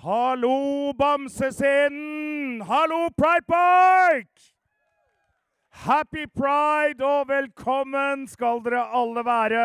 Hallo, 0.00 0.92
Bamsescenen! 0.92 2.60
Hallo, 2.60 3.10
Pride 3.16 3.46
Park! 3.48 4.28
Happy 5.70 6.24
pride 6.26 7.02
og 7.02 7.26
velkommen 7.26 8.22
skal 8.30 8.62
dere 8.62 8.84
alle 8.94 9.24
være. 9.26 9.64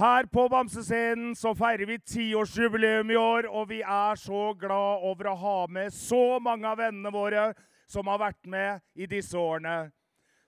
Her 0.00 0.30
på 0.32 0.46
Bamsescenen 0.48 1.36
så 1.36 1.52
feirer 1.52 1.84
vi 1.92 1.98
tiårsjubileum 2.00 3.12
i 3.12 3.20
år, 3.20 3.50
og 3.52 3.68
vi 3.68 3.82
er 3.82 4.16
så 4.16 4.54
glad 4.56 5.04
over 5.04 5.28
å 5.34 5.38
ha 5.44 5.58
med 5.68 5.92
så 5.92 6.40
mange 6.40 6.64
av 6.64 6.80
vennene 6.80 7.12
våre 7.12 7.50
som 7.84 8.08
har 8.08 8.22
vært 8.30 8.48
med 8.48 8.80
i 8.96 9.04
disse 9.12 9.36
årene. 9.36 9.90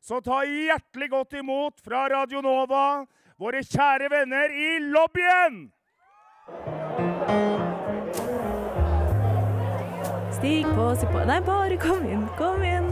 Så 0.00 0.24
ta 0.24 0.40
hjertelig 0.40 1.12
godt 1.12 1.36
imot 1.36 1.84
fra 1.84 2.08
Radio 2.16 2.40
Nova 2.40 3.04
våre 3.36 3.60
kjære 3.60 4.08
venner 4.08 4.56
i 4.56 4.78
lobbyen! 4.88 5.66
Stig 10.36 10.66
på, 10.74 10.90
si 11.00 11.06
på 11.08 11.22
Nei, 11.24 11.38
bare 11.40 11.76
kom 11.80 12.02
inn, 12.04 12.26
kom 12.36 12.60
inn. 12.60 12.90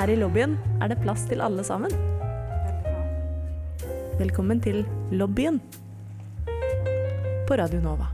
Her 0.00 0.10
i 0.10 0.16
lobbyen 0.18 0.56
er 0.82 0.90
det 0.90 0.98
plass 1.04 1.22
til 1.30 1.44
alle 1.46 1.62
sammen. 1.62 1.94
Velkommen 4.18 4.58
til 4.64 4.82
lobbyen 5.14 5.60
på 7.46 7.60
Radio 7.62 7.78
Nova. 7.84 8.10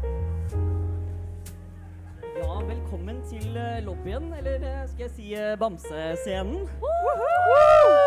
Ja, 2.36 2.52
velkommen 2.68 3.24
til 3.30 3.56
eh, 3.56 3.80
lobbyen, 3.86 4.28
eller 4.42 4.60
eh, 4.60 4.84
skal 4.92 5.06
jeg 5.06 5.14
si 5.16 5.32
eh, 5.32 5.56
Uh 5.56 7.18
Yeah! 7.48 7.97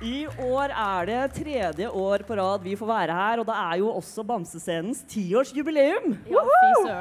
I 0.00 0.24
år 0.40 0.72
er 0.72 1.08
det 1.10 1.18
tredje 1.36 1.88
år 1.92 2.22
på 2.24 2.36
rad 2.38 2.62
vi 2.64 2.72
får 2.78 2.88
være 2.88 3.16
her, 3.18 3.40
og 3.42 3.48
det 3.50 3.56
er 3.60 3.80
jo 3.82 3.90
også 3.92 4.22
Bamsescenens 4.24 5.02
tiårsjubileum. 5.12 6.14
Ja. 6.30 6.44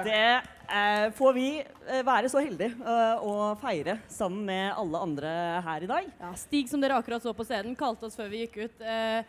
Det 0.04 0.24
eh, 0.68 1.06
får 1.16 1.36
vi 1.38 1.46
eh, 1.62 2.02
være 2.04 2.28
så 2.32 2.42
heldige 2.44 2.76
eh, 2.76 3.24
å 3.24 3.54
feire 3.62 3.96
sammen 4.12 4.44
med 4.50 4.74
alle 4.76 5.04
andre 5.06 5.32
her 5.70 5.86
i 5.88 5.90
dag. 5.94 6.10
Ja, 6.20 6.34
Stig, 6.42 6.68
som 6.68 6.84
dere 6.84 7.00
akkurat 7.00 7.24
så 7.24 7.32
på 7.36 7.48
scenen, 7.48 7.78
kalte 7.80 8.10
oss 8.10 8.20
før 8.20 8.28
vi 8.34 8.44
gikk 8.44 8.60
ut 8.66 8.84
eh, 8.84 9.24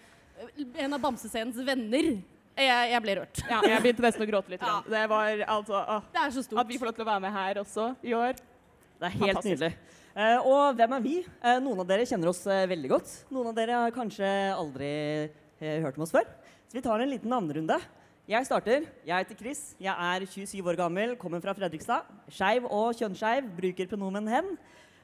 en 0.75 0.99
av 0.99 1.05
Bamsescenens 1.07 1.63
venner. 1.63 2.11
Jeg, 2.59 2.91
jeg 2.91 3.05
ble 3.07 3.17
rørt. 3.21 3.45
Ja, 3.47 3.63
jeg 3.71 3.85
begynte 3.87 4.09
nesten 4.09 4.27
å 4.27 4.31
gråte 4.33 4.57
litt. 4.57 4.67
Ja. 4.67 4.81
Det 4.83 5.05
var 5.15 5.47
altså 5.47 5.79
å, 5.79 6.01
Det 6.11 6.25
er 6.27 6.35
så 6.35 6.43
stort. 6.49 6.65
At 6.65 6.75
vi 6.75 6.83
får 6.83 6.91
lov 6.91 6.99
til 6.99 7.07
å 7.07 7.11
være 7.13 7.23
med 7.29 7.39
her 7.39 7.63
også 7.63 7.93
i 8.03 8.19
år. 8.19 8.35
Det 8.99 9.07
er 9.07 9.15
helt 9.15 9.39
Fantastisk. 9.39 9.55
nydelig. 9.55 10.00
Eh, 10.11 10.43
og 10.43 10.75
hvem 10.75 10.97
er 10.97 11.03
vi? 11.05 11.15
Eh, 11.39 11.61
noen 11.63 11.81
av 11.83 11.87
dere 11.87 12.07
kjenner 12.09 12.33
oss 12.33 12.43
eh, 12.51 12.67
veldig 12.71 12.91
godt. 12.91 13.13
Noen 13.31 13.53
av 13.53 13.55
dere 13.55 13.79
har 13.85 13.95
kanskje 13.95 14.27
aldri 14.57 14.91
hørt 15.61 15.99
om 15.99 16.07
oss 16.07 16.15
før. 16.15 16.27
Så 16.71 16.79
vi 16.79 16.83
tar 16.83 17.03
en 17.03 17.11
liten 17.11 17.31
navnerunde. 17.31 17.77
Jeg 18.31 18.47
starter. 18.47 18.87
Jeg 19.07 19.25
heter 19.25 19.39
Chris. 19.39 19.61
Jeg 19.83 19.93
er 19.93 20.25
27 20.25 20.63
år 20.65 20.79
gammel, 20.79 21.15
kommer 21.21 21.43
fra 21.45 21.55
Fredrikstad. 21.55 22.09
Skeiv 22.33 22.67
og 22.67 22.95
kjønnsskeiv. 22.99 23.51
Bruker 23.59 23.91
pronomen 23.91 24.31
hen. 24.31 24.51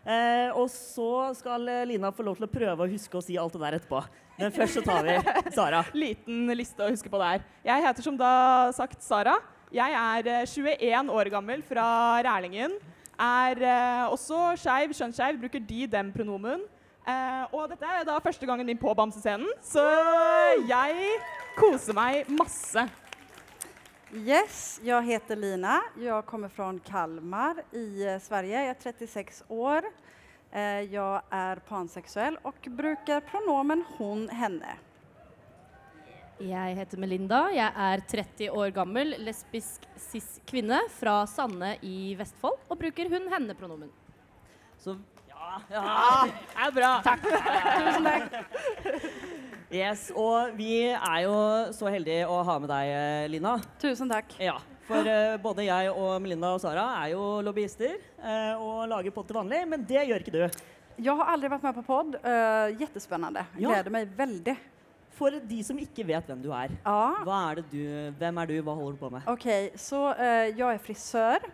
Eh, 0.07 0.51
og 0.57 0.71
så 0.73 1.35
skal 1.39 1.67
Lina 1.91 2.13
få 2.15 2.25
lov 2.27 2.39
til 2.39 2.47
å 2.47 2.51
prøve 2.51 2.87
å 2.87 2.91
huske 2.91 3.19
å 3.19 3.23
si 3.25 3.37
alt 3.39 3.55
det 3.55 3.63
der 3.63 3.79
etterpå. 3.79 4.03
Men 4.41 4.55
først 4.55 4.81
så 4.81 4.85
tar 4.87 5.07
vi 5.07 5.17
Sara. 5.59 5.85
Liten 5.95 6.51
liste 6.57 6.83
å 6.83 6.91
huske 6.91 7.13
på 7.13 7.21
der. 7.23 7.47
Jeg 7.67 7.87
heter 7.87 8.07
som 8.07 8.19
da 8.19 8.33
sagt 8.77 9.03
Sara. 9.07 9.39
Jeg 9.75 9.97
er 10.03 10.33
eh, 10.41 10.51
21 10.51 11.15
år 11.15 11.31
gammel 11.37 11.63
fra 11.67 11.87
Rælingen. 12.27 12.79
Er 13.17 13.63
eh, 13.65 14.13
også 14.13 14.53
skeiv, 14.61 14.93
skjønnskeiv, 14.93 15.39
bruker 15.41 15.63
de-dem-pronomen. 15.65 16.61
Eh, 17.07 17.55
og 17.55 17.71
dette 17.71 17.89
er 17.89 18.05
da 18.05 18.19
første 18.21 18.47
gangen 18.49 18.67
min 18.69 18.81
på 18.81 18.93
Bamsescenen, 18.99 19.49
så 19.65 19.85
jeg 20.69 21.15
koser 21.57 21.97
meg 21.97 22.29
masse. 22.29 22.85
Yes, 24.13 24.79
jeg 24.85 25.09
heter 25.09 25.39
Lina. 25.39 25.79
Jeg 26.01 26.27
kommer 26.29 26.53
fra 26.53 26.69
Kalmar 26.85 27.63
i 27.73 28.05
eh, 28.05 28.21
Sverige. 28.21 28.67
Jeg 28.67 28.75
er 28.75 28.85
36 28.85 29.45
år. 29.49 29.89
Jeg 30.57 31.21
er 31.37 31.59
panseksuell 31.69 32.37
og 32.47 32.69
bruker 32.79 33.21
pronomen 33.29 33.83
hon, 33.99 34.23
henne. 34.33 34.77
Jeg 36.37 36.77
heter 36.77 37.01
Melinda. 37.01 37.47
Jeg 37.55 37.73
er 37.73 38.03
30 38.13 38.51
år 38.53 38.73
gammel, 38.77 39.15
lesbisk 39.25 39.87
cis-kvinne 39.97 40.83
fra 40.99 41.23
Sanne 41.31 41.77
i 41.81 42.13
Vestfold 42.19 42.59
og 42.69 42.77
bruker 42.81 43.09
hun-henne-pronomen. 43.09 43.89
Så 44.77 44.99
ja, 45.31 45.57
ja. 45.73 45.85
Det 46.29 46.67
er 46.67 46.75
bra. 46.77 46.91
Takk. 47.07 47.25
Tusen 47.25 48.11
takk. 48.11 49.09
Yes, 49.73 50.11
og 50.15 50.53
vi 50.61 50.85
er 50.93 51.25
jo 51.25 51.33
så 51.75 51.89
heldige 51.91 52.29
å 52.31 52.37
ha 52.47 52.59
med 52.63 52.71
deg, 52.71 52.93
eh, 52.93 53.25
Lina. 53.33 53.57
Tusen 53.83 54.13
takk. 54.13 54.37
Ja, 54.39 54.59
for 54.87 55.09
uh, 55.09 55.41
både 55.43 55.65
jeg 55.67 55.91
og 55.91 56.21
Melinda 56.23 56.53
og 56.55 56.63
Sara 56.63 56.85
er 57.01 57.17
jo 57.17 57.25
lobbyister 57.49 57.97
uh, 58.21 58.61
og 58.61 58.87
lager 58.93 59.17
podd 59.17 59.33
til 59.33 59.41
vanlig, 59.41 59.65
men 59.73 59.89
det 59.89 60.05
gjør 60.05 60.23
ikke 60.23 60.37
du. 60.37 60.63
Jeg 61.01 61.17
har 61.19 61.33
aldri 61.33 61.51
vært 61.53 61.65
med 61.67 61.81
på 61.81 61.89
podd. 61.89 62.15
Uh, 62.21 62.77
Gleder 62.77 63.49
Ja. 63.59 63.83
meg 63.83 63.93
mig 63.93 64.09
väldigt. 64.17 64.76
For 65.17 65.37
de 65.49 65.59
som 65.65 65.79
ikke 65.81 66.05
vet 66.09 66.27
hvem 66.29 66.43
du 66.45 66.51
er, 66.53 66.73
Ja, 66.85 67.37
er 67.51 67.61
det 67.61 67.67
du, 67.73 67.85
hvem 68.21 68.41
er 68.43 68.51
du, 68.51 68.57
hva 68.65 68.75
holder 68.77 68.97
du 68.97 69.01
på 69.01 69.13
med? 69.15 69.29
Ok, 69.33 69.47
Så 69.81 70.01
uh, 70.13 70.49
Jeg 70.51 70.67
er 70.67 70.83
frisør. 70.83 71.47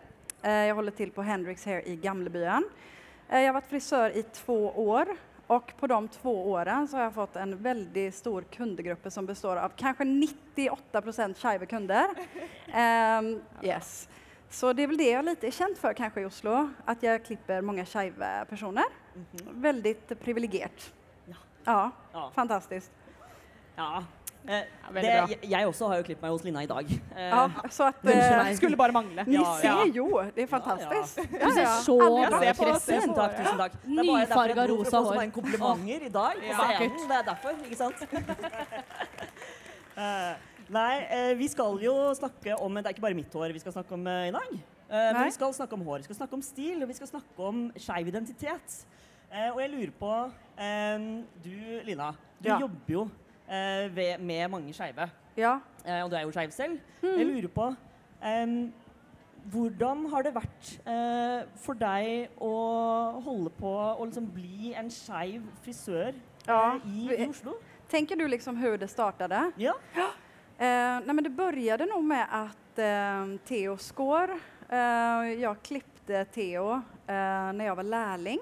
Uh, 0.43 0.63
jeg 0.67 0.73
holder 0.75 0.97
til 0.97 1.13
på 1.15 1.23
Hendrix 1.23 1.63
Hair 1.63 1.85
i 1.87 1.95
Gamlebyen. 1.95 2.65
Uh, 3.29 3.37
jeg 3.39 3.47
har 3.47 3.55
vært 3.55 3.71
frisør 3.71 4.17
i 4.19 4.25
to 4.43 4.57
år. 4.83 5.13
Og 5.51 5.71
på 5.77 5.87
de 5.91 5.99
to 6.15 6.31
årene 6.55 6.87
så 6.87 6.97
har 6.97 7.07
jeg 7.09 7.15
fått 7.17 7.37
en 7.39 7.53
veldig 7.65 8.05
stor 8.15 8.45
kundegruppe 8.51 9.11
som 9.11 9.27
består 9.27 9.59
av 9.59 9.75
kanskje 9.79 10.07
98 10.55 11.39
skeive 11.39 11.69
kunder. 11.69 12.11
Um, 12.73 13.35
yes. 13.61 14.07
Så 14.49 14.71
det 14.73 14.87
er 14.87 14.89
vel 14.89 14.97
det 14.97 15.09
jeg 15.11 15.17
er 15.19 15.25
litt 15.27 15.43
kjent 15.53 15.77
for 15.77 15.93
kanskje 15.93 16.23
i 16.23 16.25
Oslo, 16.25 16.55
At 16.89 17.03
jeg 17.05 17.21
klipper 17.21 17.61
mange 17.61 17.85
skeive 17.85 18.29
personer. 18.49 18.89
Väldigt 19.61 20.15
privilegert. 20.23 20.87
Ja. 21.29 21.37
Ja, 21.67 21.91
Ja. 22.15 22.25
Ja. 23.77 24.03
Eh, 24.43 24.63
det, 24.93 25.03
jeg, 25.07 25.37
jeg 25.47 25.67
også 25.69 25.87
har 25.87 26.01
jo 26.01 26.03
klippet 26.03 26.21
meg 26.25 26.31
hos 26.33 26.41
Lina 26.43 26.61
i 26.65 26.67
dag. 26.67 26.89
Eh, 27.15 27.27
Ja, 27.31 27.43
så 27.71 27.85
at 27.93 28.01
det 28.03 28.15
eh. 28.17 28.49
Skulle 28.57 28.75
bare 28.75 28.91
mangle. 28.91 29.23
Vi 29.25 29.37
Ja, 29.37 29.53
ser 29.61 29.69
ja. 29.69 29.85
jo, 29.95 30.07
det 30.35 30.43
er 30.43 30.47
fantastisk. 30.51 31.21
Ja, 31.31 31.47
Du 31.47 31.53
ser 31.55 31.69
så 31.85 31.95
bra 32.01 32.41
ut, 32.41 32.57
Kristin. 32.59 32.99
Tusen 32.99 33.13
takk, 33.15 33.37
tusen 33.39 33.57
takk. 33.61 33.77
Er 33.85 34.03
Nyfarga 34.03 34.65
rosa 34.67 34.97
hår. 34.99 35.13
Det 35.13 35.21
mange 35.21 35.31
komplimenter 35.37 36.05
i 36.09 36.11
dag 36.11 36.35
på 36.41 36.49
Ja. 36.49 36.67
scenen. 36.75 37.07
Det 37.07 37.17
er 37.21 37.23
derfor, 37.31 37.49
ikke 37.63 37.75
sant? 37.77 38.03
Eh, 39.93 40.35
nei, 40.73 40.93
eh, 41.13 41.31
vi 41.37 41.47
skal 41.47 41.75
jo 41.83 41.91
snakke 42.17 42.55
om 42.57 42.73
Det 42.79 42.85
er 42.87 42.93
ikke 42.95 43.03
bare 43.03 43.13
mitt 43.17 43.33
hår 43.37 43.51
vi 43.53 43.59
skal 43.61 43.75
snakke 43.75 43.93
om 43.93 44.07
i 44.09 44.31
dag. 44.33 44.53
Eh, 44.89 45.09
men 45.13 45.19
vi 45.27 45.31
skal 45.35 45.53
snakke 45.53 45.73
om 45.77 45.83
hår, 45.85 45.99
vi 46.01 46.07
skal 46.07 46.15
snakke 46.17 46.33
om 46.33 46.41
stil, 46.41 46.81
og 46.81 46.89
vi 46.89 46.95
skal 46.97 47.07
snakke 47.11 47.37
om 47.45 47.59
skeiv 47.77 48.07
identitet. 48.09 48.79
Eh, 49.31 49.51
og 49.53 49.61
jeg 49.61 49.69
lurer 49.69 49.93
på 49.99 50.31
Du, 51.43 51.53
Lina, 51.85 52.11
du 52.41 52.49
Ja. 52.49 52.57
jobber 52.59 52.89
jo 52.95 53.03
ved, 53.95 54.19
med 54.19 54.47
mange 54.51 54.73
skeive. 54.73 55.09
Ja. 55.37 55.57
Eh, 55.85 56.03
og 56.03 56.11
du 56.11 56.15
er 56.15 56.23
jo 56.27 56.31
skeiv 56.35 56.51
selv. 56.55 56.79
Jeg 57.03 57.25
lurer 57.27 57.49
på 57.53 57.67
em, 58.23 58.73
hvordan 59.51 60.05
har 60.13 60.23
det 60.23 60.31
vært 60.35 60.69
eh, 60.87 61.41
for 61.59 61.75
deg 61.75 62.29
å 62.39 62.51
holde 63.25 63.51
på 63.57 63.73
å 63.97 64.05
liksom 64.07 64.29
bli 64.31 64.71
en 64.79 64.91
skeiv 64.93 65.43
frisør 65.65 66.13
Ja. 66.47 66.75
eh, 66.77 66.87
i, 66.87 67.09
i 67.17 67.27
Oslo? 67.27 67.57
Tenker 67.91 68.15
du 68.17 68.23
liksom 68.31 68.55
hvordan 68.57 68.77
det 68.79 68.89
startet? 68.89 69.29
Ja. 69.59 69.73
Eh, 69.97 71.01
nei, 71.03 71.13
men 71.13 71.23
det 71.25 71.33
begynte 71.35 71.85
nå 71.89 71.99
med 72.05 72.23
at 72.31 72.79
eh, 72.81 73.35
Theo 73.49 73.75
eh, 74.71 75.33
jeg 75.43 75.59
klippte 75.67 76.23
Theo 76.33 76.77
eh, 76.77 77.51
når 77.53 77.67
jeg 77.67 77.77
var 77.81 77.89
lærling, 77.91 78.39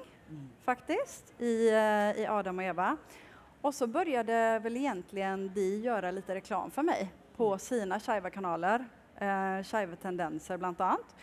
faktisk, 0.65 1.33
i, 1.43 1.67
eh, 1.67 2.21
i 2.23 2.27
Adam 2.29 2.61
og 2.61 2.69
Eva. 2.69 2.91
Och 3.61 3.73
så 3.73 3.87
började 3.87 4.59
väl 4.59 4.77
egentligen 4.77 5.51
de 5.53 5.77
göra 5.77 6.11
lite 6.11 6.35
reklam 6.35 6.71
för 6.71 6.83
mig 6.83 7.11
på 7.35 7.57
sina 7.57 7.99
Shiva-kanaler, 7.99 8.85
eh, 9.15 9.63
Shiva-tendenser 9.63 10.57
bland 10.57 10.81
annat. 10.81 11.15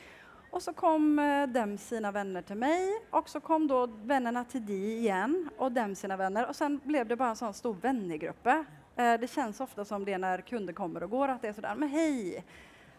Och 0.51 0.63
så 0.63 0.73
kom 0.73 1.19
eh, 1.19 1.47
dem 1.47 1.79
sina 1.79 2.13
vänner 2.13 2.43
till 2.43 2.57
mig 2.57 2.89
och 3.11 3.29
så 3.29 3.41
kom 3.41 3.67
då 3.67 3.87
vännerna 3.87 4.45
till 4.45 4.67
de 4.67 4.73
igen 4.73 5.51
och 5.57 5.73
dem 5.73 5.95
sina 5.95 6.17
vänner 6.17 6.49
och 6.49 6.57
sen 6.57 6.81
blev 6.85 7.09
det 7.09 7.17
bara 7.17 7.29
en 7.29 7.37
sån 7.37 7.55
stor 7.55 7.75
vännergrupp. 7.75 8.47
Eh, 8.47 8.65
det 8.97 9.31
känns 9.31 9.61
ofta 9.61 9.85
som 9.85 10.05
det 10.05 10.19
när 10.19 10.41
kunder 10.41 10.73
kommer 10.73 11.03
och 11.03 11.11
går 11.11 11.29
att 11.29 11.43
det 11.43 11.49
är 11.49 11.53
sådär, 11.53 11.75
men 11.75 11.89
hej! 11.89 12.45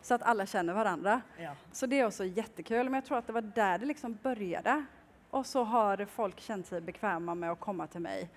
Så 0.02 0.14
att 0.14 0.24
alla 0.24 0.46
känner 0.46 0.74
varandra. 0.74 1.22
ja. 1.38 1.52
Så 1.72 1.86
det 1.86 2.00
är 2.00 2.08
också 2.08 2.26
jättekul, 2.26 2.84
men 2.84 2.94
jag 2.94 3.06
tror 3.06 3.18
att 3.18 3.28
det 3.28 3.34
var 3.34 3.42
där 3.42 3.78
det 3.78 3.86
liksom 3.86 4.18
började. 4.24 4.86
Och 5.30 5.46
så 5.46 5.64
har 5.64 6.06
folk 6.06 6.40
känt 6.40 6.68
sig 6.68 6.82
bekväma 6.82 7.36
med 7.36 7.52
att 7.52 7.60
komma 7.60 7.88
till 7.88 8.02
mig. 8.02 8.30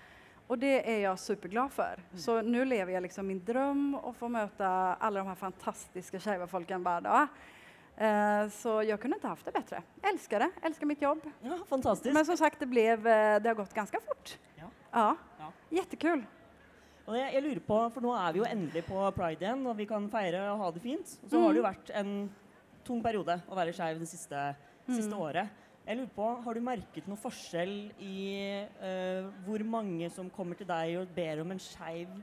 Och 0.53 0.59
det 0.59 0.93
är 0.95 0.99
jag 0.99 1.19
superglad 1.19 1.71
för. 1.71 1.99
Så 2.15 2.41
nu 2.41 2.65
lever 2.65 2.93
jag 2.93 3.03
liksom 3.03 3.27
min 3.27 3.45
dröm 3.45 3.95
och 3.95 4.15
får 4.15 4.29
möta 4.29 4.67
alla 4.99 5.19
de 5.19 5.27
här 5.27 5.35
fantastiska 5.35 6.19
tjejfolken 6.19 6.83
varje 6.83 7.01
dag. 7.01 7.27
Eh, 7.97 8.49
så 8.49 8.83
jag 8.83 8.99
kunde 9.01 9.17
inte 9.17 9.27
haft 9.27 9.45
det 9.45 9.51
bättre. 9.51 9.81
Älskar 10.01 10.39
det, 10.39 10.51
älskar 10.61 10.85
mitt 10.85 11.01
jobb. 11.01 11.19
ja, 11.41 11.59
fantastisk. 11.69 12.13
Men 12.13 12.25
som 12.25 12.37
sagt, 12.37 12.59
det, 12.59 12.65
blev, 12.65 13.07
eh, 13.07 13.41
det 13.41 13.49
har 13.49 13.55
gått 13.55 13.73
ganska 13.73 13.99
fort. 14.07 14.37
Ja. 14.55 14.65
Ja. 14.91 15.15
Ja. 15.39 15.51
Jättekul. 15.69 16.25
Og 17.05 17.17
jeg, 17.17 17.33
jeg 17.33 17.43
lurer 17.43 17.59
på, 17.59 17.89
for 17.89 18.05
nå 18.05 18.13
er 18.13 18.33
vi 18.33 18.43
jo 18.43 18.45
endelig 18.45 18.85
på 18.85 19.11
pride 19.17 19.41
igjen, 19.47 19.65
og 19.65 19.77
vi 19.77 19.89
kan 19.89 20.05
feire 20.09 20.45
og 20.51 20.61
ha 20.61 20.71
det 20.71 20.85
fint. 20.85 21.17
Og 21.23 21.33
så 21.33 21.41
har 21.41 21.49
det 21.49 21.63
jo 21.63 21.65
vært 21.65 21.93
en 21.97 22.13
tung 22.85 23.01
periode 23.01 23.41
å 23.49 23.57
være 23.57 23.73
skeiv 23.73 24.05
det 24.05 24.11
siste, 24.13 24.45
siste 24.85 25.17
året. 25.17 25.62
Jeg 25.83 25.97
lurer 25.99 26.11
på, 26.15 26.25
Har 26.45 26.55
du 26.55 26.63
merket 26.63 27.07
noe 27.11 27.19
forskjell 27.19 27.73
i 27.99 28.19
uh, 28.79 29.25
hvor 29.43 29.63
mange 29.67 30.07
som 30.15 30.29
kommer 30.31 30.55
til 30.55 30.69
deg 30.69 30.95
og 31.01 31.11
ber 31.11 31.41
om 31.43 31.51
en 31.51 31.59
skeiv 31.59 32.13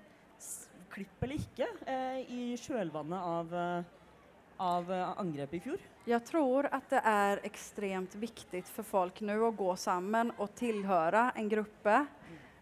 klipp 0.91 1.27
eller 1.27 1.37
ikke, 1.37 1.69
uh, 1.85 2.17
i 2.25 2.57
kjølvannet 2.57 3.21
av, 3.21 3.53
uh, 3.53 4.55
av 4.65 4.89
angrepet 5.21 5.59
i 5.59 5.63
fjor? 5.67 5.85
Jeg 6.09 6.25
tror 6.31 6.71
at 6.73 6.89
det 6.89 7.03
er 7.13 7.45
ekstremt 7.51 8.17
viktig 8.23 8.65
for 8.71 8.89
folk 8.89 9.21
nå 9.29 9.37
å 9.45 9.53
gå 9.53 9.77
sammen 9.77 10.33
og 10.39 10.57
tilhøre 10.57 11.29
en 11.37 11.53
gruppe. 11.53 12.01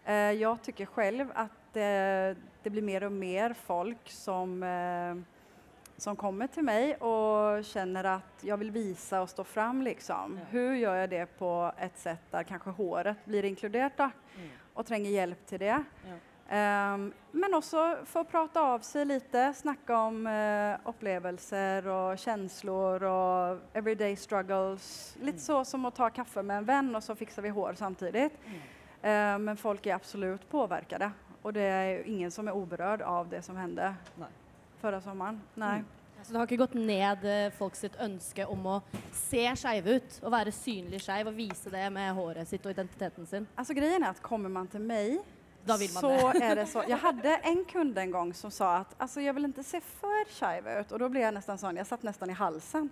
jeg 0.03 0.35
jag 0.35 0.87
selv 0.95 1.31
at 1.31 1.73
det 1.73 2.71
blir 2.73 2.83
mer 2.83 3.07
og 3.07 3.13
mer 3.13 3.53
folk 3.53 4.11
som, 4.11 4.59
som 5.99 6.15
kommer 6.15 6.47
till 6.47 6.63
mig 6.63 6.95
och 6.95 7.65
känner 7.65 8.03
att 8.03 8.41
jag 8.41 8.57
vill 8.57 8.71
visa 8.71 9.21
och 9.21 9.29
stå 9.29 9.43
fram. 9.43 9.81
Liksom. 9.81 10.39
Ja. 10.39 10.45
Hur 10.49 10.75
gör 10.75 10.95
jag 10.95 11.09
det 11.09 11.25
på 11.25 11.71
ett 11.77 11.97
sätt 11.97 12.21
där 12.31 12.43
kanskje 12.43 12.71
håret 12.71 13.25
blir 13.25 13.45
inkludert 13.45 13.97
da, 13.97 14.11
Mm. 14.35 14.49
og 14.73 14.85
trenger 14.85 15.11
hjelp 15.11 15.45
til 15.45 15.59
det. 15.59 15.83
Ja. 16.07 16.15
Um, 16.93 17.13
men 17.31 17.53
også 17.53 18.05
få 18.05 18.23
prate 18.23 18.59
av 18.59 18.79
seg 18.81 19.05
litt, 19.05 19.35
snakke 19.55 19.93
om 19.93 20.23
uh, 20.25 20.77
opplevelser 20.89 21.85
og 21.85 22.19
følelser 22.19 23.03
og 23.05 23.59
everyday 23.73 24.15
struggles. 24.15 25.17
Lite 25.21 25.39
så 25.39 25.65
som 25.65 25.85
å 25.85 25.91
ta 25.91 26.09
kaffe 26.09 26.41
med 26.41 26.57
en 26.57 26.65
venn, 26.65 26.95
og 26.95 27.03
så 27.03 27.15
fikser 27.15 27.41
vi 27.41 27.49
hår 27.49 27.73
samtidigt. 27.73 28.33
Ehm, 29.01 29.43
men 29.43 29.57
folk 29.57 29.85
er 29.87 29.95
absolut 29.95 30.49
påverkade 30.49 31.11
og 31.41 31.53
det 31.55 31.63
er 31.63 32.03
ingen 32.09 32.31
som 32.31 32.47
er 32.47 32.57
uberørt 32.57 33.01
av 33.01 33.29
det 33.29 33.41
som 33.41 33.57
hände 33.57 33.93
Nej. 34.81 35.01
sommeren. 35.03 35.41
Nei. 35.55 35.79
Nej. 35.79 35.83
Så 36.23 36.33
det 36.33 36.39
har 36.39 36.49
ikke 36.49 36.59
gått 36.65 36.73
ned 36.75 37.25
eh, 37.25 37.51
folk 37.55 37.77
sitt 37.79 37.95
ønske 38.03 38.45
om 38.51 38.65
å 38.67 38.77
se 39.15 39.45
skeive 39.55 39.99
ut 39.99 40.17
Å 40.19 40.31
være 40.33 40.51
synlig 40.51 40.99
skeiv 41.05 41.29
og 41.31 41.37
vise 41.37 41.71
det 41.71 41.85
med 41.95 42.11
håret 42.17 42.49
sitt 42.49 42.65
og 42.67 42.73
identiteten 42.73 43.27
sin. 43.29 43.47
Altså 43.55 43.75
grejen 43.77 44.03
er 44.03 44.11
at 44.11 44.19
kommer 44.21 44.51
man 44.51 44.67
til 44.67 44.83
meg, 44.83 45.21
man 45.69 45.79
så 45.87 46.11
det. 46.33 46.43
er 46.43 46.55
det 46.55 46.65
så. 46.71 46.83
Jeg 46.87 46.97
hadde 46.97 47.35
en 47.51 47.63
kund 47.67 47.97
en 47.97 48.11
gang 48.11 48.33
som 48.35 48.51
sa 48.51 48.79
at 48.81 48.93
altså, 48.97 49.21
jeg 49.21 49.35
vil 49.35 49.49
ikke 49.49 49.63
se 49.63 49.81
for 49.85 50.31
skeiv 50.33 50.67
ut 50.67 50.91
Og 50.91 51.01
da 51.03 51.09
ble 51.11 51.23
jeg 51.23 51.35
nesten 51.35 51.59
sånn 51.61 51.79
Jeg 51.79 51.89
satt 51.89 52.05
nesten 52.07 52.31
i 52.33 52.37
halsen. 52.37 52.89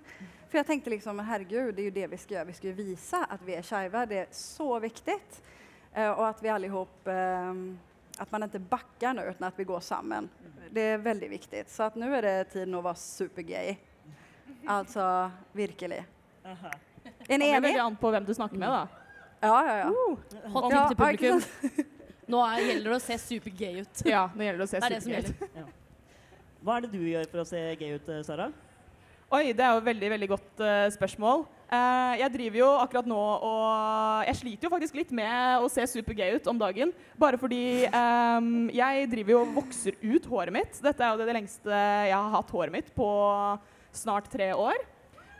For 0.47 0.61
jeg 0.61 0.67
tenkte 0.69 0.93
liksom, 0.93 1.19
herregud, 1.27 1.73
det 1.75 1.83
er 1.83 1.89
jo 1.89 1.95
det 1.95 2.09
vi 2.11 2.19
skal 2.21 2.37
gjøre. 2.37 2.47
Vi 2.47 2.57
skal 2.59 2.69
jo 2.71 2.77
vise 2.77 3.21
at 3.35 3.41
vi 3.43 3.55
er 3.57 3.65
skeive. 3.67 4.05
Det 4.07 4.19
er 4.23 4.29
så 4.31 4.69
viktig. 4.83 5.17
Eh, 5.91 6.11
og 6.11 6.23
at 6.29 6.43
vi 6.43 6.51
allihop, 6.53 7.09
ehm, 7.11 7.63
att 8.19 8.31
man 8.31 8.43
inte 8.43 8.59
backar 8.59 9.13
nu 9.13 9.21
utan 9.21 9.47
att 9.47 9.59
vi 9.59 9.63
går 9.63 9.79
sammen. 9.79 10.29
Det 10.71 10.81
er 10.81 10.97
veldig 10.97 11.29
viktig. 11.29 11.63
Så 11.69 11.83
att 11.83 11.95
nu 11.95 12.15
är 12.15 12.21
det 12.21 12.43
tiden 12.51 12.75
å 12.75 12.81
være 12.81 12.95
supergay. 12.99 13.77
Altså 14.67 15.31
virkelig. 15.51 16.03
Aha. 16.45 16.71
En 17.03 17.39
Kommer 17.39 17.45
enig? 17.45 17.61
veldig 17.61 17.79
an 17.79 17.95
på 17.95 18.11
hvem 18.11 18.25
du 18.25 18.33
snakker 18.33 18.57
med, 18.59 18.69
da. 18.69 18.87
Ja, 19.39 19.59
ja, 19.67 19.77
ja. 19.77 19.91
Hot 20.51 20.71
Ja, 20.73 20.87
tip 20.89 20.97
til 20.97 21.05
ja, 21.05 21.11
ikke 21.13 21.31
publikum. 21.31 21.85
Nå 22.33 22.41
er, 22.43 22.61
gjelder 22.67 22.89
det 22.91 22.97
å 22.97 23.03
se 23.05 23.17
supergay 23.23 23.81
ut. 23.85 24.01
Ja, 24.15 24.25
nå 24.35 24.43
gjelder 24.43 24.59
det 24.63 24.67
å 24.67 24.71
se 24.71 24.79
Det 24.81 24.87
er 24.89 24.95
det 24.95 25.03
som 25.03 25.11
supergøy 25.11 25.29
ut. 25.29 25.43
gjelder. 25.55 25.75
Hva 26.67 26.75
er 26.77 26.81
det 26.87 26.89
du 26.91 27.03
gjør 27.07 27.29
for 27.31 27.43
å 27.43 27.45
se 27.47 27.61
gay 27.79 27.93
ut, 27.95 28.09
eh, 28.11 28.23
Sara? 28.27 28.49
Oi, 29.31 29.43
det 29.53 29.63
er 29.63 29.71
jo 29.75 29.79
et 29.83 29.87
veldig, 29.87 30.09
veldig 30.15 30.29
godt 30.33 30.63
eh, 30.67 30.87
spørsmål. 30.95 31.45
Eh, 31.67 32.13
jeg 32.21 32.31
driver 32.31 32.59
jo 32.61 32.67
akkurat 32.79 33.07
nå 33.11 33.19
og 33.19 34.27
Jeg 34.29 34.39
sliter 34.39 34.67
jo 34.67 34.71
faktisk 34.71 34.95
litt 34.95 35.09
med 35.15 35.59
å 35.59 35.67
se 35.71 35.83
supergay 35.91 36.37
ut 36.37 36.47
om 36.47 36.59
dagen. 36.59 36.93
Bare 37.19 37.39
fordi 37.39 37.87
um, 37.91 38.67
jeg 38.71 39.09
driver 39.11 39.35
jo 39.35 39.41
og 39.43 39.55
vokser 39.61 39.97
ut 39.99 40.29
håret 40.31 40.55
mitt. 40.55 40.79
Dette 40.83 41.03
er 41.03 41.11
jo 41.11 41.19
det, 41.19 41.35
lengste 41.35 41.81
jeg 42.07 42.15
har 42.15 42.31
hatt 42.37 42.53
håret 42.55 42.73
mitt 42.73 42.93
på 42.95 43.09
snart 43.95 44.31
tre 44.31 44.53
år. 44.55 44.79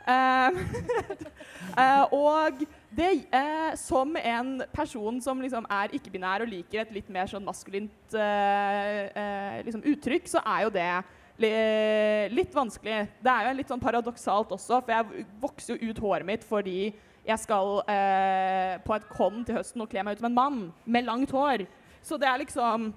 Eh, 1.78 2.14
og 2.16 2.62
det, 2.96 3.08
uh, 3.28 3.74
som 3.78 4.16
en 4.16 4.62
person 4.72 5.18
som 5.22 5.38
liksom 5.42 5.66
er 5.70 5.92
ikke-binær 5.94 6.42
og 6.42 6.50
liker 6.50 6.80
et 6.80 6.94
litt 6.96 7.10
mer 7.12 7.28
sånn 7.30 7.44
maskulint 7.44 8.16
uh, 8.16 9.02
uh, 9.12 9.58
liksom 9.66 9.84
uttrykk, 9.92 10.30
så 10.32 10.42
er 10.42 10.64
jo 10.64 10.72
det 10.74 10.88
litt 11.38 12.54
vanskelig. 12.54 13.04
Det 13.22 13.32
er 13.32 13.48
jo 13.48 13.56
litt 13.58 13.70
sånn 13.70 13.82
paradoksalt 13.82 14.50
også, 14.56 14.80
for 14.82 14.94
jeg 14.94 15.26
vokser 15.40 15.76
jo 15.76 15.90
ut 15.90 16.00
håret 16.02 16.26
mitt 16.26 16.46
fordi 16.46 16.90
jeg 17.28 17.42
skal 17.42 17.82
eh, 17.92 18.78
på 18.84 18.94
et 18.96 19.06
con 19.12 19.44
til 19.44 19.58
høsten 19.58 19.84
og 19.84 19.90
kle 19.92 20.02
meg 20.02 20.16
ut 20.16 20.22
som 20.22 20.30
en 20.30 20.38
mann 20.38 20.58
med 20.88 21.06
langt 21.06 21.34
hår. 21.34 21.66
Så 22.02 22.16
det 22.16 22.28
er 22.30 22.40
liksom 22.40 22.92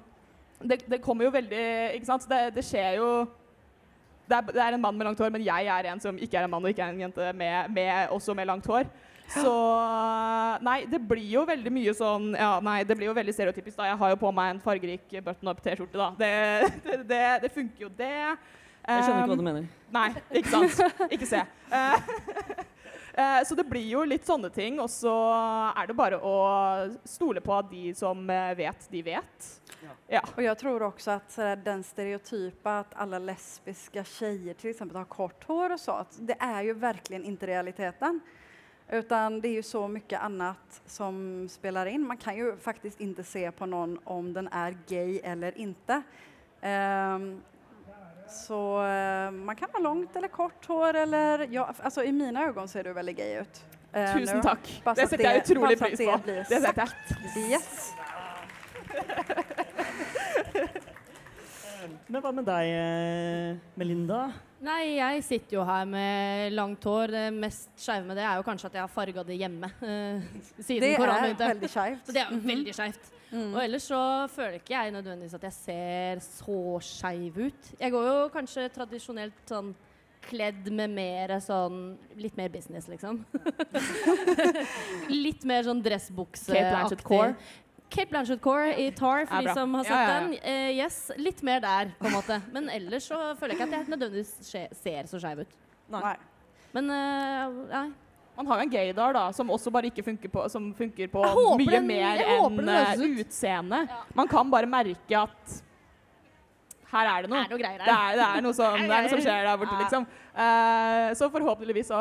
Det, 0.62 0.78
det 0.86 1.02
kommer 1.02 1.26
jo 1.26 1.32
veldig 1.34 1.96
Ikke 1.98 2.06
sant? 2.06 2.28
Det, 2.30 2.54
det 2.54 2.62
skjer 2.62 3.00
jo 3.00 3.08
det 4.30 4.38
er, 4.38 4.52
det 4.54 4.62
er 4.62 4.76
en 4.76 4.82
mann 4.82 4.96
med 4.96 5.08
langt 5.08 5.20
hår, 5.20 5.32
men 5.34 5.44
jeg 5.44 5.68
er 5.68 5.88
en 5.92 6.00
som 6.00 6.16
ikke 6.16 6.38
er 6.38 6.46
en 6.46 6.52
mann 6.54 6.64
og 6.64 6.70
ikke 6.72 6.86
er 6.86 6.94
en 6.94 7.02
jente 7.02 7.32
med, 7.34 7.72
med, 7.74 8.12
også 8.16 8.36
med 8.38 8.48
langt 8.48 8.68
hår. 8.70 8.86
Så 9.32 9.56
Nei, 10.62 10.82
det 10.90 11.00
blir 11.08 11.28
jo 11.32 11.44
veldig 11.48 11.72
mye 11.74 11.94
sånn 11.96 12.32
Ja, 12.36 12.56
nei, 12.64 12.82
det 12.88 12.98
blir 13.00 13.08
jo 13.10 13.18
veldig 13.18 13.34
stereotypisk. 13.34 13.78
da. 13.80 13.92
Jeg 13.92 14.00
har 14.02 14.12
jo 14.14 14.18
på 14.22 14.32
meg 14.36 14.56
en 14.56 14.64
fargerik 14.64 15.16
button-up-T-skjorte, 15.24 15.98
da. 15.98 16.10
Det, 16.20 16.34
det, 16.88 16.98
det, 17.10 17.24
det 17.46 17.54
funker 17.56 17.88
jo, 17.88 17.94
det. 17.98 18.12
Jeg 18.82 19.06
skjønner 19.06 19.24
ikke 19.24 19.32
hva 19.32 19.40
du 19.40 19.46
mener. 19.46 19.66
Nei, 19.94 20.10
ikke 20.40 20.52
sant. 20.52 21.10
Ikke 21.14 21.28
se. 21.30 21.42
Eh, 21.72 22.12
eh, 23.22 23.40
så 23.48 23.58
det 23.58 23.66
blir 23.70 23.86
jo 23.94 24.04
litt 24.08 24.26
sånne 24.28 24.50
ting, 24.54 24.80
og 24.82 24.90
så 24.92 25.14
er 25.70 25.92
det 25.92 25.98
bare 25.98 26.18
å 26.18 26.36
stole 27.08 27.44
på 27.46 27.56
at 27.58 27.70
de 27.72 27.94
som 27.98 28.24
eh, 28.34 28.52
vet, 28.58 28.88
de 28.92 29.04
vet. 29.06 29.50
Ja. 29.82 29.96
ja. 30.18 30.24
Og 30.34 30.44
jeg 30.46 30.58
tror 30.64 30.88
også 30.90 31.18
at 31.20 31.40
den 31.66 31.86
stereotypa 31.86 32.80
at 32.86 32.98
alle 33.06 33.22
lesbiske 33.32 34.06
tjejer 34.18 34.58
till 34.58 34.74
exempel 34.74 35.02
har 35.02 35.10
kort 35.12 35.46
hår 35.50 35.78
og 35.78 35.82
så, 35.82 36.02
at 36.06 36.22
det 36.32 36.38
er 36.42 36.62
jo 36.70 36.78
verkligen 36.82 37.28
ikke 37.30 37.52
realiteten. 37.54 38.22
Utan 38.92 39.42
det 39.42 39.48
är 39.48 39.54
ju 39.54 39.64
så 39.64 39.88
mycket 39.88 40.22
annat 40.22 40.82
som 40.86 41.48
spelar 41.50 41.86
in. 41.86 42.08
Man 42.08 42.18
kan 42.18 42.36
ju 42.36 42.58
faktiskt 42.58 43.02
inte 43.02 43.24
se 43.24 43.52
på 43.52 43.66
någon 43.66 44.00
om 44.04 44.34
den 44.34 44.48
är 44.48 44.78
gay 44.88 45.20
eller 45.24 45.58
inte. 45.58 46.02
Um, 46.62 47.42
så 48.30 48.84
uh, 48.84 49.32
man 49.32 49.56
kan 49.56 49.70
ha 49.74 49.80
långt 49.80 50.16
eller 50.16 50.28
kort 50.28 50.66
hår 50.66 50.94
eller, 50.94 51.48
ja, 51.52 51.74
alltså 51.84 52.04
i 52.04 52.12
mina 52.12 52.44
ögon 52.44 52.68
ser 52.68 52.84
du 52.84 52.94
väldigt 52.94 53.18
gay 53.18 53.40
ut. 53.40 53.66
Uh, 53.96 54.14
Tusen 54.18 54.38
nu. 54.38 54.44
takk. 54.44 54.82
Det 54.96 55.08
setter 55.08 55.24
jeg 55.24 55.38
utrolig 55.38 55.80
pris 55.80 56.00
på. 56.00 56.20
Det, 56.26 56.46
Det 56.50 56.62
setter 56.62 56.82
jeg. 56.82 56.90
Yes. 57.52 57.94
Men 62.08 62.22
hva 62.22 62.32
med 62.32 62.46
deg, 62.46 62.72
eh, 62.76 63.58
Melinda? 63.80 64.32
Nei, 64.62 64.98
jeg 65.00 65.24
sitter 65.26 65.58
jo 65.58 65.64
her 65.66 65.88
med 65.90 66.54
langt 66.54 66.84
hår. 66.86 67.14
Det 67.16 67.24
mest 67.34 67.72
skeive 67.82 68.06
med 68.06 68.20
det 68.20 68.26
er 68.28 68.38
jo 68.38 68.46
kanskje 68.46 68.70
at 68.70 68.78
jeg 68.78 68.84
har 68.84 68.92
farga 68.94 69.24
det 69.26 69.40
hjemme. 69.40 69.72
eh, 69.90 70.28
siden 70.60 70.86
Det 70.86 70.92
korona 71.02 71.32
Det 71.34 71.48
er 71.48 71.56
veldig 71.56 71.72
skevt. 71.74 72.04
Så 72.06 72.16
det 72.16 72.24
er 72.24 72.44
veldig 72.46 72.76
skeivt. 72.78 73.12
Mm. 73.32 73.54
Og 73.54 73.62
ellers 73.64 73.88
så 73.88 74.02
føler 74.30 74.60
ikke 74.60 74.76
jeg 74.76 74.92
nødvendigvis 74.94 75.38
at 75.38 75.48
jeg 75.48 75.56
ser 75.56 76.22
så 76.26 76.60
skeiv 76.84 77.40
ut. 77.48 77.72
Jeg 77.80 77.94
går 77.94 78.10
jo 78.10 78.18
kanskje 78.34 78.68
tradisjonelt 78.76 79.50
sånn 79.50 79.72
kledd 80.22 80.68
med 80.70 80.94
mer 80.94 81.34
sånn 81.42 81.96
Litt 82.22 82.36
mer 82.38 82.52
business, 82.54 82.86
liksom. 82.92 83.24
litt 85.26 85.46
mer 85.50 85.66
sånn 85.66 85.82
dressbukseaktig. 85.82 87.02
Kate 87.92 88.10
Blanchett 88.12 88.42
Core 88.44 88.74
i 88.80 88.90
Tar, 88.96 89.26
for 89.28 89.44
de 89.44 89.54
som 89.56 89.74
har 89.78 89.84
sett 89.84 89.94
Ja, 89.94 90.02
ja, 90.02 90.12
ja. 90.14 90.20
den. 90.20 90.36
Uh, 90.46 90.70
yes, 90.80 91.00
litt 91.20 91.42
mer 91.44 91.60
der, 91.64 91.92
på 92.00 92.08
en 92.08 92.16
måte. 92.16 92.38
Men 92.56 92.70
ellers 92.72 93.10
så 93.12 93.18
føler 93.40 93.56
jeg 93.56 93.60
ikke 93.60 93.68
at 93.68 93.76
jeg 93.78 93.92
nødvendigvis 93.92 94.32
ser 94.80 95.10
så 95.12 95.20
skeiv 95.20 95.44
ut. 95.44 95.58
Nei. 95.92 96.14
Men 96.72 96.88
uh, 96.88 97.58
nei. 97.72 97.90
Man 98.38 98.48
har 98.48 98.62
jo 98.62 98.64
en 98.64 98.72
gaydar 98.72 99.12
da, 99.14 99.26
som 99.36 99.50
også 99.52 99.74
bare 99.76 99.90
ikke 99.92 100.06
funker 100.08 100.32
på, 100.32 100.46
som 100.50 100.70
funker 100.78 101.10
på 101.12 101.22
mye 101.60 101.68
den- 101.74 101.90
mer 101.90 102.22
enn 102.24 102.70
eh, 102.72 103.04
utseende. 103.22 103.82
Ja. 103.92 103.98
Man 104.16 104.30
kan 104.32 104.48
bare 104.50 104.70
merke 104.72 105.20
at 105.20 105.58
her 106.94 107.10
er 107.12 107.26
det 107.26 107.30
noe. 107.32 107.42
Er 107.44 107.50
det 107.50 107.52
noe 107.52 107.60
greier 107.60 107.84
Det 107.84 107.92
er, 107.92 108.16
det 108.16 108.24
er, 108.30 108.46
noe, 108.46 108.56
som, 108.56 108.78
det 108.80 108.88
er 108.88 109.04
noe 109.06 109.12
som 109.12 109.22
skjer 109.26 109.46
der 109.50 109.60
borte, 109.60 109.76
Ja. 109.76 109.82
liksom. 109.84 110.08
Uh, 110.32 111.10
så 111.20 111.28
forhåpentligvis 111.36 111.92
så 111.92 112.00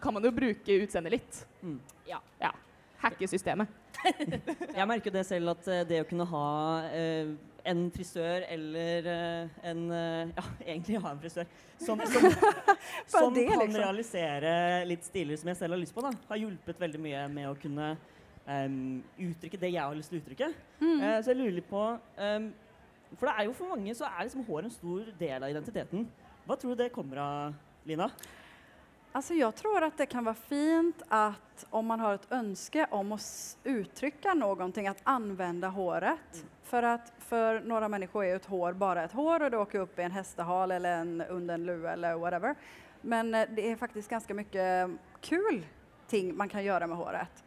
kan 0.00 0.16
man 0.16 0.24
jo 0.24 0.32
bruke 0.32 0.80
utseendet 0.86 1.18
litt. 1.18 1.44
Mm. 1.60 1.76
Ja. 2.08 2.18
ja. 2.40 2.50
Hacke 3.04 3.28
systemet. 3.28 3.68
Jeg 4.78 4.88
merker 4.88 5.14
det 5.14 5.24
selv 5.28 5.54
at 5.54 5.70
eh, 5.70 5.84
det 5.88 6.02
å 6.04 6.08
kunne 6.08 6.26
ha 6.30 6.50
eh, 6.94 7.32
en 7.68 7.82
frisør 7.92 8.44
eller 8.48 9.08
eh, 9.12 9.58
en 9.70 9.82
eh, 9.92 10.32
Ja, 10.36 10.44
egentlig 10.66 11.02
ha 11.02 11.12
en 11.12 11.20
frisør 11.20 11.50
som, 11.76 12.00
som, 12.00 12.30
som 13.12 13.34
det, 13.34 13.46
kan 13.48 13.64
liksom. 13.64 13.76
realisere 13.80 14.54
litt 14.88 15.04
stiler 15.06 15.40
som 15.40 15.52
jeg 15.52 15.60
selv 15.60 15.76
har 15.76 15.82
lyst 15.82 15.96
på, 15.96 16.04
da, 16.04 16.14
har 16.30 16.40
hjulpet 16.40 16.80
veldig 16.80 17.02
mye 17.02 17.26
med 17.32 17.50
å 17.50 17.54
kunne 17.60 17.92
um, 18.46 18.98
uttrykke 19.18 19.60
det 19.60 19.72
jeg 19.74 19.82
har 19.82 19.96
lyst 19.96 20.12
til 20.12 20.20
å 20.20 20.24
uttrykke. 20.24 20.50
Mm. 20.80 20.98
Eh, 20.98 21.16
så 21.20 21.32
jeg 21.32 21.40
lurer 21.40 21.56
litt 21.58 21.70
på 21.70 21.84
um, 22.18 22.50
For 23.16 23.28
det 23.28 23.34
er 23.36 23.48
jo 23.48 23.56
for 23.58 23.72
mange 23.74 23.94
så 23.98 24.08
er 24.08 24.28
liksom 24.28 24.44
hår 24.48 24.68
en 24.68 24.74
stor 24.74 25.08
del 25.20 25.46
av 25.46 25.52
identiteten. 25.52 26.06
Hva 26.46 26.58
tror 26.58 26.74
du 26.76 26.82
det 26.84 26.92
kommer 26.94 27.22
av, 27.24 27.58
Lina? 27.88 28.10
Alltså 29.12 29.34
jag 29.34 29.54
tror 29.54 29.82
att 29.82 29.96
det 29.98 30.06
kan 30.06 30.24
vara 30.24 30.34
fint 30.34 31.02
att 31.08 31.66
om 31.70 31.86
man 31.86 32.00
har 32.00 32.14
ett 32.14 32.32
önske 32.32 32.86
om 32.90 33.12
att 33.12 33.20
s- 33.20 33.58
uttrycka 33.64 34.34
någonting, 34.34 34.88
att 34.88 35.00
använda 35.04 35.68
håret. 35.68 36.44
För 36.62 36.82
att 36.82 37.12
för 37.18 37.60
några 37.60 37.88
människor 37.88 38.24
är 38.24 38.36
ett 38.36 38.46
hår 38.46 38.72
bara 38.72 39.04
ett 39.04 39.12
hår 39.12 39.42
och 39.42 39.50
det 39.50 39.58
åker 39.58 39.78
upp 39.80 39.98
i 39.98 40.02
en 40.02 40.10
hästehal 40.10 40.70
eller 40.70 40.92
en, 40.98 41.20
under 41.20 41.54
en 41.54 41.66
lue 41.66 41.90
eller 41.90 42.14
whatever. 42.14 42.54
Men 43.00 43.34
eh, 43.34 43.48
det 43.50 43.70
är 43.70 43.76
faktiskt 43.76 44.08
ganska 44.10 44.34
mycket 44.34 44.90
kul 45.20 45.66
ting 46.06 46.36
man 46.36 46.48
kan 46.48 46.64
göra 46.64 46.86
med 46.86 46.96
håret. 46.96 47.44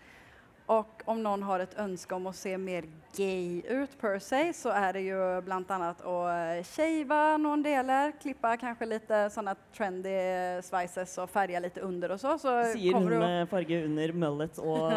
Och 0.65 1.01
om 1.05 1.23
noen 1.23 1.43
har 1.43 1.63
et 1.63 1.73
ønske 1.79 2.15
om 2.15 2.29
å 2.29 2.35
se 2.35 2.55
mer 2.57 2.87
gay 3.13 3.61
ut 3.69 3.91
per 4.01 4.17
se 4.23 4.39
så 4.57 4.71
er 4.73 4.97
det 4.97 5.03
jo 5.05 5.19
bl.a. 5.45 5.89
å 6.09 6.15
shave 6.65 7.19
noen 7.41 7.61
deler, 7.65 8.13
klippe 8.21 8.53
kanskje 8.61 8.87
klippa 8.89 9.19
sånne 9.33 9.53
trendy 9.75 10.13
sveises 10.65 11.13
og 11.21 11.29
farge 11.29 11.61
litt 11.61 11.77
under 11.83 12.15
og 12.15 12.21
så. 12.21 12.35
så 12.41 12.55
Sier 12.73 12.97
hun 12.97 13.05
du 13.09 13.17
med 13.21 13.49
farge 13.51 13.83
under 13.85 14.13
mullet 14.23 14.57
og 14.63 14.89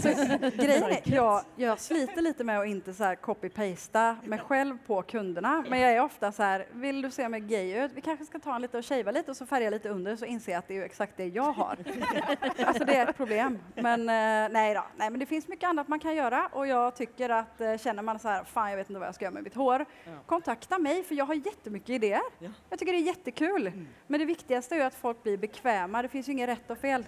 Greien 0.60 0.88
er 0.88 1.06
jag, 1.14 1.52
jeg 1.60 1.76
sliter 1.84 2.26
litt 2.26 2.42
med 2.46 2.62
å 2.62 2.66
ikke 2.66 3.12
copy-paste 3.22 4.06
meg 4.30 4.42
selv 4.48 4.80
på 4.86 4.98
kundene, 5.14 5.54
Men 5.68 5.84
jeg 5.84 5.96
er 5.96 6.02
ofte 6.02 6.32
sånn 6.34 6.66
Vil 6.82 7.00
du 7.04 7.10
se 7.14 7.26
mer 7.30 7.42
gay 7.44 7.70
ut? 7.84 7.94
Vi 7.94 8.04
kanskje 8.04 8.26
skal 8.28 8.42
ta 8.42 8.56
en 8.56 8.64
litt 8.64 8.74
og 8.74 8.84
shave 8.86 9.14
litt, 9.14 9.28
og 9.30 9.36
så 9.36 9.46
farge 9.48 9.70
litt 9.76 9.86
under 9.90 10.18
så 10.18 10.26
inser 10.28 10.54
jeg 10.54 10.58
at 10.58 10.68
det 10.68 10.76
er 10.76 10.82
jo 10.82 10.88
exakt 10.88 11.18
det 11.20 11.28
jeg 11.30 11.56
har. 11.56 11.80
altså, 12.66 12.84
det 12.86 12.96
er 12.96 13.10
et 13.10 13.16
problem. 13.16 13.58
Men 13.78 14.06
nei 14.06 14.66
da. 14.76 14.84
Nei, 14.98 15.10
nej 15.10 15.12
men 15.12 15.22
det 15.22 15.28
finns 15.30 15.48
mycket 15.50 15.68
annat 15.68 15.88
man 15.88 16.00
kan 16.00 16.14
göra 16.14 16.48
och 16.52 16.66
jag 16.66 16.96
tycker 16.96 17.28
att 17.28 17.60
eh, 17.60 17.76
känner 17.76 18.02
man 18.02 18.18
så 18.18 18.28
här, 18.28 18.44
fan 18.44 18.70
jag 18.70 18.76
vet 18.76 18.90
inte 18.90 18.98
vad 18.98 19.08
jag 19.08 19.14
ska 19.14 19.24
göra 19.24 19.34
med 19.34 19.42
mitt 19.42 19.54
hår. 19.54 19.84
Ja. 20.04 20.10
Kontakta 20.26 20.78
mig 20.78 21.02
för 21.02 21.14
jag 21.14 21.24
har 21.24 21.34
jättemycket 21.34 21.90
idéer. 21.90 22.20
Ja. 22.38 22.50
Jag 22.70 22.78
tycker 22.78 22.92
det 22.92 22.98
är 22.98 23.06
jättekul. 23.14 23.72
Men 24.06 24.20
det 24.20 24.26
viktigaste 24.26 24.74
är 24.74 24.78
ju 24.78 24.84
att 24.84 24.94
folk 24.94 25.22
blir 25.22 25.36
bekväma. 25.36 26.02
Det 26.02 26.08
finns 26.08 26.28
ju 26.28 26.32
inget 26.32 26.48
rätt 26.48 26.70
och 26.70 26.78
fel. 26.78 27.04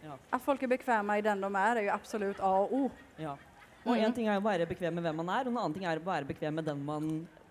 Ja. 0.00 0.18
Att 0.30 0.42
folk 0.42 0.62
är 0.62 0.66
bekväma 0.66 1.18
i 1.18 1.22
den 1.22 1.40
de 1.40 1.56
är 1.56 1.76
är 1.76 1.82
ju 1.82 1.88
absolut 1.88 2.40
A 2.40 2.58
och 2.58 2.72
O. 2.72 2.90
Ja. 3.16 3.38
Och 3.84 3.96
mm. 3.96 4.04
en 4.04 4.12
ting 4.12 4.26
er 4.26 4.36
å 4.36 4.42
være 4.44 4.66
bekväm 4.66 4.94
med 4.98 5.04
hvem 5.06 5.16
man 5.16 5.30
er, 5.32 5.46
og 5.46 5.54
en 5.54 5.58
annen 5.58 5.74
ting 5.76 5.84
er 5.88 6.00
å 6.00 6.04
være 6.04 6.26
bekväm 6.28 6.58
med 6.58 6.66
den 6.68 6.80
man 6.84 7.06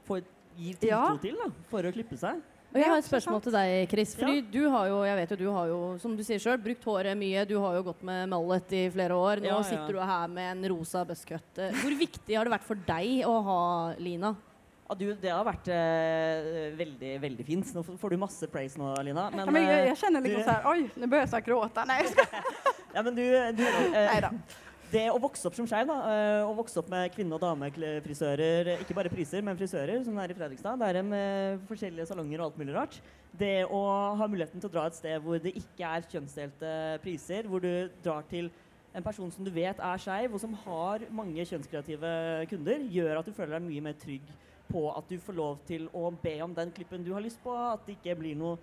får 0.06 0.22
gir 0.58 0.76
tilltro 0.76 0.90
Ja. 0.90 1.18
til 1.22 1.38
da, 1.40 1.48
for 1.72 1.88
å 1.88 1.92
klippe 1.96 2.18
seg. 2.20 2.42
Og 2.74 2.82
jeg 2.82 2.90
har 2.92 3.00
et 3.00 3.06
spørsmål 3.08 3.42
til 3.46 3.54
deg, 3.56 3.88
Chris. 3.90 4.12
Fordi 4.20 4.36
Ja. 4.42 4.46
du 4.52 4.70
har 4.70 4.88
jo, 4.88 4.98
jeg 5.08 5.16
vet 5.18 5.30
jo, 5.32 5.36
du 5.40 5.52
har 5.56 5.68
jo, 5.68 5.78
som 6.04 6.16
du 6.18 6.24
sier 6.24 6.38
sjøl, 6.40 6.58
brukt 6.62 6.84
håret 6.84 7.18
mye. 7.18 7.46
Du 7.48 7.56
har 7.64 7.74
jo 7.80 7.84
gått 7.84 8.04
med 8.04 8.28
mallet 8.30 8.74
i 8.76 8.90
flere 8.94 9.16
år. 9.16 9.40
Nå 9.42 9.48
Ja, 9.48 9.56
ja. 9.58 9.64
sitter 9.64 9.94
du 9.94 10.00
her 10.00 10.28
med 10.28 10.58
en 10.58 10.70
rosa 10.76 11.06
buzzcut. 11.06 11.58
Eh, 11.58 11.72
Hvor 11.72 11.96
viktig 11.98 12.36
har 12.38 12.44
det 12.46 12.52
vært 12.54 12.68
for 12.68 12.76
deg 12.76 13.24
å 13.26 13.42
ha 13.44 13.94
Lina? 13.98 14.36
Ja, 14.90 14.96
du, 14.96 15.14
det 15.16 15.32
har 15.32 15.44
vært 15.44 15.68
eh, 15.68 16.76
veldig, 16.78 17.20
veldig 17.22 17.46
fint. 17.46 17.74
Nå 17.76 17.84
får 17.84 18.10
du 18.10 18.18
masse 18.18 18.48
praise 18.48 18.78
nå, 18.78 18.94
Lina. 19.04 19.30
Men, 19.32 19.46
ja, 19.46 19.52
men 19.52 19.64
jeg, 19.64 19.88
jeg, 19.88 19.98
kjenner 19.98 20.22
känner 20.22 20.22
liksom 20.22 20.40
du- 20.40 20.44
så 20.44 20.52
här, 20.52 20.64
oj, 20.72 20.90
nu 20.96 21.08
börjar 21.08 21.22
jag 21.24 21.30
snart 21.30 21.46
gråta. 21.46 21.86
Nei, 21.86 21.98
jeg 22.04 22.10
skal... 22.10 22.26
ja, 22.96 23.02
men 23.02 23.16
du, 23.16 23.24
du 23.54 23.64
eh, 23.68 23.92
Nej 23.92 24.22
då. 24.22 24.30
Det 24.88 25.04
å 25.12 25.20
vokse 25.20 25.44
opp 25.50 25.56
som 25.58 25.66
skeiv, 25.68 25.90
eh, 25.92 26.46
å 26.48 26.54
vokse 26.56 26.80
opp 26.80 26.88
med 26.88 27.12
kvinne- 27.12 27.36
og 27.36 27.42
damefrisører, 27.42 28.80
ikke 28.80 28.96
bare 28.96 29.10
priser, 29.12 29.44
men 29.44 29.58
frisører, 29.58 30.02
som 30.06 30.16
det 30.16 30.24
er 30.24 30.32
i 30.32 30.38
Fredrikstad, 30.38 30.80
det 30.80 30.96
er 30.96 31.04
med 31.04 31.60
forskjellige 31.68 32.08
salonger 32.08 32.40
og 32.40 32.46
alt 32.46 32.58
mulig 32.58 32.74
rart. 32.74 33.02
Det 33.38 33.66
å 33.68 34.16
ha 34.16 34.28
muligheten 34.28 34.62
til 34.62 34.70
å 34.70 34.72
dra 34.72 34.86
et 34.88 34.96
sted 34.96 35.20
hvor 35.22 35.44
det 35.44 35.54
ikke 35.60 35.84
er 35.84 36.08
kjønnsdelte 36.08 37.02
priser, 37.04 37.44
hvor 37.44 37.60
du 37.60 37.90
drar 38.02 38.24
til 38.30 38.50
en 38.96 39.04
person 39.04 39.30
som 39.30 39.44
du 39.44 39.52
vet 39.52 39.78
er 39.78 39.98
skeiv, 39.98 40.34
og 40.34 40.40
som 40.40 40.54
har 40.54 41.00
mange 41.12 41.44
kjønnskreative 41.44 42.48
kunder, 42.48 42.80
gjør 42.88 43.20
at 43.20 43.26
du 43.26 43.34
føler 43.34 43.60
deg 43.60 43.68
mye 43.68 43.82
mer 43.82 44.00
trygg 44.00 44.24
på 44.72 44.88
at 44.96 45.04
du 45.10 45.20
får 45.20 45.36
lov 45.36 45.60
til 45.68 45.90
å 45.94 46.14
be 46.16 46.42
om 46.42 46.56
den 46.56 46.72
klippen 46.72 47.04
du 47.04 47.12
har 47.12 47.22
lyst 47.22 47.44
på, 47.44 47.52
at 47.52 47.84
det 47.86 47.98
ikke 48.00 48.16
blir 48.24 48.40
noe 48.40 48.56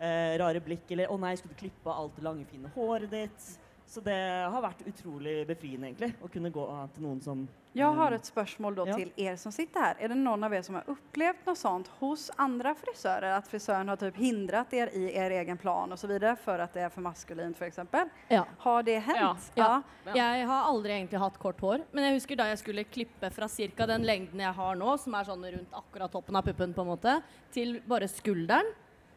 eh, 0.00 0.34
rare 0.42 0.58
blikk 0.60 0.90
eller 0.90 1.06
'Å 1.06 1.20
nei, 1.20 1.36
skulle 1.36 1.54
du 1.54 1.62
klippe 1.62 1.86
alt 1.86 2.16
det 2.16 2.24
lange, 2.24 2.44
fine 2.50 2.66
håret 2.74 3.10
ditt?' 3.10 3.67
Så 3.88 4.02
det 4.04 4.18
har 4.52 4.60
vært 4.60 4.82
utrolig 4.84 5.46
befriende 5.48 5.88
egentlig, 5.88 6.10
å 6.20 6.28
kunne 6.28 6.50
gå 6.52 6.64
til 6.92 7.04
noen 7.06 7.22
som 7.24 7.46
Jeg 7.72 7.94
har 7.96 8.12
et 8.12 8.26
spørsmål 8.26 8.74
da, 8.76 8.84
Ja. 8.84 8.96
til 8.96 9.12
er 9.16 9.36
som 9.36 9.52
sitter 9.52 9.80
her. 9.80 9.96
Er 10.00 10.08
det 10.08 10.16
noen 10.18 10.44
av 10.44 10.50
dere 10.50 10.62
som 10.62 10.74
har 10.74 10.84
opplevd 10.84 11.46
noe 11.46 11.56
sånt 11.56 11.88
hos 12.00 12.30
andre 12.38 12.74
frisører? 12.74 13.36
At 13.38 13.48
frisøren 13.48 13.88
har 13.88 13.96
typ 13.96 14.16
hindret 14.20 14.68
dere 14.68 14.92
i 14.92 15.14
er 15.16 15.30
egen 15.30 15.56
plan 15.56 15.90
og 15.90 15.96
så 15.98 16.06
videre, 16.10 16.36
for 16.36 16.60
at 16.60 16.74
det 16.74 16.82
er 16.82 16.90
for 16.90 17.00
maskulint 17.00 17.56
for 17.56 17.64
exempel? 17.64 18.10
Ja. 18.28 18.44
Har 18.58 18.82
det 18.82 19.00
hänt? 19.06 19.50
Ja. 19.56 19.82
Jeg 20.04 20.46
har 20.46 20.68
aldri 20.68 20.90
egentlig 20.92 21.20
hatt 21.20 21.38
kort 21.38 21.60
hår, 21.60 21.84
men 21.92 22.04
jeg 22.04 22.20
husker 22.20 22.36
da 22.36 22.44
jeg 22.50 22.58
skulle 22.58 22.84
klippe 22.84 23.30
fra 23.32 23.48
ca. 23.48 23.86
den 23.86 24.04
lengden 24.04 24.40
jeg 24.40 24.52
har 24.52 24.74
nå, 24.76 24.98
som 24.98 25.14
er 25.14 25.24
sånn 25.24 25.44
rundt 25.52 25.72
akkurat 25.72 26.12
toppen 26.12 26.36
av 26.36 26.44
puppen, 26.44 26.74
på 26.74 26.82
en 26.82 26.92
måte, 26.92 27.22
til 27.52 27.80
bare 27.88 28.08
skulderen, 28.08 28.68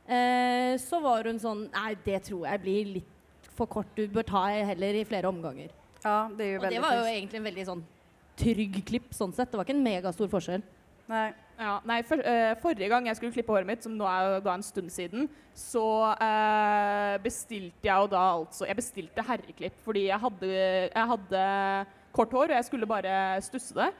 eh, 0.07 0.77
så 0.77 1.01
var 1.01 1.23
hun 1.23 1.39
sånn 1.39 1.69
Nei, 1.71 1.95
det 2.05 2.23
tror 2.23 2.45
jeg 2.47 2.61
blir 2.61 2.85
litt 3.01 3.17
for 3.57 3.69
kort. 3.69 3.89
Du 3.95 4.05
bør 4.11 4.25
ta 4.27 4.45
heller 4.71 5.01
i 5.01 5.05
flere 5.07 5.29
omganger. 5.29 5.71
Ja, 6.01 6.29
det 6.33 6.45
er 6.45 6.53
jo 6.53 6.61
Og 6.61 6.69
det 6.69 6.81
var 6.81 6.95
jo 6.97 7.03
trist. 7.03 7.15
egentlig 7.17 7.39
en 7.41 7.49
veldig 7.49 7.65
sånn 7.69 7.83
trygg 8.41 8.83
klipp, 8.87 9.11
sånn 9.13 9.33
sett. 9.35 9.51
Det 9.51 9.59
var 9.59 9.67
ikke 9.67 9.77
en 9.77 9.85
megastor 9.85 10.29
forskjell. 10.31 10.63
Nei. 11.11 11.29
Ja, 11.61 11.75
nei, 11.85 11.99
for, 12.01 12.17
uh, 12.17 12.55
forrige 12.57 12.89
gang 12.89 13.05
jeg 13.05 13.17
skulle 13.19 13.35
klippe 13.35 13.53
håret 13.53 13.67
mitt, 13.67 13.83
som 13.85 13.93
nå 13.93 14.07
er 14.09 14.39
da 14.41 14.55
en 14.57 14.63
stund 14.65 14.89
siden, 14.89 15.27
så 15.53 15.83
uh, 16.17 17.17
bestilte 17.21 17.85
jeg 17.85 17.93
jo 18.01 18.07
da 18.09 18.21
altså 18.39 18.65
Jeg 18.65 18.79
bestilte 18.79 19.25
herreklipp 19.27 19.75
fordi 19.85 20.07
jeg 20.07 20.17
hadde, 20.23 20.47
jeg 20.47 21.09
hadde 21.11 21.43
kort 22.15 22.33
hår, 22.33 22.47
og 22.49 22.57
jeg 22.57 22.65
skulle 22.65 22.89
bare 22.89 23.13
stusse 23.45 23.77
det. 23.77 23.91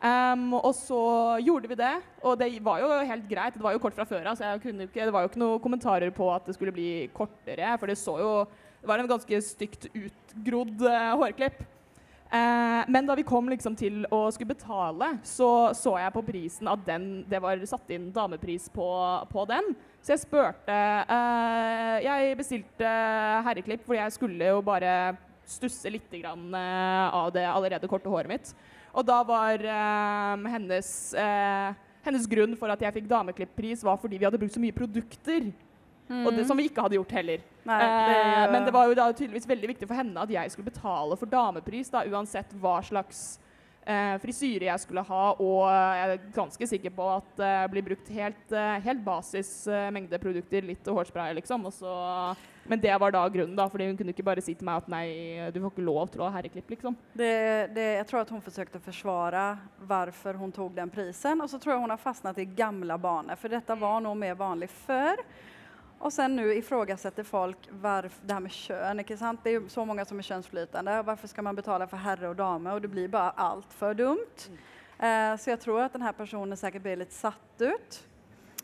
Um, 0.00 0.54
og 0.56 0.72
så 0.72 1.02
gjorde 1.44 1.68
vi 1.68 1.76
det, 1.76 1.92
og 2.24 2.38
det 2.40 2.48
var 2.64 2.80
jo 2.80 2.88
helt 3.04 3.28
greit. 3.28 3.58
Det 3.58 3.62
var 3.66 3.76
jo 3.76 3.82
kort 3.82 3.98
fra 3.98 4.08
før 4.08 4.30
av, 4.30 4.38
så 4.38 4.48
jeg 4.48 4.62
kunne 4.62 4.88
ikke, 4.88 5.04
det 5.04 5.12
var 5.12 5.26
jo 5.26 5.28
ikke 5.28 5.42
noen 5.42 5.60
kommentarer 5.60 6.14
på 6.16 6.30
at 6.32 6.48
det 6.48 6.56
skulle 6.56 6.72
bli 6.72 6.90
kortere, 7.12 7.74
for 7.76 7.90
det 7.90 7.98
så 8.00 8.16
jo 8.16 8.30
Det 8.80 8.88
var 8.88 8.98
en 8.98 9.10
ganske 9.10 9.42
stygt 9.44 9.86
utgrodd 9.92 10.86
eh, 10.88 11.12
hårklipp. 11.20 11.60
Eh, 12.30 12.82
men 12.88 13.06
da 13.08 13.16
vi 13.18 13.26
kom 13.26 13.48
liksom 13.50 13.74
til 13.76 14.04
å 14.14 14.22
skulle 14.32 14.52
betale, 14.54 15.12
så 15.26 15.72
så 15.76 15.96
jeg 15.98 16.14
på 16.14 16.22
prisen 16.24 16.70
at 16.70 16.84
den, 16.86 17.08
det 17.28 17.40
var 17.42 17.60
satt 17.68 17.90
inn 17.92 18.08
damepris 18.14 18.68
på, 18.72 18.86
på 19.32 19.46
den. 19.50 19.72
Så 20.00 20.14
jeg 20.14 20.22
spurte 20.22 20.76
eh, 21.12 21.96
Jeg 22.06 22.36
bestilte 22.38 22.92
herreklipp 23.44 23.82
fordi 23.84 24.00
jeg 24.00 24.14
skulle 24.16 24.54
jo 24.54 24.62
bare 24.64 24.94
stusse 25.50 25.90
litt 25.90 26.12
grann, 26.14 26.46
eh, 26.54 27.14
av 27.14 27.32
det 27.34 27.44
allerede 27.50 27.90
korte 27.90 28.08
håret 28.08 28.30
mitt. 28.30 28.52
Og 28.94 29.06
da 29.06 29.20
var 29.26 29.60
eh, 29.60 30.46
hennes, 30.54 30.90
eh, 31.14 31.74
hennes 32.06 32.30
grunn 32.30 32.56
for 32.58 32.72
at 32.72 32.80
jeg 32.86 33.00
fikk 33.00 33.10
dameklippris, 33.10 33.84
var 33.86 33.98
fordi 34.00 34.18
vi 34.18 34.28
hadde 34.28 34.40
brukt 34.40 34.54
så 34.54 34.62
mye 34.62 34.76
produkter. 34.76 35.50
Og 36.10 36.32
det, 36.34 36.44
som 36.48 36.58
vi 36.58 36.66
ikke 36.66 36.82
hadde 36.82 36.98
gjort 36.98 37.12
heller. 37.14 37.44
Nei, 37.68 37.80
det 38.10 38.20
Eh, 38.20 38.52
men 38.52 38.64
det 38.64 38.74
var 38.74 38.88
jo 38.88 38.96
da 38.98 39.10
tydeligvis 39.12 39.48
veldig 39.48 39.74
viktig 39.74 39.88
for 39.88 39.98
henne 40.00 40.24
at 40.24 40.32
jeg 40.32 40.52
skulle 40.52 40.70
betale 40.70 41.18
for 41.20 41.30
damepris, 41.30 41.92
da, 41.92 42.04
uansett 42.10 42.52
hva 42.60 42.78
slags 42.84 43.24
eh, 43.84 44.16
frisyre 44.22 44.68
jeg 44.68 44.84
skulle 44.84 45.04
ha. 45.06 45.24
Og 45.40 45.66
jeg 45.70 46.06
er 46.06 46.30
ganske 46.36 46.70
sikker 46.74 46.94
på 46.94 47.10
at 47.16 47.34
det 47.40 47.56
blir 47.74 47.88
brukt 47.90 48.14
helt, 48.14 48.46
eh, 48.52 48.78
helt 48.86 49.04
basis 49.06 49.52
mengde 49.94 50.20
produkter, 50.22 50.66
litt 50.66 50.86
hårspray, 50.86 51.34
liksom. 51.40 51.68
Og 51.68 51.74
så, 51.74 51.92
men 52.70 52.82
det 52.82 52.94
var 53.02 53.14
da 53.14 53.24
grunnen, 53.28 53.56
da, 53.58 53.68
fordi 53.72 53.90
hun 53.90 53.98
kunne 53.98 54.14
ikke 54.14 54.26
bare 54.26 54.44
si 54.44 54.54
til 54.54 54.68
meg 54.68 54.82
at 54.84 54.90
nei, 54.92 55.04
du 55.54 55.60
får 55.60 55.74
ikke 55.74 55.86
lov 55.86 56.10
til 56.12 56.22
å 56.22 56.28
ha 56.28 56.38
herreklipp, 56.38 56.74
liksom. 56.76 56.98
Det, 57.12 57.34
det, 57.76 57.86
jeg 58.00 58.08
tror 58.10 58.24
at 58.24 58.34
hun 58.34 58.44
forsøkte 58.44 58.80
å 58.80 58.88
forsvare 58.88 59.44
hvorfor 59.90 60.42
hun 60.42 60.54
tog 60.54 60.74
den 60.76 60.92
prisen 60.92 61.42
og 61.42 61.50
så 61.50 61.58
tror 61.60 61.74
jeg 61.74 61.84
hun 61.86 61.94
har 61.94 62.02
fastnet 62.02 62.42
i 62.42 62.50
gamla 62.50 62.98
baner, 63.00 63.38
for 63.40 63.52
dette 63.52 63.78
var 63.80 64.02
noe 64.04 64.18
mer 64.18 64.36
vanlig 64.38 64.70
förr. 64.86 65.24
Och 66.00 66.12
sen 66.12 66.36
nu 66.36 66.54
ifrågasätter 66.54 67.22
folk 67.22 67.58
varför, 67.70 68.26
det 68.26 68.32
här 68.32 68.40
med 68.40 68.52
kön, 68.52 69.00
ikke 69.00 69.16
sant? 69.16 69.40
Det 69.42 69.50
är 69.50 69.60
ju 69.60 69.68
så 69.68 69.84
många 69.84 70.04
som 70.04 70.18
är 70.18 70.22
könsflytande. 70.22 71.02
Varför 71.02 71.28
ska 71.28 71.42
man 71.42 71.56
betala 71.56 71.86
för 71.86 71.96
herre 71.96 72.28
och 72.28 72.36
dame? 72.36 72.72
Och 72.72 72.80
det 72.80 72.88
blir 72.88 73.08
bara 73.08 73.30
allt 73.30 73.72
för 73.72 73.94
dumt. 73.94 74.36
Eh, 74.98 75.36
så 75.36 75.50
jag 75.50 75.60
tror 75.60 75.80
att 75.80 75.92
den 75.92 76.02
här 76.02 76.12
personen 76.12 76.56
säkert 76.56 76.82
blir 76.82 76.96
lite 76.96 77.14
satt 77.14 77.56
ut. 77.58 78.06